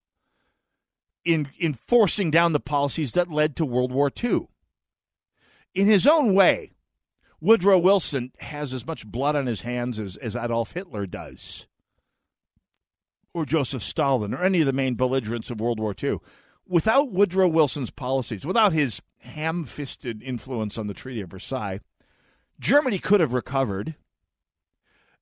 in 1.26 1.50
in 1.58 1.74
forcing 1.74 2.32
down 2.32 2.54
the 2.54 2.60
policies 2.60 3.14
that 3.14 3.32
led 3.32 3.56
to 3.56 3.66
World 3.66 3.92
War 3.92 4.12
II 4.24 4.48
in 5.78 5.86
his 5.86 6.08
own 6.08 6.34
way, 6.34 6.72
Woodrow 7.40 7.78
Wilson 7.78 8.32
has 8.40 8.74
as 8.74 8.88
much 8.88 9.06
blood 9.06 9.36
on 9.36 9.46
his 9.46 9.62
hands 9.62 10.00
as, 10.00 10.18
as 10.18 10.36
Adolf 10.36 10.74
Hitler 10.74 11.06
does, 11.06 11.68
or 13.32 13.46
Joseph 13.46 13.84
Stalin, 13.84 14.34
or 14.34 14.44
any 14.44 14.62
of 14.62 14.66
the 14.66 14.74
main 14.74 14.96
belligerents 14.96 15.52
of 15.52 15.62
World 15.62 15.80
War 15.80 15.94
II. 16.02 16.18
Without 16.68 17.12
Woodrow 17.12 17.48
Wilson's 17.48 17.92
policies, 17.92 18.46
without 18.46 18.74
his 18.74 19.02
ham 19.20 19.66
fisted 19.66 20.22
influence 20.22 20.78
on 20.78 20.88
the 20.88 20.94
Treaty 20.94 21.22
of 21.22 21.30
Versailles, 21.30 21.80
Germany 22.60 23.00
could 23.00 23.20
have 23.20 23.34
recovered. 23.34 23.96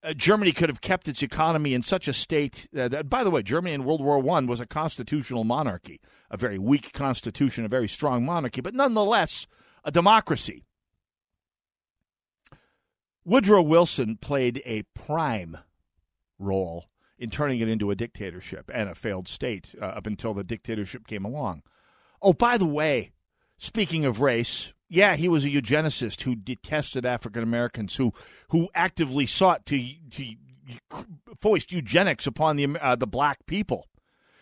Uh, 0.04 0.14
Germany 0.14 0.52
could 0.52 0.70
have 0.70 0.82
kept 0.82 1.08
its 1.08 1.22
economy 1.22 1.74
in 1.74 1.84
such 1.84 2.08
a 2.08 2.14
state 2.14 2.68
uh, 2.78 2.88
that, 2.88 3.10
by 3.10 3.24
the 3.24 3.32
way, 3.32 3.44
Germany 3.44 3.74
in 3.74 3.84
World 3.84 4.02
War 4.02 4.18
I 4.36 4.42
was 4.42 4.60
a 4.60 4.66
constitutional 4.66 5.44
monarchy, 5.44 6.00
a 6.30 6.38
very 6.38 6.58
weak 6.58 6.94
constitution, 6.94 7.66
a 7.66 7.70
very 7.70 7.88
strong 7.88 8.26
monarchy, 8.26 8.62
but 8.62 8.74
nonetheless 8.74 9.48
a 9.84 9.92
democracy. 9.92 10.64
Woodrow 13.24 13.64
Wilson 13.64 14.18
played 14.18 14.62
a 14.66 14.84
prime 14.94 15.58
role 16.38 16.86
in 17.18 17.30
turning 17.30 17.60
it 17.60 17.70
into 17.70 17.92
a 17.92 17.96
dictatorship 17.96 18.70
and 18.74 18.90
a 18.90 18.96
failed 18.96 19.28
state 19.28 19.74
uh, 19.82 19.86
up 19.86 20.08
until 20.08 20.34
the 20.34 20.44
dictatorship 20.44 21.08
came 21.08 21.26
along. 21.26 21.64
Oh, 22.22 22.34
by 22.34 22.58
the 22.58 22.66
way, 22.66 23.12
speaking 23.58 24.06
of 24.06 24.22
race, 24.22 24.74
yeah, 24.90 25.16
he 25.16 25.28
was 25.28 25.46
a 25.46 25.50
eugenicist 25.50 26.22
who 26.24 26.36
detested 26.36 27.06
African 27.06 27.44
Americans, 27.44 27.96
who 27.96 28.14
who 28.50 28.70
actively 28.76 29.26
sought 29.26 29.66
to, 29.68 29.84
to 30.12 30.36
foist 31.42 31.72
eugenics 31.72 32.28
upon 32.28 32.56
the 32.56 32.78
uh, 32.80 32.96
the 32.96 33.08
black 33.08 33.46
people. 33.46 33.88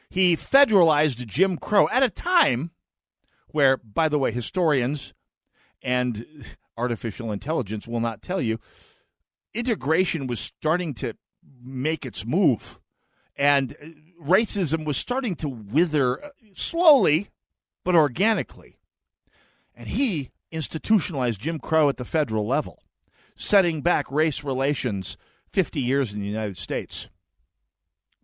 He 0.09 0.35
federalized 0.35 1.25
Jim 1.25 1.57
Crow 1.57 1.87
at 1.89 2.03
a 2.03 2.09
time 2.09 2.71
where, 3.47 3.77
by 3.77 4.09
the 4.09 4.19
way, 4.19 4.31
historians 4.31 5.13
and 5.81 6.25
artificial 6.77 7.31
intelligence 7.31 7.87
will 7.87 7.99
not 7.99 8.21
tell 8.21 8.41
you, 8.41 8.59
integration 9.53 10.27
was 10.27 10.39
starting 10.39 10.93
to 10.95 11.15
make 11.61 12.05
its 12.05 12.25
move. 12.25 12.79
And 13.35 13.75
racism 14.21 14.85
was 14.85 14.97
starting 14.97 15.35
to 15.37 15.49
wither 15.49 16.23
uh, 16.23 16.29
slowly, 16.53 17.29
but 17.83 17.95
organically. 17.95 18.77
And 19.75 19.89
he 19.89 20.31
institutionalized 20.51 21.41
Jim 21.41 21.59
Crow 21.59 21.89
at 21.89 21.97
the 21.97 22.05
federal 22.05 22.45
level, 22.45 22.83
setting 23.35 23.81
back 23.81 24.11
race 24.11 24.43
relations 24.43 25.17
50 25.51 25.81
years 25.81 26.13
in 26.13 26.19
the 26.19 26.27
United 26.27 26.57
States. 26.57 27.09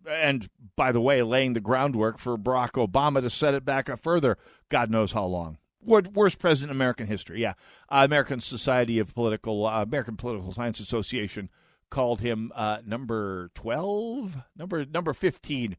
And 0.07 0.47
by 0.76 0.91
the 0.91 1.01
way, 1.01 1.24
laying 1.24 1.53
the 1.53 1.59
groundwork 1.59 2.20
for 2.20 2.38
Barack 2.38 2.72
Obama 2.72 3.22
to 3.22 3.30
set 3.30 3.53
it 3.53 3.65
back 3.65 3.89
a 3.89 3.97
further, 3.97 4.38
God 4.70 4.89
knows 4.89 5.11
how 5.11 5.26
long 5.26 5.57
worst 5.82 6.39
president 6.39 6.72
in 6.72 6.78
American 6.78 7.07
history. 7.07 7.41
Yeah, 7.41 7.53
uh, 7.89 8.03
American 8.05 8.39
Society 8.41 8.99
of 8.99 9.13
Political 9.13 9.65
uh, 9.65 9.84
American 9.84 10.17
Political 10.17 10.51
Science 10.51 10.80
Association 10.80 11.49
called 11.89 12.21
him 12.21 12.51
uh, 12.55 12.79
number 12.85 13.49
twelve, 13.55 14.37
number 14.55 14.85
number 14.85 15.13
fifteen, 15.13 15.77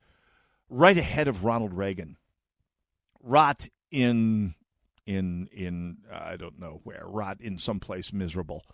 right 0.68 0.96
ahead 0.96 1.28
of 1.28 1.44
Ronald 1.44 1.74
Reagan. 1.74 2.16
Rot 3.22 3.68
in 3.90 4.54
in 5.06 5.48
in 5.52 5.98
uh, 6.12 6.20
I 6.22 6.36
don't 6.36 6.58
know 6.58 6.80
where. 6.84 7.04
Rot 7.04 7.40
in 7.40 7.58
someplace 7.58 8.12
miserable. 8.12 8.64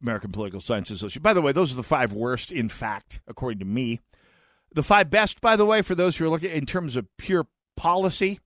American 0.00 0.32
Political 0.32 0.60
Science 0.60 0.90
Association. 0.90 1.22
By 1.22 1.32
the 1.32 1.42
way, 1.42 1.52
those 1.52 1.72
are 1.72 1.76
the 1.76 1.84
five 1.84 2.12
worst, 2.12 2.50
in 2.50 2.68
fact, 2.68 3.20
according 3.28 3.60
to 3.60 3.64
me. 3.64 4.00
The 4.74 4.82
five 4.82 5.10
best, 5.10 5.40
by 5.40 5.54
the 5.54 5.64
way, 5.64 5.80
for 5.80 5.94
those 5.94 6.16
who 6.16 6.24
are 6.24 6.28
looking 6.28 6.50
in 6.50 6.66
terms 6.66 6.96
of 6.96 7.06
pure 7.18 7.46
policy 7.76 8.40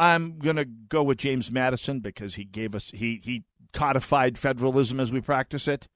I'm 0.00 0.38
going 0.38 0.56
to 0.56 0.64
go 0.64 1.02
with 1.02 1.18
James 1.18 1.50
Madison 1.50 2.00
because 2.00 2.36
he 2.36 2.44
gave 2.44 2.74
us 2.74 2.90
he 2.90 3.20
he 3.22 3.44
codified 3.74 4.38
federalism 4.38 4.98
as 4.98 5.12
we 5.12 5.20
practice 5.20 5.68
it. 5.68 5.88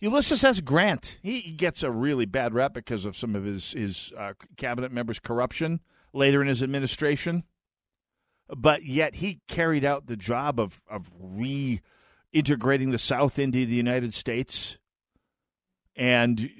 Ulysses 0.00 0.44
S. 0.44 0.60
Grant 0.60 1.18
he, 1.22 1.40
gets 1.52 1.82
a 1.82 1.90
really 1.90 2.26
bad 2.26 2.52
rep 2.54 2.74
because 2.74 3.04
of 3.04 3.16
some 3.16 3.34
of 3.34 3.44
his 3.44 3.72
his 3.72 4.12
uh, 4.18 4.34
cabinet 4.56 4.92
members' 4.92 5.18
corruption 5.18 5.80
later 6.12 6.42
in 6.42 6.48
his 6.48 6.62
administration, 6.62 7.44
but 8.48 8.84
yet 8.84 9.16
he 9.16 9.40
carried 9.48 9.84
out 9.84 10.06
the 10.06 10.16
job 10.16 10.60
of 10.60 10.82
of 10.88 11.10
reintegrating 11.18 12.90
the 12.90 12.98
South 12.98 13.38
into 13.38 13.64
the 13.64 13.74
United 13.74 14.14
States 14.14 14.78
and 15.96 16.50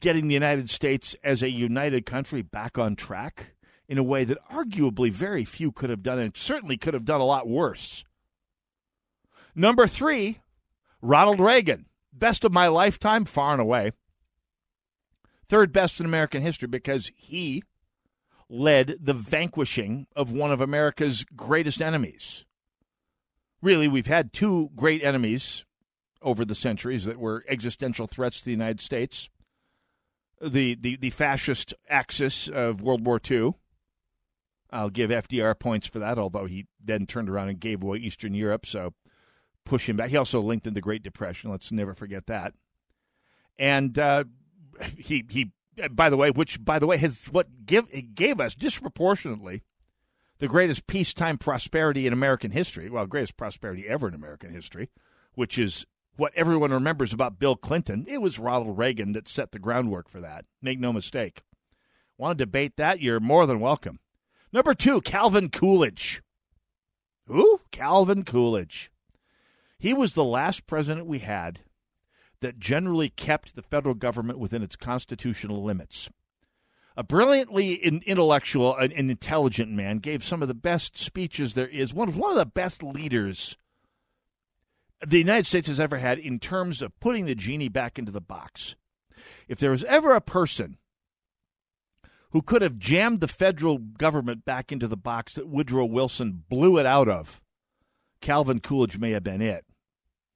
getting 0.00 0.28
the 0.28 0.34
United 0.34 0.70
States 0.70 1.16
as 1.24 1.42
a 1.42 1.50
united 1.50 2.06
country 2.06 2.42
back 2.42 2.78
on 2.78 2.94
track 2.96 3.54
in 3.88 3.98
a 3.98 4.02
way 4.02 4.24
that 4.24 4.38
arguably 4.50 5.10
very 5.10 5.44
few 5.44 5.70
could 5.72 5.90
have 5.90 6.02
done, 6.02 6.18
and 6.18 6.36
certainly 6.36 6.76
could 6.76 6.94
have 6.94 7.04
done 7.04 7.20
a 7.20 7.24
lot 7.24 7.48
worse. 7.48 8.04
Number 9.54 9.86
three, 9.86 10.40
Ronald 11.00 11.40
Reagan. 11.40 11.86
Best 12.18 12.44
of 12.44 12.52
my 12.52 12.68
lifetime, 12.68 13.24
far 13.24 13.52
and 13.52 13.60
away. 13.60 13.92
Third 15.48 15.72
best 15.72 16.00
in 16.00 16.06
American 16.06 16.42
history 16.42 16.68
because 16.68 17.10
he 17.14 17.62
led 18.48 18.96
the 19.00 19.14
vanquishing 19.14 20.06
of 20.16 20.32
one 20.32 20.50
of 20.50 20.60
America's 20.60 21.24
greatest 21.36 21.82
enemies. 21.82 22.44
Really, 23.60 23.88
we've 23.88 24.06
had 24.06 24.32
two 24.32 24.70
great 24.74 25.02
enemies 25.02 25.64
over 26.22 26.44
the 26.44 26.54
centuries 26.54 27.04
that 27.04 27.18
were 27.18 27.44
existential 27.48 28.06
threats 28.06 28.38
to 28.38 28.44
the 28.46 28.50
United 28.50 28.80
States 28.80 29.28
the, 30.40 30.74
the, 30.74 30.96
the 30.96 31.10
fascist 31.10 31.74
axis 31.88 32.48
of 32.48 32.82
World 32.82 33.04
War 33.06 33.20
II. 33.28 33.52
I'll 34.70 34.90
give 34.90 35.10
FDR 35.10 35.58
points 35.58 35.86
for 35.86 35.98
that, 36.00 36.18
although 36.18 36.46
he 36.46 36.66
then 36.82 37.06
turned 37.06 37.30
around 37.30 37.48
and 37.48 37.60
gave 37.60 37.82
away 37.82 37.98
Eastern 37.98 38.34
Europe, 38.34 38.66
so 38.66 38.92
push 39.66 39.88
him 39.88 39.96
back. 39.96 40.10
He 40.10 40.16
also 40.16 40.40
linked 40.40 40.66
in 40.66 40.74
the 40.74 40.80
Great 40.80 41.02
Depression. 41.02 41.50
Let's 41.50 41.70
never 41.70 41.92
forget 41.92 42.26
that. 42.26 42.54
And 43.58 43.98
uh, 43.98 44.24
he 44.96 45.24
he 45.28 45.52
by 45.90 46.08
the 46.08 46.16
way, 46.16 46.30
which 46.30 46.64
by 46.64 46.78
the 46.78 46.86
way 46.86 46.96
has 46.98 47.26
what 47.26 47.66
give 47.66 47.86
it 47.90 48.14
gave 48.14 48.40
us 48.40 48.54
disproportionately 48.54 49.62
the 50.38 50.48
greatest 50.48 50.86
peacetime 50.86 51.38
prosperity 51.38 52.06
in 52.06 52.12
American 52.12 52.50
history. 52.50 52.90
Well, 52.90 53.06
greatest 53.06 53.36
prosperity 53.36 53.86
ever 53.88 54.08
in 54.08 54.14
American 54.14 54.50
history, 54.50 54.90
which 55.34 55.58
is 55.58 55.86
what 56.16 56.32
everyone 56.34 56.70
remembers 56.70 57.12
about 57.12 57.38
Bill 57.38 57.56
Clinton. 57.56 58.06
It 58.08 58.18
was 58.18 58.38
Ronald 58.38 58.78
Reagan 58.78 59.12
that 59.12 59.28
set 59.28 59.52
the 59.52 59.58
groundwork 59.58 60.08
for 60.08 60.20
that. 60.20 60.44
Make 60.62 60.78
no 60.78 60.92
mistake. 60.92 61.42
Want 62.18 62.38
to 62.38 62.44
debate 62.44 62.76
that? 62.76 63.00
You're 63.00 63.20
more 63.20 63.46
than 63.46 63.60
welcome. 63.60 64.00
Number 64.52 64.74
two, 64.74 65.00
Calvin 65.02 65.50
Coolidge. 65.50 66.22
Who? 67.26 67.60
Calvin 67.70 68.24
Coolidge. 68.24 68.90
He 69.78 69.92
was 69.92 70.14
the 70.14 70.24
last 70.24 70.66
president 70.66 71.06
we 71.06 71.20
had 71.20 71.60
that 72.40 72.58
generally 72.58 73.08
kept 73.08 73.54
the 73.54 73.62
federal 73.62 73.94
government 73.94 74.38
within 74.38 74.62
its 74.62 74.76
constitutional 74.76 75.62
limits. 75.62 76.08
A 76.96 77.04
brilliantly 77.04 77.74
intellectual 77.74 78.74
and 78.74 78.90
intelligent 78.92 79.70
man 79.70 79.98
gave 79.98 80.24
some 80.24 80.40
of 80.40 80.48
the 80.48 80.54
best 80.54 80.96
speeches 80.96 81.52
there 81.52 81.68
is, 81.68 81.92
one 81.92 82.08
of, 82.08 82.16
one 82.16 82.32
of 82.32 82.38
the 82.38 82.46
best 82.46 82.82
leaders 82.82 83.58
the 85.06 85.18
United 85.18 85.46
States 85.46 85.68
has 85.68 85.78
ever 85.78 85.98
had 85.98 86.18
in 86.18 86.38
terms 86.38 86.80
of 86.80 86.98
putting 87.00 87.26
the 87.26 87.34
genie 87.34 87.68
back 87.68 87.98
into 87.98 88.12
the 88.12 88.20
box. 88.20 88.76
If 89.46 89.58
there 89.58 89.70
was 89.70 89.84
ever 89.84 90.14
a 90.14 90.22
person 90.22 90.78
who 92.30 92.40
could 92.40 92.62
have 92.62 92.78
jammed 92.78 93.20
the 93.20 93.28
federal 93.28 93.76
government 93.76 94.46
back 94.46 94.72
into 94.72 94.88
the 94.88 94.96
box 94.96 95.34
that 95.34 95.48
Woodrow 95.48 95.84
Wilson 95.84 96.44
blew 96.48 96.78
it 96.78 96.86
out 96.86 97.08
of, 97.08 97.42
Calvin 98.22 98.60
Coolidge 98.60 98.98
may 98.98 99.10
have 99.10 99.22
been 99.22 99.42
it. 99.42 99.65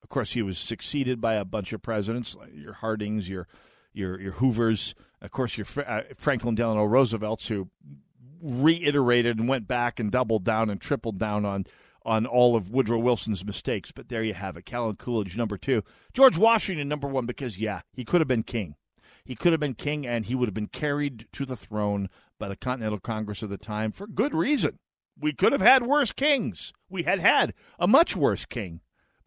Of 0.03 0.09
course, 0.09 0.33
he 0.33 0.43
was 0.43 0.59
succeeded 0.59 1.21
by 1.21 1.35
a 1.35 1.45
bunch 1.45 1.73
of 1.73 1.83
presidents, 1.83 2.35
like 2.35 2.55
your 2.55 2.75
Hardings, 2.75 3.29
your 3.29 3.47
your 3.93 4.21
your 4.21 4.33
Hoovers, 4.33 4.95
of 5.21 5.31
course, 5.31 5.59
your 5.59 5.67
uh, 5.87 6.03
Franklin 6.17 6.55
Delano 6.55 6.85
Roosevelts, 6.85 7.49
who 7.49 7.69
reiterated 8.41 9.39
and 9.39 9.49
went 9.49 9.69
back 9.69 10.01
and 10.01 10.11
doubled 10.11 10.45
down 10.45 10.71
and 10.71 10.81
tripled 10.81 11.19
down 11.19 11.45
on 11.45 11.67
on 12.05 12.25
all 12.25 12.57
of 12.57 12.71
Woodrow 12.71 12.99
Wilson's 12.99 13.45
mistakes. 13.45 13.93
But 13.93 14.09
there 14.09 14.23
you 14.23 14.35
have 14.35 14.57
it. 14.57 14.65
Calvin 14.65 14.97
Coolidge, 14.97 15.37
number 15.37 15.59
two. 15.59 15.83
George 16.15 16.39
Washington, 16.39 16.89
number 16.89 17.07
one, 17.07 17.27
because, 17.27 17.59
yeah, 17.59 17.83
he 17.93 18.05
could 18.05 18.23
have 18.23 18.29
been 18.29 18.43
king. 18.43 18.75
He 19.23 19.37
could 19.37 19.53
have 19.53 19.61
been 19.61 19.75
king, 19.75 20.07
and 20.07 20.25
he 20.25 20.35
would 20.35 20.49
have 20.49 20.55
been 20.55 20.67
carried 20.67 21.27
to 21.33 21.45
the 21.45 21.57
throne 21.57 22.09
by 22.39 22.49
the 22.49 22.57
Continental 22.57 22.99
Congress 22.99 23.43
of 23.43 23.51
the 23.51 23.59
time 23.59 23.93
for 23.93 24.07
good 24.07 24.35
reason. 24.35 24.79
We 25.19 25.35
could 25.35 25.53
have 25.53 25.61
had 25.61 25.83
worse 25.83 26.11
kings. 26.11 26.73
We 26.89 27.03
had 27.03 27.19
had 27.19 27.53
a 27.79 27.87
much 27.87 28.17
worse 28.17 28.47
king 28.47 28.81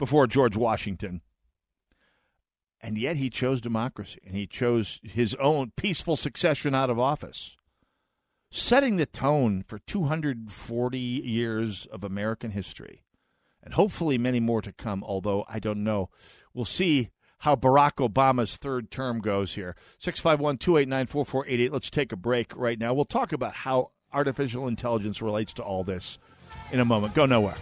before 0.04 0.28
George 0.28 0.58
Washington. 0.58 1.22
And 2.82 2.97
yet 2.97 3.16
he 3.16 3.30
chose 3.30 3.62
democracy 3.62 4.20
and 4.28 4.36
he 4.36 4.45
chose 4.45 4.99
his 5.01 5.34
own 5.36 5.72
peaceful 5.78 6.18
succession 6.18 6.76
out 6.76 6.89
of 6.89 6.99
office, 6.99 7.56
setting 8.51 8.97
the 8.97 9.06
tone 9.06 9.64
for 9.66 9.80
240 9.80 10.99
years 10.99 11.86
of 11.86 12.04
American 12.04 12.51
history 12.51 13.06
and 13.64 13.76
hopefully 13.76 14.18
many 14.18 14.41
more 14.41 14.62
to 14.62 14.74
come, 14.74 15.06
although 15.06 15.45
I 15.47 15.60
don't 15.60 15.86
know. 15.86 16.10
We'll 16.54 16.66
see 16.66 17.12
how 17.38 17.56
Barack 17.56 18.06
Obama's 18.06 18.58
third 18.58 18.91
term 18.91 19.22
goes 19.22 19.56
here. 19.56 19.74
651 19.99 20.58
289 20.58 21.06
4488. 21.08 21.72
Let's 21.72 21.89
take 21.89 22.12
a 22.12 22.18
break 22.18 22.54
right 22.58 22.78
now. 22.78 22.93
We'll 22.93 23.06
talk 23.06 23.32
about 23.32 23.54
how 23.54 23.91
artificial 24.12 24.68
intelligence 24.68 25.22
relates 25.22 25.54
to 25.54 25.64
all 25.64 25.86
this 25.86 26.18
in 26.74 26.82
a 26.82 26.86
moment. 26.86 27.14
Go 27.14 27.26
nowhere. 27.26 27.56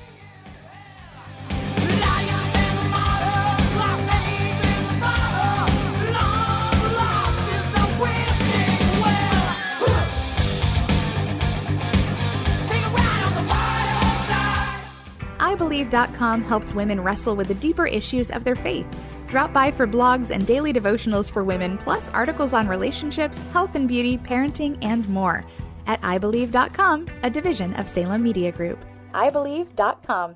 IBelieve.com 15.92 16.42
helps 16.44 16.74
women 16.74 17.02
wrestle 17.02 17.36
with 17.36 17.48
the 17.48 17.54
deeper 17.56 17.86
issues 17.86 18.32
of 18.32 18.44
their 18.44 18.56
faith. 18.56 18.88
Drop 19.28 19.54
by 19.54 19.72
for 19.72 19.88
blogs 19.88 20.32
and 20.32 20.46
daily 20.46 20.74
devotionals 20.74 21.32
for 21.32 21.44
women, 21.44 21.78
plus 21.78 22.10
articles 22.10 22.54
on 22.54 22.68
relationships, 22.68 23.42
health 23.54 23.76
and 23.76 23.88
beauty, 23.88 24.18
parenting, 24.18 24.78
and 24.82 25.08
more. 25.10 25.46
At 25.88 26.02
IBelieve.com, 26.02 27.08
a 27.24 27.30
division 27.30 27.74
of 27.76 27.88
Salem 27.88 28.24
Media 28.24 28.52
Group. 28.52 28.84
IBelieve.com. 29.14 30.36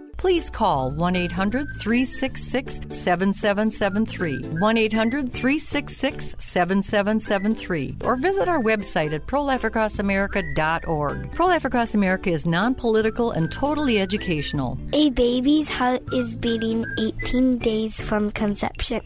please 0.21 0.49
call 0.51 0.91
1 0.91 1.15
800 1.15 1.67
366 1.79 2.81
7773. 2.95 4.59
1 4.59 4.77
800 4.77 5.33
366 5.33 6.35
7773. 6.37 7.97
Or 8.03 8.15
visit 8.15 8.47
our 8.47 8.61
website 8.61 9.13
at 9.13 9.25
prolifeacrossamerica.org. 9.25 11.31
Pro 11.31 11.45
Life 11.47 11.65
Across 11.65 11.95
America 11.95 12.29
is 12.29 12.45
non 12.45 12.75
political 12.75 13.31
and 13.31 13.51
totally 13.51 13.99
educational. 13.99 14.77
A 14.93 15.09
baby's 15.09 15.69
heart 15.69 16.03
is 16.13 16.35
beating 16.35 16.85
18 16.99 17.57
days 17.57 17.99
from 17.99 18.29
conception. 18.29 19.01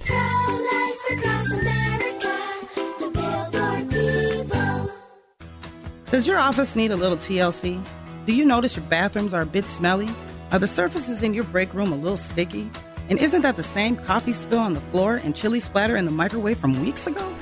Does 6.12 6.28
your 6.28 6.40
office 6.40 6.76
need 6.76 6.92
a 6.92 6.98
little 6.98 7.18
TLC? 7.18 7.82
Do 8.26 8.36
you 8.36 8.44
notice 8.44 8.76
your 8.76 8.84
bathrooms 8.88 9.34
are 9.34 9.44
a 9.44 9.46
bit 9.46 9.64
smelly? 9.64 10.10
Are 10.52 10.60
the 10.60 10.68
surfaces 10.68 11.24
in 11.24 11.34
your 11.34 11.44
break 11.46 11.74
room 11.74 11.92
a 11.92 11.96
little 11.96 12.18
sticky? 12.18 12.70
And 13.10 13.20
isn't 13.20 13.42
that 13.42 13.56
the 13.56 13.64
same 13.64 13.96
coffee 13.96 14.34
spill 14.34 14.60
on 14.60 14.74
the 14.74 14.80
floor 14.80 15.16
and 15.24 15.36
chili 15.36 15.60
splatter 15.60 15.96
in 15.96 16.06
the 16.06 16.12
microwave 16.12 16.60
from 16.60 16.82
weeks 16.82 17.08
ago? 17.08 17.34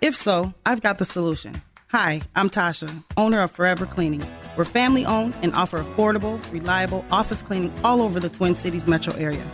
If 0.00 0.16
so, 0.16 0.52
I've 0.66 0.80
got 0.80 0.98
the 0.98 1.04
solution. 1.04 1.62
Hi, 1.88 2.20
I'm 2.34 2.50
Tasha, 2.50 3.04
owner 3.16 3.42
of 3.42 3.52
Forever 3.52 3.86
Cleaning. 3.86 4.24
We're 4.56 4.64
family 4.64 5.06
owned 5.06 5.34
and 5.40 5.54
offer 5.54 5.82
affordable, 5.82 6.40
reliable 6.52 7.04
office 7.12 7.42
cleaning 7.42 7.72
all 7.84 8.02
over 8.02 8.18
the 8.18 8.28
Twin 8.28 8.56
Cities 8.56 8.88
metro 8.88 9.14
area. 9.14 9.44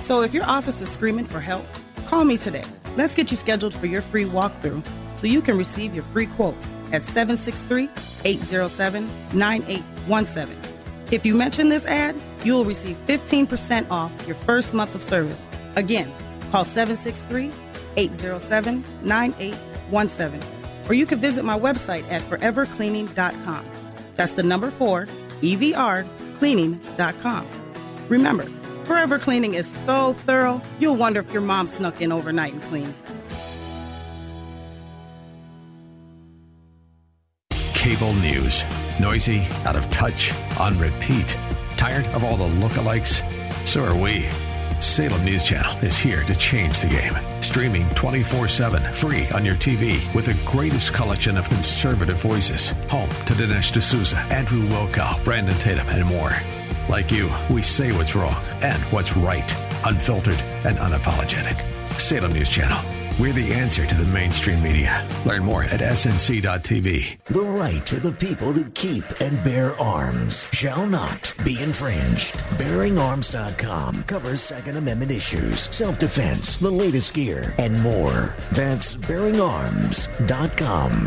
So 0.00 0.22
if 0.22 0.32
your 0.32 0.44
office 0.44 0.80
is 0.80 0.90
screaming 0.90 1.26
for 1.26 1.40
help, 1.40 1.64
call 2.06 2.24
me 2.24 2.38
today. 2.38 2.64
Let's 2.96 3.14
get 3.14 3.30
you 3.30 3.36
scheduled 3.36 3.74
for 3.74 3.86
your 3.86 4.02
free 4.02 4.24
walkthrough 4.24 4.84
so 5.16 5.26
you 5.26 5.42
can 5.42 5.58
receive 5.58 5.94
your 5.94 6.04
free 6.04 6.26
quote 6.26 6.56
at 6.90 7.02
763 7.02 7.90
807 8.24 9.06
9817. 9.34 10.56
If 11.12 11.24
you 11.24 11.34
mention 11.34 11.68
this 11.68 11.84
ad, 11.84 12.16
you 12.46 12.54
will 12.54 12.64
receive 12.64 12.96
15% 13.06 13.90
off 13.90 14.10
your 14.26 14.36
first 14.36 14.72
month 14.72 14.94
of 14.94 15.02
service. 15.02 15.44
Again, 15.74 16.10
call 16.52 16.64
763 16.64 17.50
807 17.96 18.84
9817. 19.02 20.40
Or 20.88 20.94
you 20.94 21.04
can 21.06 21.18
visit 21.18 21.44
my 21.44 21.58
website 21.58 22.08
at 22.10 22.22
forevercleaning.com. 22.22 23.66
That's 24.14 24.32
the 24.32 24.44
number 24.44 24.70
four, 24.70 25.06
EVRcleaning.com. 25.42 27.46
Remember, 28.08 28.44
Forever 28.84 29.18
Cleaning 29.18 29.54
is 29.54 29.66
so 29.66 30.12
thorough, 30.12 30.62
you'll 30.78 30.94
wonder 30.94 31.18
if 31.18 31.32
your 31.32 31.42
mom 31.42 31.66
snuck 31.66 32.00
in 32.00 32.12
overnight 32.12 32.52
and 32.52 32.62
cleaned. 32.62 32.94
Cable 37.74 38.12
news. 38.14 38.62
Noisy, 39.00 39.40
out 39.64 39.74
of 39.74 39.90
touch, 39.90 40.32
on 40.60 40.78
repeat. 40.78 41.36
Tired 41.76 42.06
of 42.06 42.24
all 42.24 42.36
the 42.36 42.44
lookalikes? 42.44 43.22
So 43.66 43.84
are 43.84 43.96
we. 43.96 44.28
Salem 44.80 45.24
News 45.24 45.42
Channel 45.42 45.76
is 45.84 45.96
here 45.96 46.22
to 46.24 46.34
change 46.36 46.78
the 46.80 46.88
game. 46.88 47.14
Streaming 47.42 47.88
24 47.90 48.48
7, 48.48 48.92
free 48.92 49.28
on 49.30 49.44
your 49.44 49.54
TV, 49.56 50.14
with 50.14 50.26
the 50.26 50.50
greatest 50.50 50.92
collection 50.92 51.36
of 51.36 51.48
conservative 51.48 52.20
voices. 52.20 52.70
Home 52.88 53.08
to 53.08 53.34
Dinesh 53.34 53.72
D'Souza, 53.72 54.18
Andrew 54.30 54.66
Wilkow, 54.68 55.22
Brandon 55.24 55.56
Tatum, 55.58 55.88
and 55.88 56.04
more. 56.04 56.32
Like 56.88 57.10
you, 57.10 57.30
we 57.50 57.62
say 57.62 57.92
what's 57.92 58.14
wrong 58.14 58.42
and 58.62 58.82
what's 58.92 59.16
right, 59.16 59.50
unfiltered 59.84 60.40
and 60.64 60.76
unapologetic. 60.78 61.60
Salem 61.98 62.32
News 62.32 62.48
Channel. 62.48 62.95
We're 63.18 63.32
the 63.32 63.54
answer 63.54 63.86
to 63.86 63.94
the 63.94 64.04
mainstream 64.04 64.62
media. 64.62 65.08
Learn 65.24 65.42
more 65.42 65.64
at 65.64 65.80
snc.tv. 65.80 67.24
The 67.24 67.40
right 67.40 67.92
of 67.92 68.02
the 68.02 68.12
people 68.12 68.52
to 68.52 68.64
keep 68.64 69.04
and 69.22 69.42
bear 69.42 69.78
arms 69.80 70.46
shall 70.52 70.86
not 70.86 71.32
be 71.42 71.58
infringed. 71.62 72.34
BearingArms.com 72.58 74.02
covers 74.02 74.42
Second 74.42 74.76
Amendment 74.76 75.12
issues, 75.12 75.74
self 75.74 75.98
defense, 75.98 76.56
the 76.56 76.70
latest 76.70 77.14
gear, 77.14 77.54
and 77.56 77.80
more. 77.80 78.34
That's 78.52 78.96
BearingArms.com. 78.96 81.06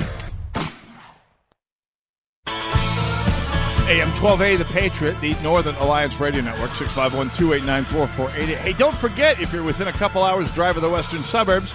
AM 3.89 4.09
1280, 4.21 4.57
The 4.57 4.65
Patriot, 4.65 5.19
the 5.19 5.35
Northern 5.41 5.73
Alliance 5.75 6.19
Radio 6.19 6.41
Network, 6.41 6.69
651 6.71 7.29
289 7.35 7.85
4488. 7.85 8.57
Hey, 8.59 8.73
don't 8.73 8.95
forget, 8.95 9.39
if 9.39 9.51
you're 9.53 9.63
within 9.63 9.87
a 9.87 9.91
couple 9.91 10.23
hours' 10.23 10.51
drive 10.53 10.75
of 10.75 10.83
the 10.83 10.89
western 10.89 11.21
suburbs, 11.21 11.73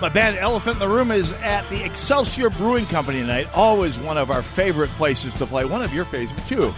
my 0.00 0.08
band 0.08 0.36
Elephant 0.36 0.76
in 0.76 0.80
the 0.80 0.88
Room 0.88 1.10
is 1.10 1.32
at 1.34 1.68
the 1.70 1.84
Excelsior 1.84 2.50
Brewing 2.50 2.86
Company 2.86 3.20
tonight. 3.20 3.48
Always 3.54 3.98
one 3.98 4.16
of 4.16 4.30
our 4.30 4.42
favorite 4.42 4.90
places 4.90 5.34
to 5.34 5.46
play. 5.46 5.64
One 5.64 5.82
of 5.82 5.92
your 5.92 6.04
favorite, 6.04 6.40
too. 6.46 6.72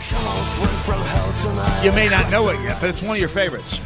You 1.84 1.92
may 1.92 2.08
not 2.08 2.30
know 2.30 2.48
it 2.48 2.60
yet, 2.62 2.80
but 2.80 2.90
it's 2.90 3.02
one 3.02 3.16
of 3.16 3.20
your 3.20 3.28
favorites. 3.28 3.78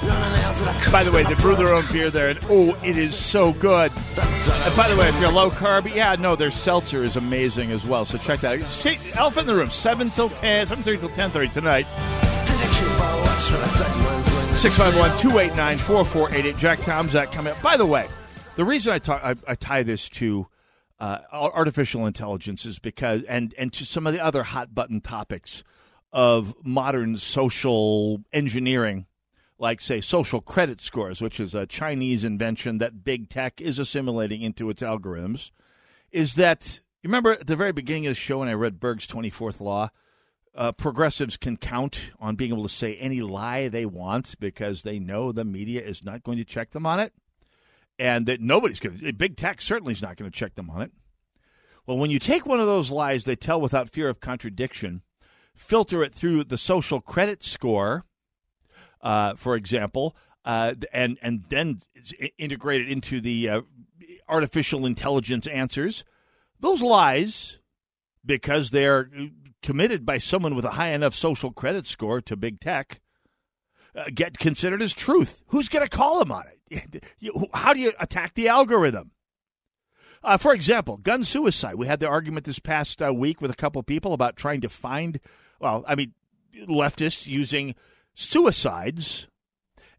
By 0.92 1.02
the 1.04 1.10
way, 1.12 1.24
they 1.24 1.34
brew 1.34 1.56
their 1.56 1.74
own 1.74 1.84
beer 1.92 2.10
there, 2.10 2.28
and 2.28 2.38
oh, 2.44 2.78
it 2.84 2.96
is 2.96 3.16
so 3.16 3.52
good. 3.54 3.90
And 4.16 4.76
by 4.76 4.88
the 4.88 4.96
way, 4.96 5.08
if 5.08 5.20
you're 5.20 5.32
low 5.32 5.50
carb, 5.50 5.92
yeah, 5.92 6.14
no, 6.16 6.36
their 6.36 6.50
seltzer 6.50 7.02
is 7.02 7.16
amazing 7.16 7.72
as 7.72 7.84
well. 7.84 8.04
So 8.04 8.18
check 8.18 8.40
that 8.40 8.60
out. 8.60 8.66
See, 8.66 8.98
Elephant 9.16 9.48
in 9.48 9.54
the 9.54 9.60
Room, 9.60 9.70
7 9.70 10.10
till 10.10 10.30
10, 10.30 10.68
7.30 10.68 11.00
till 11.00 11.08
10.30 11.08 11.52
tonight. 11.52 11.86
651-289-4488. 14.54 16.56
Jack 16.56 16.78
Tomczak 16.80 17.32
coming 17.32 17.52
up. 17.52 17.60
By 17.60 17.76
the 17.76 17.84
way, 17.84 18.08
the 18.56 18.64
reason 18.64 18.92
I, 18.92 18.98
talk, 18.98 19.22
I, 19.24 19.34
I 19.46 19.54
tie 19.54 19.82
this 19.82 20.08
to 20.10 20.46
uh, 21.00 21.18
artificial 21.32 22.06
intelligence 22.06 22.64
is 22.66 22.78
because, 22.78 23.22
and, 23.24 23.54
and 23.58 23.72
to 23.72 23.84
some 23.84 24.06
of 24.06 24.12
the 24.12 24.24
other 24.24 24.42
hot 24.42 24.74
button 24.74 25.00
topics 25.00 25.64
of 26.12 26.54
modern 26.64 27.16
social 27.16 28.22
engineering, 28.32 29.06
like, 29.58 29.80
say, 29.80 30.00
social 30.00 30.40
credit 30.40 30.80
scores, 30.80 31.20
which 31.20 31.40
is 31.40 31.54
a 31.54 31.66
Chinese 31.66 32.22
invention 32.22 32.78
that 32.78 33.04
big 33.04 33.28
tech 33.28 33.60
is 33.60 33.78
assimilating 33.78 34.42
into 34.42 34.70
its 34.70 34.82
algorithms, 34.82 35.50
is 36.12 36.34
that, 36.36 36.80
you 37.02 37.08
remember 37.08 37.32
at 37.32 37.46
the 37.46 37.56
very 37.56 37.72
beginning 37.72 38.06
of 38.06 38.12
the 38.12 38.14
show 38.14 38.38
when 38.38 38.48
I 38.48 38.52
read 38.52 38.78
Berg's 38.78 39.06
24th 39.06 39.60
Law? 39.60 39.88
Uh, 40.56 40.70
progressives 40.70 41.36
can 41.36 41.56
count 41.56 42.12
on 42.20 42.36
being 42.36 42.52
able 42.52 42.62
to 42.62 42.68
say 42.68 42.94
any 42.94 43.20
lie 43.20 43.66
they 43.66 43.84
want 43.84 44.38
because 44.38 44.84
they 44.84 45.00
know 45.00 45.32
the 45.32 45.44
media 45.44 45.82
is 45.82 46.04
not 46.04 46.22
going 46.22 46.38
to 46.38 46.44
check 46.44 46.70
them 46.70 46.86
on 46.86 47.00
it 47.00 47.12
and 47.98 48.26
that 48.26 48.40
nobody's 48.40 48.80
going 48.80 48.98
to, 48.98 49.12
big 49.12 49.36
tech 49.36 49.60
certainly 49.60 49.92
is 49.92 50.02
not 50.02 50.16
going 50.16 50.30
to 50.30 50.36
check 50.36 50.54
them 50.54 50.70
on 50.70 50.82
it. 50.82 50.92
Well, 51.86 51.98
when 51.98 52.10
you 52.10 52.18
take 52.18 52.46
one 52.46 52.60
of 52.60 52.66
those 52.66 52.90
lies 52.90 53.24
they 53.24 53.36
tell 53.36 53.60
without 53.60 53.90
fear 53.90 54.08
of 54.08 54.20
contradiction, 54.20 55.02
filter 55.54 56.02
it 56.02 56.14
through 56.14 56.44
the 56.44 56.58
social 56.58 57.00
credit 57.00 57.44
score, 57.44 58.04
uh, 59.02 59.34
for 59.34 59.54
example, 59.54 60.16
uh, 60.44 60.74
and 60.92 61.18
and 61.22 61.44
then 61.48 61.80
integrate 62.38 62.82
it 62.82 62.90
into 62.90 63.20
the 63.20 63.48
uh, 63.48 63.60
artificial 64.28 64.86
intelligence 64.86 65.46
answers, 65.46 66.04
those 66.60 66.82
lies, 66.82 67.58
because 68.24 68.70
they're 68.70 69.10
committed 69.62 70.04
by 70.04 70.18
someone 70.18 70.54
with 70.54 70.64
a 70.64 70.70
high 70.70 70.90
enough 70.90 71.14
social 71.14 71.52
credit 71.52 71.86
score 71.86 72.20
to 72.20 72.36
big 72.36 72.60
tech, 72.60 73.00
uh, 73.96 74.04
get 74.14 74.38
considered 74.38 74.82
as 74.82 74.92
truth. 74.92 75.42
Who's 75.48 75.68
going 75.68 75.84
to 75.84 75.96
call 75.96 76.18
them 76.18 76.32
on 76.32 76.46
it? 76.46 76.53
How 77.54 77.72
do 77.72 77.80
you 77.80 77.92
attack 77.98 78.34
the 78.34 78.48
algorithm? 78.48 79.10
Uh, 80.22 80.38
for 80.38 80.54
example, 80.54 80.96
gun 80.96 81.22
suicide. 81.22 81.74
We 81.74 81.86
had 81.86 82.00
the 82.00 82.08
argument 82.08 82.46
this 82.46 82.58
past 82.58 83.02
uh, 83.02 83.12
week 83.12 83.42
with 83.42 83.50
a 83.50 83.56
couple 83.56 83.82
people 83.82 84.14
about 84.14 84.36
trying 84.36 84.62
to 84.62 84.70
find, 84.70 85.20
well, 85.60 85.84
I 85.86 85.94
mean, 85.94 86.14
leftists 86.66 87.26
using 87.26 87.74
suicides 88.14 89.28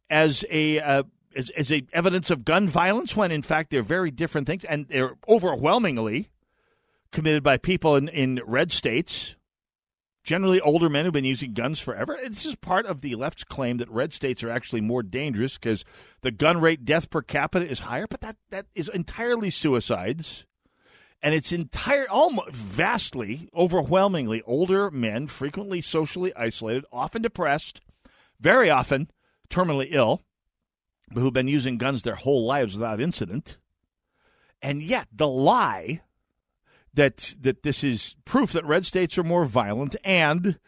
as 0.09 0.43
a 0.49 0.80
uh, 0.80 1.03
as, 1.36 1.49
as 1.51 1.72
a 1.72 1.84
evidence 1.93 2.32
of 2.32 2.45
gun 2.45 2.68
violence 2.68 3.16
when 3.16 3.32
in 3.32 3.41
fact 3.41 3.70
they're 3.70 3.84
very 3.84 4.09
different 4.09 4.47
things 4.47 4.63
and 4.63 4.88
they're 4.88 5.16
overwhelmingly 5.28 6.30
committed 7.11 7.43
by 7.43 7.57
people 7.57 7.95
in, 7.95 8.07
in 8.07 8.41
red 8.45 8.72
states 8.72 9.36
generally 10.26 10.59
older 10.59 10.89
men 10.89 11.05
who've 11.05 11.13
been 11.13 11.23
using 11.23 11.53
guns 11.53 11.80
forever. 11.80 12.17
It's 12.19 12.43
just 12.43 12.59
part 12.59 12.88
of 12.88 13.01
the 13.01 13.15
left's 13.15 13.43
claim 13.43 13.78
that 13.78 13.89
red 13.89 14.11
states 14.11 14.43
are 14.43 14.49
actually 14.49 14.82
more 14.82 15.03
dangerous 15.03 15.57
because 15.57 15.86
the 16.21 16.32
gun 16.32 16.59
rate, 16.59 16.84
death 16.84 17.09
per 17.09 17.21
capita 17.21 17.65
is 17.65 17.80
higher, 17.80 18.07
but 18.09 18.21
that, 18.21 18.36
that 18.49 18.65
is 18.73 18.89
entirely 18.89 19.51
suicides. 19.51 20.45
And 21.21 21.34
it's 21.34 21.51
entire, 21.51 22.09
almost 22.09 22.51
vastly, 22.51 23.49
overwhelmingly 23.55 24.41
older 24.45 24.91
men, 24.91 25.28
frequently 25.28 25.82
socially 25.82 26.36
isolated, 26.36 26.86
often 26.91 27.21
depressed, 27.21 27.82
very 28.39 28.69
often 28.69 29.09
terminally 29.49 29.88
ill, 29.91 30.23
who've 31.13 31.34
been 31.34 31.47
using 31.47 31.78
guns 31.78 32.01
their 32.01 32.15
whole 32.15 32.45
lives 32.45 32.76
without 32.76 32.99
incident. 32.99 33.57
And 34.61 34.82
yet, 34.82 35.07
the 35.11 35.28
lie 35.28 36.01
that 36.96 37.36
that 37.41 37.64
this 37.64 37.84
is 37.84 38.16
proof 38.26 38.52
that 38.54 38.66
red 38.66 38.86
states 38.86 39.18
are 39.18 39.24
more 39.24 39.46
violent, 39.46 39.96
and 40.04 40.60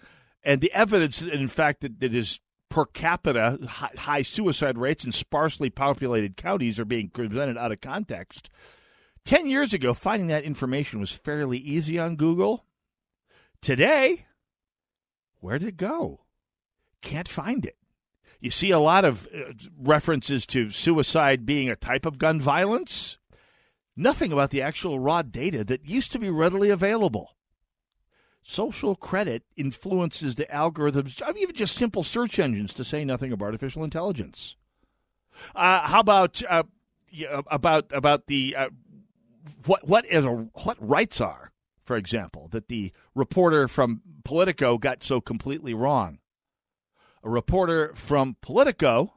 and 0.43 0.61
the 0.61 0.71
evidence, 0.71 1.21
in 1.21 1.47
fact, 1.47 1.81
that, 1.81 1.99
that 1.99 2.13
is 2.13 2.39
per 2.69 2.85
capita 2.85 3.57
high, 3.67 4.21
suicide 4.21 4.77
rates 4.77 5.05
in 5.05 5.11
sparsely 5.11 5.69
populated 5.69 6.37
counties 6.37 6.79
are 6.79 6.85
being 6.85 7.09
presented 7.09 7.57
out 7.57 7.71
of 7.71 7.81
context. 7.81 8.49
Ten 9.25 9.47
years 9.47 9.73
ago, 9.73 9.93
finding 9.93 10.27
that 10.27 10.43
information 10.43 10.99
was 10.99 11.11
fairly 11.11 11.57
easy 11.57 11.99
on 11.99 12.15
Google. 12.15 12.65
Today, 13.61 14.25
where 15.39 15.59
did 15.59 15.69
it 15.69 15.77
go? 15.77 16.21
Can't 17.01 17.27
find 17.27 17.65
it. 17.65 17.77
You 18.39 18.51
see 18.51 18.71
a 18.71 18.79
lot 18.79 19.03
of 19.03 19.27
uh, 19.35 19.53
references 19.77 20.45
to 20.47 20.69
suicide 20.69 21.45
being 21.45 21.69
a 21.69 21.75
type 21.75 22.05
of 22.05 22.19
gun 22.19 22.39
violence 22.39 23.17
nothing 23.97 24.31
about 24.31 24.51
the 24.51 24.61
actual 24.61 24.99
raw 24.99 25.21
data 25.23 25.63
that 25.65 25.85
used 25.85 26.11
to 26.13 26.19
be 26.19 26.29
readily 26.29 26.69
available. 26.69 27.35
Social 28.43 28.95
credit 28.95 29.43
influences 29.57 30.35
the 30.35 30.45
algorithms, 30.45 31.21
I 31.21 31.33
mean, 31.33 31.43
even 31.43 31.55
just 31.55 31.75
simple 31.75 32.03
search 32.03 32.39
engines, 32.39 32.73
to 32.75 32.85
say 32.85 33.03
nothing 33.03 33.33
of 33.33 33.41
artificial 33.41 33.83
intelligence. 33.83 34.55
Uh, 35.53 35.85
how 35.87 35.99
about 35.99 36.41
uh, 36.49 36.63
about 37.47 37.91
about 37.91 38.27
the 38.27 38.55
uh, 38.55 38.69
what 39.65 39.85
what 39.87 40.05
is 40.05 40.25
a, 40.25 40.31
what 40.31 40.77
rights 40.79 41.19
are, 41.19 41.51
for 41.83 41.97
example, 41.97 42.47
that 42.51 42.69
the 42.69 42.93
reporter 43.15 43.67
from 43.67 44.01
Politico 44.23 44.77
got 44.77 45.03
so 45.03 45.19
completely 45.19 45.73
wrong. 45.73 46.19
A 47.23 47.29
reporter 47.29 47.91
from 47.95 48.37
Politico 48.41 49.13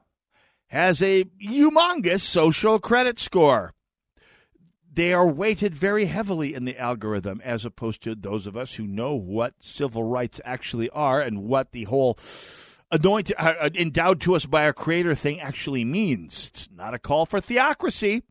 has 0.67 1.01
a 1.01 1.25
humongous 1.41 2.21
social 2.21 2.79
credit 2.79 3.17
score 3.17 3.73
they 4.93 5.13
are 5.13 5.27
weighted 5.27 5.73
very 5.73 6.05
heavily 6.05 6.53
in 6.53 6.65
the 6.65 6.77
algorithm 6.77 7.41
as 7.43 7.63
opposed 7.63 8.03
to 8.03 8.13
those 8.13 8.45
of 8.45 8.57
us 8.57 8.75
who 8.75 8.85
know 8.85 9.15
what 9.15 9.53
civil 9.61 10.03
rights 10.03 10.41
actually 10.43 10.89
are 10.89 11.21
and 11.21 11.43
what 11.43 11.71
the 11.71 11.85
whole 11.85 12.17
anointed 12.91 13.35
uh, 13.39 13.53
uh, 13.61 13.69
endowed 13.73 14.19
to 14.21 14.35
us 14.35 14.45
by 14.45 14.65
our 14.65 14.73
creator 14.73 15.15
thing 15.15 15.39
actually 15.39 15.85
means. 15.85 16.47
It's 16.47 16.69
not 16.75 16.93
a 16.93 16.99
call 16.99 17.25
for 17.25 17.39
theocracy. 17.39 18.23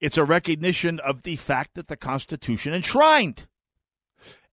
It's 0.00 0.18
a 0.18 0.24
recognition 0.24 1.00
of 1.00 1.22
the 1.22 1.36
fact 1.36 1.74
that 1.74 1.88
the 1.88 1.96
constitution 1.96 2.74
enshrined. 2.74 3.46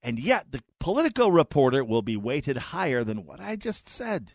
And 0.01 0.17
yet 0.17 0.51
the 0.51 0.63
Politico 0.79 1.27
reporter 1.27 1.83
will 1.83 2.01
be 2.01 2.15
weighted 2.15 2.57
higher 2.57 3.03
than 3.03 3.25
what 3.25 3.39
i 3.39 3.55
just 3.55 3.89
said. 3.89 4.33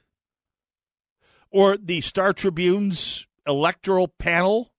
Or 1.51 1.77
the 1.79 2.03
star 2.03 2.35
tribune's 2.35 3.27
electoral 3.47 4.09
panel 4.09 4.73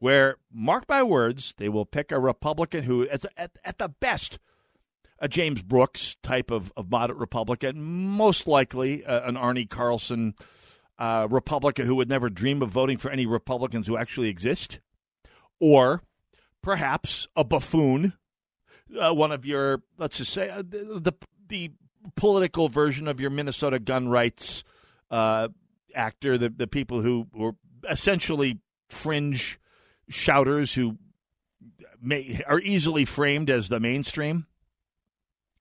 where, 0.00 0.36
mark 0.52 0.84
my 0.88 1.02
words, 1.02 1.54
they 1.56 1.68
will 1.68 1.86
pick 1.86 2.10
a 2.10 2.18
Republican 2.18 2.84
who, 2.84 3.08
at, 3.08 3.24
at, 3.36 3.52
at 3.64 3.78
the 3.78 3.88
best, 3.88 4.38
a 5.18 5.28
James 5.28 5.62
Brooks 5.62 6.16
type 6.22 6.50
of, 6.50 6.72
of 6.76 6.90
moderate 6.90 7.18
Republican, 7.18 7.80
most 7.80 8.48
likely 8.48 9.04
uh, 9.04 9.28
an 9.28 9.36
Arne 9.36 9.66
Carlson 9.68 10.34
uh, 10.98 11.28
Republican 11.30 11.86
who 11.86 11.94
would 11.94 12.08
never 12.08 12.28
dream 12.28 12.62
of 12.62 12.70
voting 12.70 12.98
for 12.98 13.10
any 13.10 13.26
Republicans 13.26 13.86
who 13.86 13.96
actually 13.96 14.28
exist, 14.28 14.80
or 15.60 16.02
perhaps 16.62 17.28
a 17.36 17.44
buffoon 17.44 18.14
uh, 18.98 19.14
one 19.14 19.32
of 19.32 19.44
your, 19.46 19.82
let's 19.98 20.18
just 20.18 20.32
say, 20.32 20.48
uh, 20.48 20.62
the, 20.62 21.00
the, 21.00 21.12
the 21.48 21.70
political 22.16 22.68
version 22.68 23.06
of 23.08 23.20
your 23.20 23.30
Minnesota 23.30 23.78
gun 23.78 24.08
rights 24.08 24.64
uh, 25.10 25.48
actor, 25.94 26.38
the 26.38 26.48
the 26.48 26.66
people 26.66 27.02
who 27.02 27.26
were 27.32 27.52
essentially 27.88 28.58
fringe 28.88 29.58
shouters 30.10 30.74
who 30.74 30.98
may, 32.00 32.42
are 32.46 32.60
easily 32.60 33.04
framed 33.04 33.48
as 33.48 33.68
the 33.68 33.80
mainstream. 33.80 34.46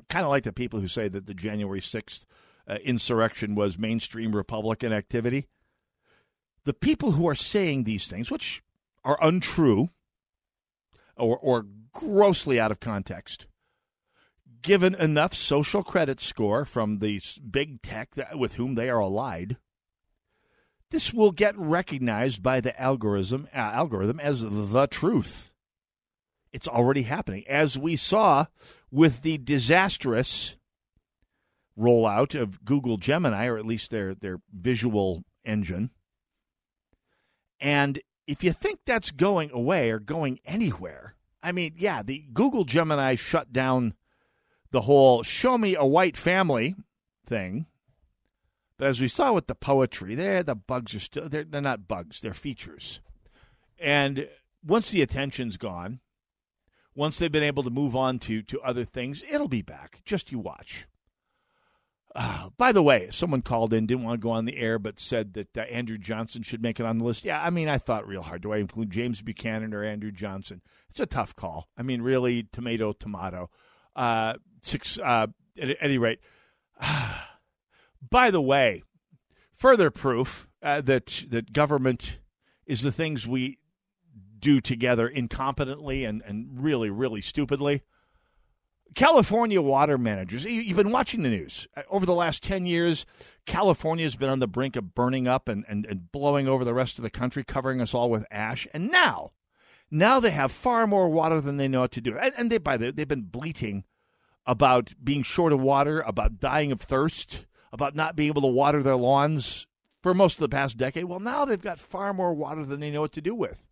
Kind 0.09 0.25
of 0.25 0.31
like 0.31 0.43
the 0.43 0.51
people 0.51 0.79
who 0.79 0.87
say 0.87 1.07
that 1.07 1.27
the 1.27 1.33
January 1.33 1.81
sixth 1.81 2.25
uh, 2.67 2.75
insurrection 2.83 3.55
was 3.55 3.77
mainstream 3.77 4.35
Republican 4.35 4.91
activity. 4.91 5.47
The 6.65 6.73
people 6.73 7.11
who 7.11 7.27
are 7.27 7.35
saying 7.35 7.83
these 7.83 8.07
things, 8.07 8.29
which 8.29 8.61
are 9.03 9.17
untrue 9.21 9.89
or, 11.15 11.37
or 11.37 11.65
grossly 11.93 12.59
out 12.59 12.71
of 12.71 12.79
context, 12.79 13.45
given 14.61 14.93
enough 14.95 15.33
social 15.33 15.83
credit 15.83 16.19
score 16.19 16.65
from 16.65 16.99
the 16.99 17.21
big 17.49 17.81
tech 17.81 18.15
that, 18.15 18.37
with 18.37 18.55
whom 18.55 18.75
they 18.75 18.89
are 18.89 18.99
allied, 18.99 19.57
this 20.91 21.13
will 21.13 21.31
get 21.31 21.57
recognized 21.57 22.41
by 22.41 22.61
the 22.61 22.79
algorithm 22.79 23.47
uh, 23.53 23.57
algorithm 23.57 24.19
as 24.19 24.41
the 24.41 24.87
truth. 24.87 25.51
It's 26.51 26.67
already 26.67 27.03
happening, 27.03 27.43
as 27.47 27.77
we 27.77 27.95
saw 27.95 28.45
with 28.91 29.21
the 29.21 29.37
disastrous 29.37 30.57
rollout 31.77 32.39
of 32.39 32.65
Google 32.65 32.97
Gemini, 32.97 33.45
or 33.45 33.57
at 33.57 33.65
least 33.65 33.91
their 33.91 34.15
their 34.15 34.39
visual 34.51 35.23
engine. 35.45 35.91
And 37.59 38.01
if 38.25 38.43
you 38.43 38.51
think 38.51 38.79
that's 38.85 39.11
going 39.11 39.51
away 39.51 39.91
or 39.91 39.99
going 39.99 40.39
anywhere, 40.45 41.15
I 41.43 41.51
mean, 41.51 41.73
yeah, 41.77 42.03
the 42.03 42.25
Google 42.33 42.63
Gemini 42.63 43.15
shut 43.15 43.53
down 43.53 43.93
the 44.71 44.81
whole 44.81 45.23
show 45.23 45.57
me 45.57 45.75
a 45.75 45.85
white 45.85 46.17
family 46.17 46.75
thing. 47.25 47.65
But 48.79 48.87
as 48.87 49.01
we 49.01 49.09
saw 49.09 49.33
with 49.33 49.47
the 49.47 49.55
poetry, 49.55 50.15
there 50.15 50.41
the 50.41 50.55
bugs 50.55 50.95
are 50.95 50.99
still 50.99 51.27
they're, 51.27 51.43
they're 51.43 51.61
not 51.61 51.87
bugs, 51.87 52.21
they're 52.21 52.33
features. 52.33 53.01
And 53.77 54.29
once 54.65 54.89
the 54.89 55.01
attention's 55.01 55.57
gone, 55.57 55.99
once 56.95 57.19
they've 57.19 57.31
been 57.31 57.43
able 57.43 57.63
to 57.63 57.69
move 57.69 57.93
on 57.93 58.19
to 58.19 58.41
to 58.41 58.61
other 58.61 58.85
things, 58.85 59.21
it'll 59.29 59.49
be 59.49 59.61
back. 59.61 60.01
Just 60.05 60.31
you 60.31 60.39
watch. 60.39 60.87
Uh, 62.15 62.49
by 62.57 62.71
the 62.71 62.81
way, 62.81 63.09
someone 63.11 63.41
called 63.41 63.73
in, 63.73 63.85
didn't 63.85 64.03
want 64.03 64.19
to 64.19 64.23
go 64.23 64.31
on 64.31 64.45
the 64.45 64.57
air, 64.57 64.79
but 64.79 64.99
said 64.99 65.33
that 65.33 65.57
uh, 65.57 65.61
Andrew 65.61 65.97
Johnson 65.97 66.41
should 66.41 66.61
make 66.61 66.79
it 66.79 66.85
on 66.85 66.97
the 66.97 67.05
list. 67.05 67.23
Yeah, 67.25 67.39
I 67.39 67.49
mean, 67.49 67.67
I 67.67 67.77
thought 67.77 68.07
real 68.07 68.23
hard. 68.23 68.41
Do 68.41 68.53
I 68.53 68.57
include 68.57 68.89
James 68.89 69.21
Buchanan 69.21 69.73
or 69.73 69.83
Andrew 69.83 70.11
Johnson? 70.11 70.61
It's 70.89 70.99
a 70.99 71.05
tough 71.05 71.35
call. 71.35 71.67
I 71.77 71.83
mean, 71.83 72.01
really, 72.01 72.47
tomato, 72.51 72.93
tomato. 72.93 73.51
Uh, 73.95 74.35
six, 74.63 74.97
uh, 74.97 75.27
at, 75.61 75.69
at, 75.69 75.77
any 75.81 75.97
rate. 75.97 76.19
by 78.07 78.31
the 78.31 78.41
way, 78.41 78.83
further 79.53 79.89
proof 79.89 80.47
uh, 80.61 80.81
that 80.81 81.25
that 81.29 81.53
government 81.53 82.19
is 82.65 82.81
the 82.81 82.91
things 82.91 83.27
we 83.27 83.57
do 84.39 84.61
together 84.61 85.09
incompetently 85.09 86.07
and, 86.07 86.21
and 86.25 86.47
really, 86.63 86.89
really 86.89 87.21
stupidly. 87.21 87.83
California 88.95 89.61
water 89.61 89.97
managers, 89.97 90.45
you've 90.45 90.77
been 90.77 90.91
watching 90.91 91.21
the 91.21 91.29
news. 91.29 91.67
Uh, 91.77 91.81
over 91.89 92.05
the 92.05 92.15
last 92.15 92.41
10 92.41 92.65
years, 92.65 93.05
California 93.45 94.05
has 94.05 94.15
been 94.15 94.29
on 94.29 94.39
the 94.39 94.47
brink 94.47 94.75
of 94.75 94.95
burning 94.95 95.27
up 95.27 95.47
and, 95.47 95.63
and, 95.67 95.85
and 95.85 96.11
blowing 96.11 96.47
over 96.47 96.65
the 96.65 96.73
rest 96.73 96.97
of 96.97 97.03
the 97.03 97.09
country, 97.09 97.43
covering 97.43 97.81
us 97.81 97.93
all 97.93 98.09
with 98.09 98.25
ash. 98.31 98.67
And 98.73 98.91
now, 98.91 99.31
now 99.91 100.19
they 100.19 100.31
have 100.31 100.51
far 100.51 100.87
more 100.87 101.09
water 101.09 101.39
than 101.39 101.57
they 101.57 101.67
know 101.67 101.81
what 101.81 101.91
to 101.91 102.01
do. 102.01 102.17
And, 102.17 102.33
and 102.37 102.51
they, 102.51 102.57
by 102.57 102.77
the, 102.77 102.91
they've 102.91 103.07
been 103.07 103.23
bleating 103.23 103.83
about 104.45 104.93
being 105.03 105.21
short 105.21 105.53
of 105.53 105.61
water, 105.61 106.01
about 106.01 106.39
dying 106.39 106.71
of 106.71 106.81
thirst, 106.81 107.45
about 107.71 107.95
not 107.95 108.15
being 108.15 108.29
able 108.29 108.41
to 108.41 108.47
water 108.47 108.81
their 108.83 108.95
lawns 108.95 109.67
for 110.01 110.13
most 110.13 110.35
of 110.35 110.41
the 110.41 110.49
past 110.49 110.77
decade. 110.77 111.05
Well, 111.05 111.19
now 111.19 111.45
they've 111.45 111.61
got 111.61 111.79
far 111.79 112.13
more 112.13 112.33
water 112.33 112.65
than 112.65 112.79
they 112.79 112.91
know 112.91 113.01
what 113.01 113.11
to 113.13 113.21
do 113.21 113.35
with. 113.35 113.63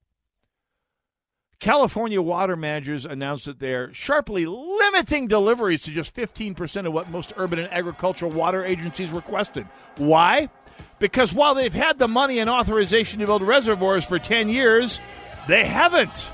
California 1.60 2.22
water 2.22 2.56
managers 2.56 3.06
announced 3.06 3.46
that 3.46 3.60
they're 3.60 3.92
sharply 3.92 4.46
limiting 4.46 5.28
deliveries 5.28 5.82
to 5.84 5.92
just 5.92 6.16
15% 6.16 6.86
of 6.86 6.94
what 6.94 7.10
most 7.10 7.34
urban 7.36 7.58
and 7.58 7.72
agricultural 7.74 8.32
water 8.32 8.64
agencies 8.64 9.10
requested. 9.10 9.66
Why? 9.98 10.50
Because 11.00 11.34
while 11.34 11.56
they've 11.56 11.74
had 11.74 11.98
the 11.98 12.08
money 12.08 12.38
and 12.38 12.50
authorization 12.50 13.20
to 13.22 13.26
build 13.26 13.42
reservoirs 13.42 14.06
for 14.06 14.20
10 14.20 14.50
years, 14.50 15.00
they 15.48 15.66
haven't. 15.66 16.32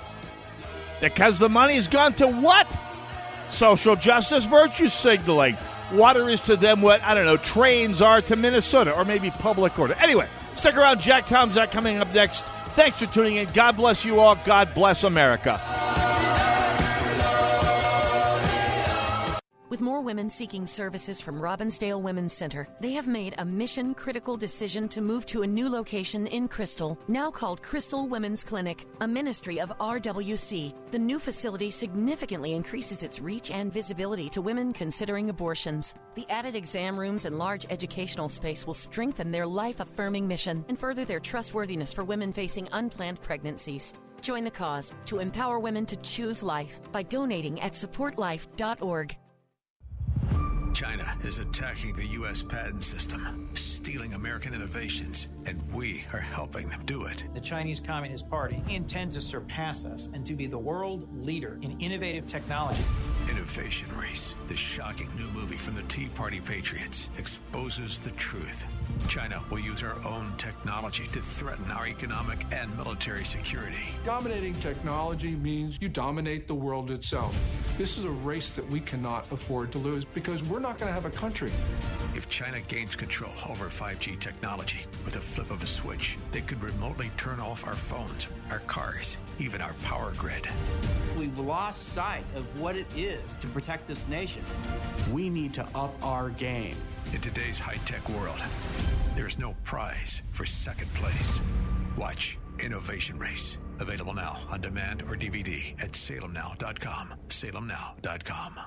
Because 1.00 1.40
the 1.40 1.50
money's 1.50 1.88
gone 1.88 2.14
to 2.16 2.28
what? 2.28 2.68
Social 3.48 3.96
justice, 3.96 4.44
virtue 4.44 4.90
signaling. 4.90 5.56
Water 5.94 6.28
is 6.28 6.42
to 6.42 6.56
them 6.56 6.82
what, 6.82 7.02
I 7.04 7.14
don't 7.14 7.26
know, 7.26 7.38
trains 7.38 8.02
are 8.02 8.22
to 8.24 8.36
Minnesota, 8.36 8.94
or 8.94 9.06
maybe 9.06 9.30
public 9.30 9.78
order. 9.78 9.94
Anyway, 9.96 10.28
stick 10.56 10.76
around. 10.76 11.00
Jack 11.00 11.28
Tomczak 11.28 11.72
coming 11.72 11.98
up 11.98 12.14
next. 12.14 12.44
Thanks 12.76 13.00
for 13.00 13.06
tuning 13.06 13.36
in. 13.36 13.48
God 13.54 13.78
bless 13.78 14.04
you 14.04 14.20
all. 14.20 14.36
God 14.36 14.74
bless 14.74 15.04
America. 15.04 15.62
With 19.74 19.82
more 19.82 20.02
women 20.02 20.30
seeking 20.30 20.68
services 20.68 21.20
from 21.20 21.42
Robbinsdale 21.42 22.00
Women's 22.00 22.32
Center, 22.32 22.68
they 22.80 22.92
have 22.92 23.08
made 23.08 23.34
a 23.40 23.44
mission 23.44 23.96
critical 23.96 24.38
decision 24.38 24.88
to 24.90 25.02
move 25.02 25.26
to 25.26 25.42
a 25.42 25.48
new 25.48 25.68
location 25.68 26.28
in 26.28 26.48
Crystal, 26.48 26.96
now 27.08 27.32
called 27.32 27.64
Crystal 27.64 28.08
Women's 28.08 28.44
Clinic, 28.44 28.86
a 29.02 29.08
ministry 29.08 29.60
of 29.60 29.76
RWC. 29.80 30.76
The 30.92 31.00
new 31.00 31.18
facility 31.18 31.72
significantly 31.72 32.54
increases 32.54 33.02
its 33.02 33.20
reach 33.20 33.50
and 33.50 33.74
visibility 33.74 34.30
to 34.30 34.44
women 34.44 34.74
considering 34.74 35.32
abortions. 35.32 35.96
The 36.14 36.30
added 36.30 36.56
exam 36.56 36.96
rooms 36.96 37.26
and 37.26 37.40
large 37.40 37.66
educational 37.72 38.30
space 38.30 38.68
will 38.68 38.76
strengthen 38.76 39.32
their 39.32 39.48
life 39.48 39.80
affirming 39.80 40.28
mission 40.28 40.64
and 40.70 40.78
further 40.78 41.04
their 41.04 41.20
trustworthiness 41.20 41.92
for 41.92 42.04
women 42.04 42.32
facing 42.32 42.70
unplanned 42.74 43.24
pregnancies. 43.24 43.96
Join 44.22 44.44
the 44.44 44.52
cause 44.52 44.94
to 45.08 45.18
empower 45.18 45.58
women 45.58 45.88
to 45.88 45.96
choose 45.98 46.44
life 46.44 46.80
by 46.92 47.02
donating 47.02 47.60
at 47.60 47.74
supportlife.org. 47.74 49.18
China 50.74 51.16
is 51.24 51.38
attacking 51.38 51.96
the 51.96 52.06
U.S. 52.08 52.42
patent 52.42 52.82
system, 52.82 53.48
stealing 53.54 54.16
American 54.16 54.56
innovations, 54.56 55.28
and 55.46 55.62
we 55.72 56.04
are 56.14 56.20
helping 56.20 56.68
them 56.68 56.82
do 56.86 57.04
it. 57.04 57.24
The 57.36 57.42
Chinese 57.42 57.80
Communist 57.80 58.28
Party 58.28 58.64
intends 58.70 59.14
to 59.16 59.22
surpass 59.22 59.86
us 59.86 60.10
and 60.14 60.26
to 60.26 60.34
be 60.34 60.48
the 60.48 60.58
world 60.58 61.08
leader 61.16 61.60
in 61.62 61.80
innovative 61.80 62.26
technology. 62.26 62.84
Innovation 63.30 63.96
Race, 63.96 64.34
the 64.48 64.56
shocking 64.56 65.12
new 65.16 65.28
movie 65.28 65.58
from 65.58 65.76
the 65.76 65.84
Tea 65.84 66.08
Party 66.08 66.40
Patriots, 66.40 67.08
exposes 67.18 68.00
the 68.00 68.12
truth. 68.12 68.66
China 69.08 69.44
will 69.50 69.60
use 69.60 69.84
our 69.84 70.04
own 70.06 70.34
technology 70.38 71.08
to 71.08 71.22
threaten 71.22 71.70
our 71.72 71.88
economic 71.88 72.46
and 72.52 72.76
military 72.78 73.24
security. 73.24 73.86
Dominating 74.06 74.56
technology 74.56 75.36
means 75.36 75.78
you 75.82 75.90
dominate 75.90 76.48
the 76.48 76.56
world 76.56 76.92
itself. 76.92 77.38
This 77.78 77.98
is 77.98 78.06
a 78.06 78.10
race 78.10 78.52
that 78.52 78.68
we 78.70 78.80
cannot 78.80 79.32
afford 79.32 79.72
to 79.74 79.78
lose 79.78 80.06
because 80.06 80.44
we're 80.44 80.60
not 80.60 80.78
going 80.78 80.88
to 80.90 80.94
have 80.94 81.06
a 81.06 81.16
country. 81.16 81.52
If 82.16 82.30
China 82.30 82.60
gains 82.62 82.96
control 82.96 83.34
over 83.48 83.66
5G 83.66 84.20
technology 84.20 84.86
with 85.04 85.16
a 85.16 85.22
flip 85.22 85.50
of 85.52 85.64
a 85.64 85.68
switch, 85.68 86.18
they 86.32 86.42
could 86.42 86.62
remotely 86.62 87.12
turn 87.18 87.40
off 87.40 87.66
our 87.66 87.74
phones, 87.74 88.28
our 88.50 88.60
cars, 88.60 89.18
even 89.40 89.62
our 89.62 89.74
power 89.84 90.14
grid. 90.18 90.48
We've 91.18 91.38
lost 91.40 91.90
sight 91.94 92.26
of 92.36 92.60
what 92.60 92.76
it 92.76 92.88
is 92.96 93.22
to 93.42 93.48
protect 93.48 93.88
this 93.88 94.08
nation. 94.08 94.44
We 95.12 95.30
need 95.30 95.54
to 95.56 95.68
up 95.76 95.96
our 96.04 96.30
game. 96.30 96.78
In 97.14 97.22
today's 97.22 97.60
high 97.60 97.78
tech 97.86 98.08
world, 98.10 98.44
there's 99.16 99.38
no 99.38 99.56
prize 99.64 100.24
for 100.32 100.46
second 100.46 100.92
place. 100.96 101.40
Watch 101.96 102.40
Innovation 102.60 103.20
Race. 103.20 103.60
Available 103.80 104.14
now 104.14 104.40
on 104.50 104.62
demand 104.62 105.04
or 105.04 105.16
DVD 105.16 105.80
at 105.80 105.92
salemnow.com. 105.92 107.14
Salemnow.com. 107.30 108.60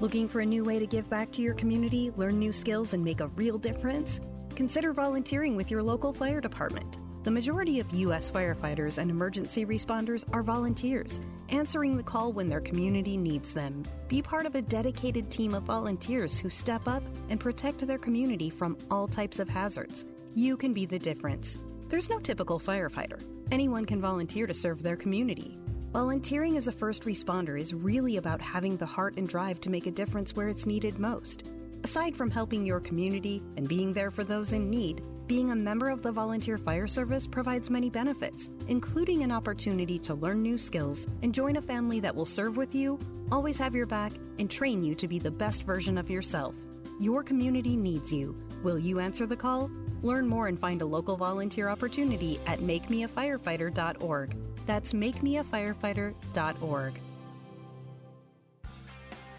Looking 0.00 0.28
for 0.28 0.40
a 0.40 0.46
new 0.46 0.64
way 0.64 0.80
to 0.80 0.86
give 0.86 1.08
back 1.08 1.30
to 1.32 1.42
your 1.42 1.54
community, 1.54 2.10
learn 2.16 2.36
new 2.36 2.52
skills, 2.52 2.94
and 2.94 3.04
make 3.04 3.20
a 3.20 3.28
real 3.28 3.56
difference? 3.56 4.18
Consider 4.56 4.92
volunteering 4.92 5.54
with 5.54 5.70
your 5.70 5.84
local 5.84 6.12
fire 6.12 6.40
department. 6.40 6.98
The 7.22 7.30
majority 7.30 7.78
of 7.78 7.94
U.S. 7.94 8.32
firefighters 8.32 8.98
and 8.98 9.08
emergency 9.08 9.64
responders 9.64 10.24
are 10.32 10.42
volunteers, 10.42 11.20
answering 11.50 11.96
the 11.96 12.02
call 12.02 12.32
when 12.32 12.48
their 12.48 12.60
community 12.60 13.16
needs 13.16 13.54
them. 13.54 13.84
Be 14.08 14.20
part 14.20 14.44
of 14.44 14.56
a 14.56 14.62
dedicated 14.62 15.30
team 15.30 15.54
of 15.54 15.62
volunteers 15.62 16.36
who 16.36 16.50
step 16.50 16.88
up 16.88 17.04
and 17.28 17.38
protect 17.38 17.86
their 17.86 17.98
community 17.98 18.50
from 18.50 18.76
all 18.90 19.06
types 19.06 19.38
of 19.38 19.48
hazards. 19.48 20.04
You 20.34 20.56
can 20.56 20.74
be 20.74 20.84
the 20.84 20.98
difference. 20.98 21.56
There's 21.88 22.10
no 22.10 22.18
typical 22.18 22.58
firefighter. 22.58 23.22
Anyone 23.52 23.84
can 23.84 24.00
volunteer 24.00 24.48
to 24.48 24.54
serve 24.54 24.82
their 24.82 24.96
community. 24.96 25.56
Volunteering 25.92 26.56
as 26.56 26.66
a 26.66 26.72
first 26.72 27.04
responder 27.04 27.60
is 27.60 27.72
really 27.72 28.16
about 28.16 28.40
having 28.40 28.76
the 28.76 28.86
heart 28.86 29.16
and 29.16 29.28
drive 29.28 29.60
to 29.60 29.70
make 29.70 29.86
a 29.86 29.92
difference 29.92 30.34
where 30.34 30.48
it's 30.48 30.66
needed 30.66 30.98
most. 30.98 31.44
Aside 31.84 32.16
from 32.16 32.30
helping 32.30 32.66
your 32.66 32.80
community 32.80 33.42
and 33.56 33.68
being 33.68 33.92
there 33.92 34.10
for 34.10 34.24
those 34.24 34.52
in 34.52 34.70
need, 34.70 35.02
Being 35.26 35.52
a 35.52 35.56
member 35.56 35.88
of 35.88 36.02
the 36.02 36.12
Volunteer 36.12 36.58
Fire 36.58 36.88
Service 36.88 37.26
provides 37.26 37.70
many 37.70 37.88
benefits, 37.88 38.50
including 38.68 39.22
an 39.22 39.32
opportunity 39.32 39.98
to 40.00 40.14
learn 40.14 40.42
new 40.42 40.58
skills 40.58 41.06
and 41.22 41.32
join 41.32 41.56
a 41.56 41.62
family 41.62 42.00
that 42.00 42.14
will 42.14 42.24
serve 42.24 42.56
with 42.56 42.74
you, 42.74 42.98
always 43.30 43.58
have 43.58 43.74
your 43.74 43.86
back, 43.86 44.12
and 44.38 44.50
train 44.50 44.82
you 44.82 44.94
to 44.96 45.06
be 45.06 45.18
the 45.18 45.30
best 45.30 45.62
version 45.62 45.96
of 45.96 46.10
yourself. 46.10 46.54
Your 47.00 47.22
community 47.22 47.76
needs 47.76 48.12
you. 48.12 48.36
Will 48.62 48.78
you 48.78 49.00
answer 49.00 49.26
the 49.26 49.36
call? 49.36 49.70
Learn 50.02 50.26
more 50.26 50.48
and 50.48 50.58
find 50.58 50.82
a 50.82 50.86
local 50.86 51.16
volunteer 51.16 51.68
opportunity 51.68 52.40
at 52.46 52.60
makemeafirefighter.org. 52.60 54.36
That's 54.66 54.92
makemeafirefighter.org. 54.92 57.00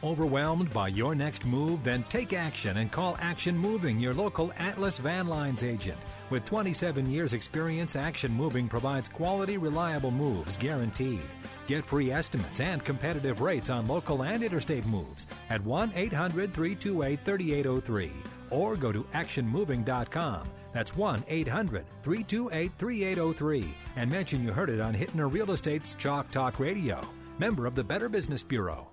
Overwhelmed 0.03 0.69
by 0.71 0.89
your 0.89 1.15
next 1.15 1.45
move? 1.45 1.81
Then 1.81 2.03
take 2.09 2.33
action 2.33 2.75
and 2.75 2.91
call 2.91 3.15
Action 3.21 3.57
Moving, 3.57 4.01
your 4.01 4.13
local 4.13 4.51
Atlas 4.57 4.97
Van 4.97 5.27
Lines 5.27 5.63
agent. 5.63 5.97
With 6.29 6.43
27 6.43 7.09
years' 7.09 7.31
experience, 7.31 7.95
Action 7.95 8.33
Moving 8.33 8.67
provides 8.67 9.07
quality, 9.07 9.57
reliable 9.57 10.11
moves 10.11 10.57
guaranteed. 10.57 11.21
Get 11.67 11.85
free 11.85 12.11
estimates 12.11 12.59
and 12.59 12.83
competitive 12.83 13.39
rates 13.39 13.69
on 13.69 13.87
local 13.87 14.23
and 14.23 14.43
interstate 14.43 14.85
moves 14.87 15.25
at 15.49 15.63
1 15.63 15.93
800 15.95 16.53
328 16.53 17.19
3803 17.23 18.11
or 18.49 18.75
go 18.75 18.91
to 18.91 19.03
actionmoving.com. 19.13 20.43
That's 20.73 20.97
1 20.97 21.23
800 21.29 21.85
328 22.03 22.71
3803 22.77 23.73
and 23.95 24.11
mention 24.11 24.43
you 24.43 24.51
heard 24.51 24.69
it 24.69 24.81
on 24.81 24.93
Hittner 24.93 25.31
Real 25.31 25.51
Estate's 25.51 25.93
Chalk 25.93 26.29
Talk 26.29 26.59
Radio. 26.59 26.99
Member 27.39 27.65
of 27.65 27.75
the 27.75 27.83
Better 27.85 28.09
Business 28.09 28.43
Bureau. 28.43 28.92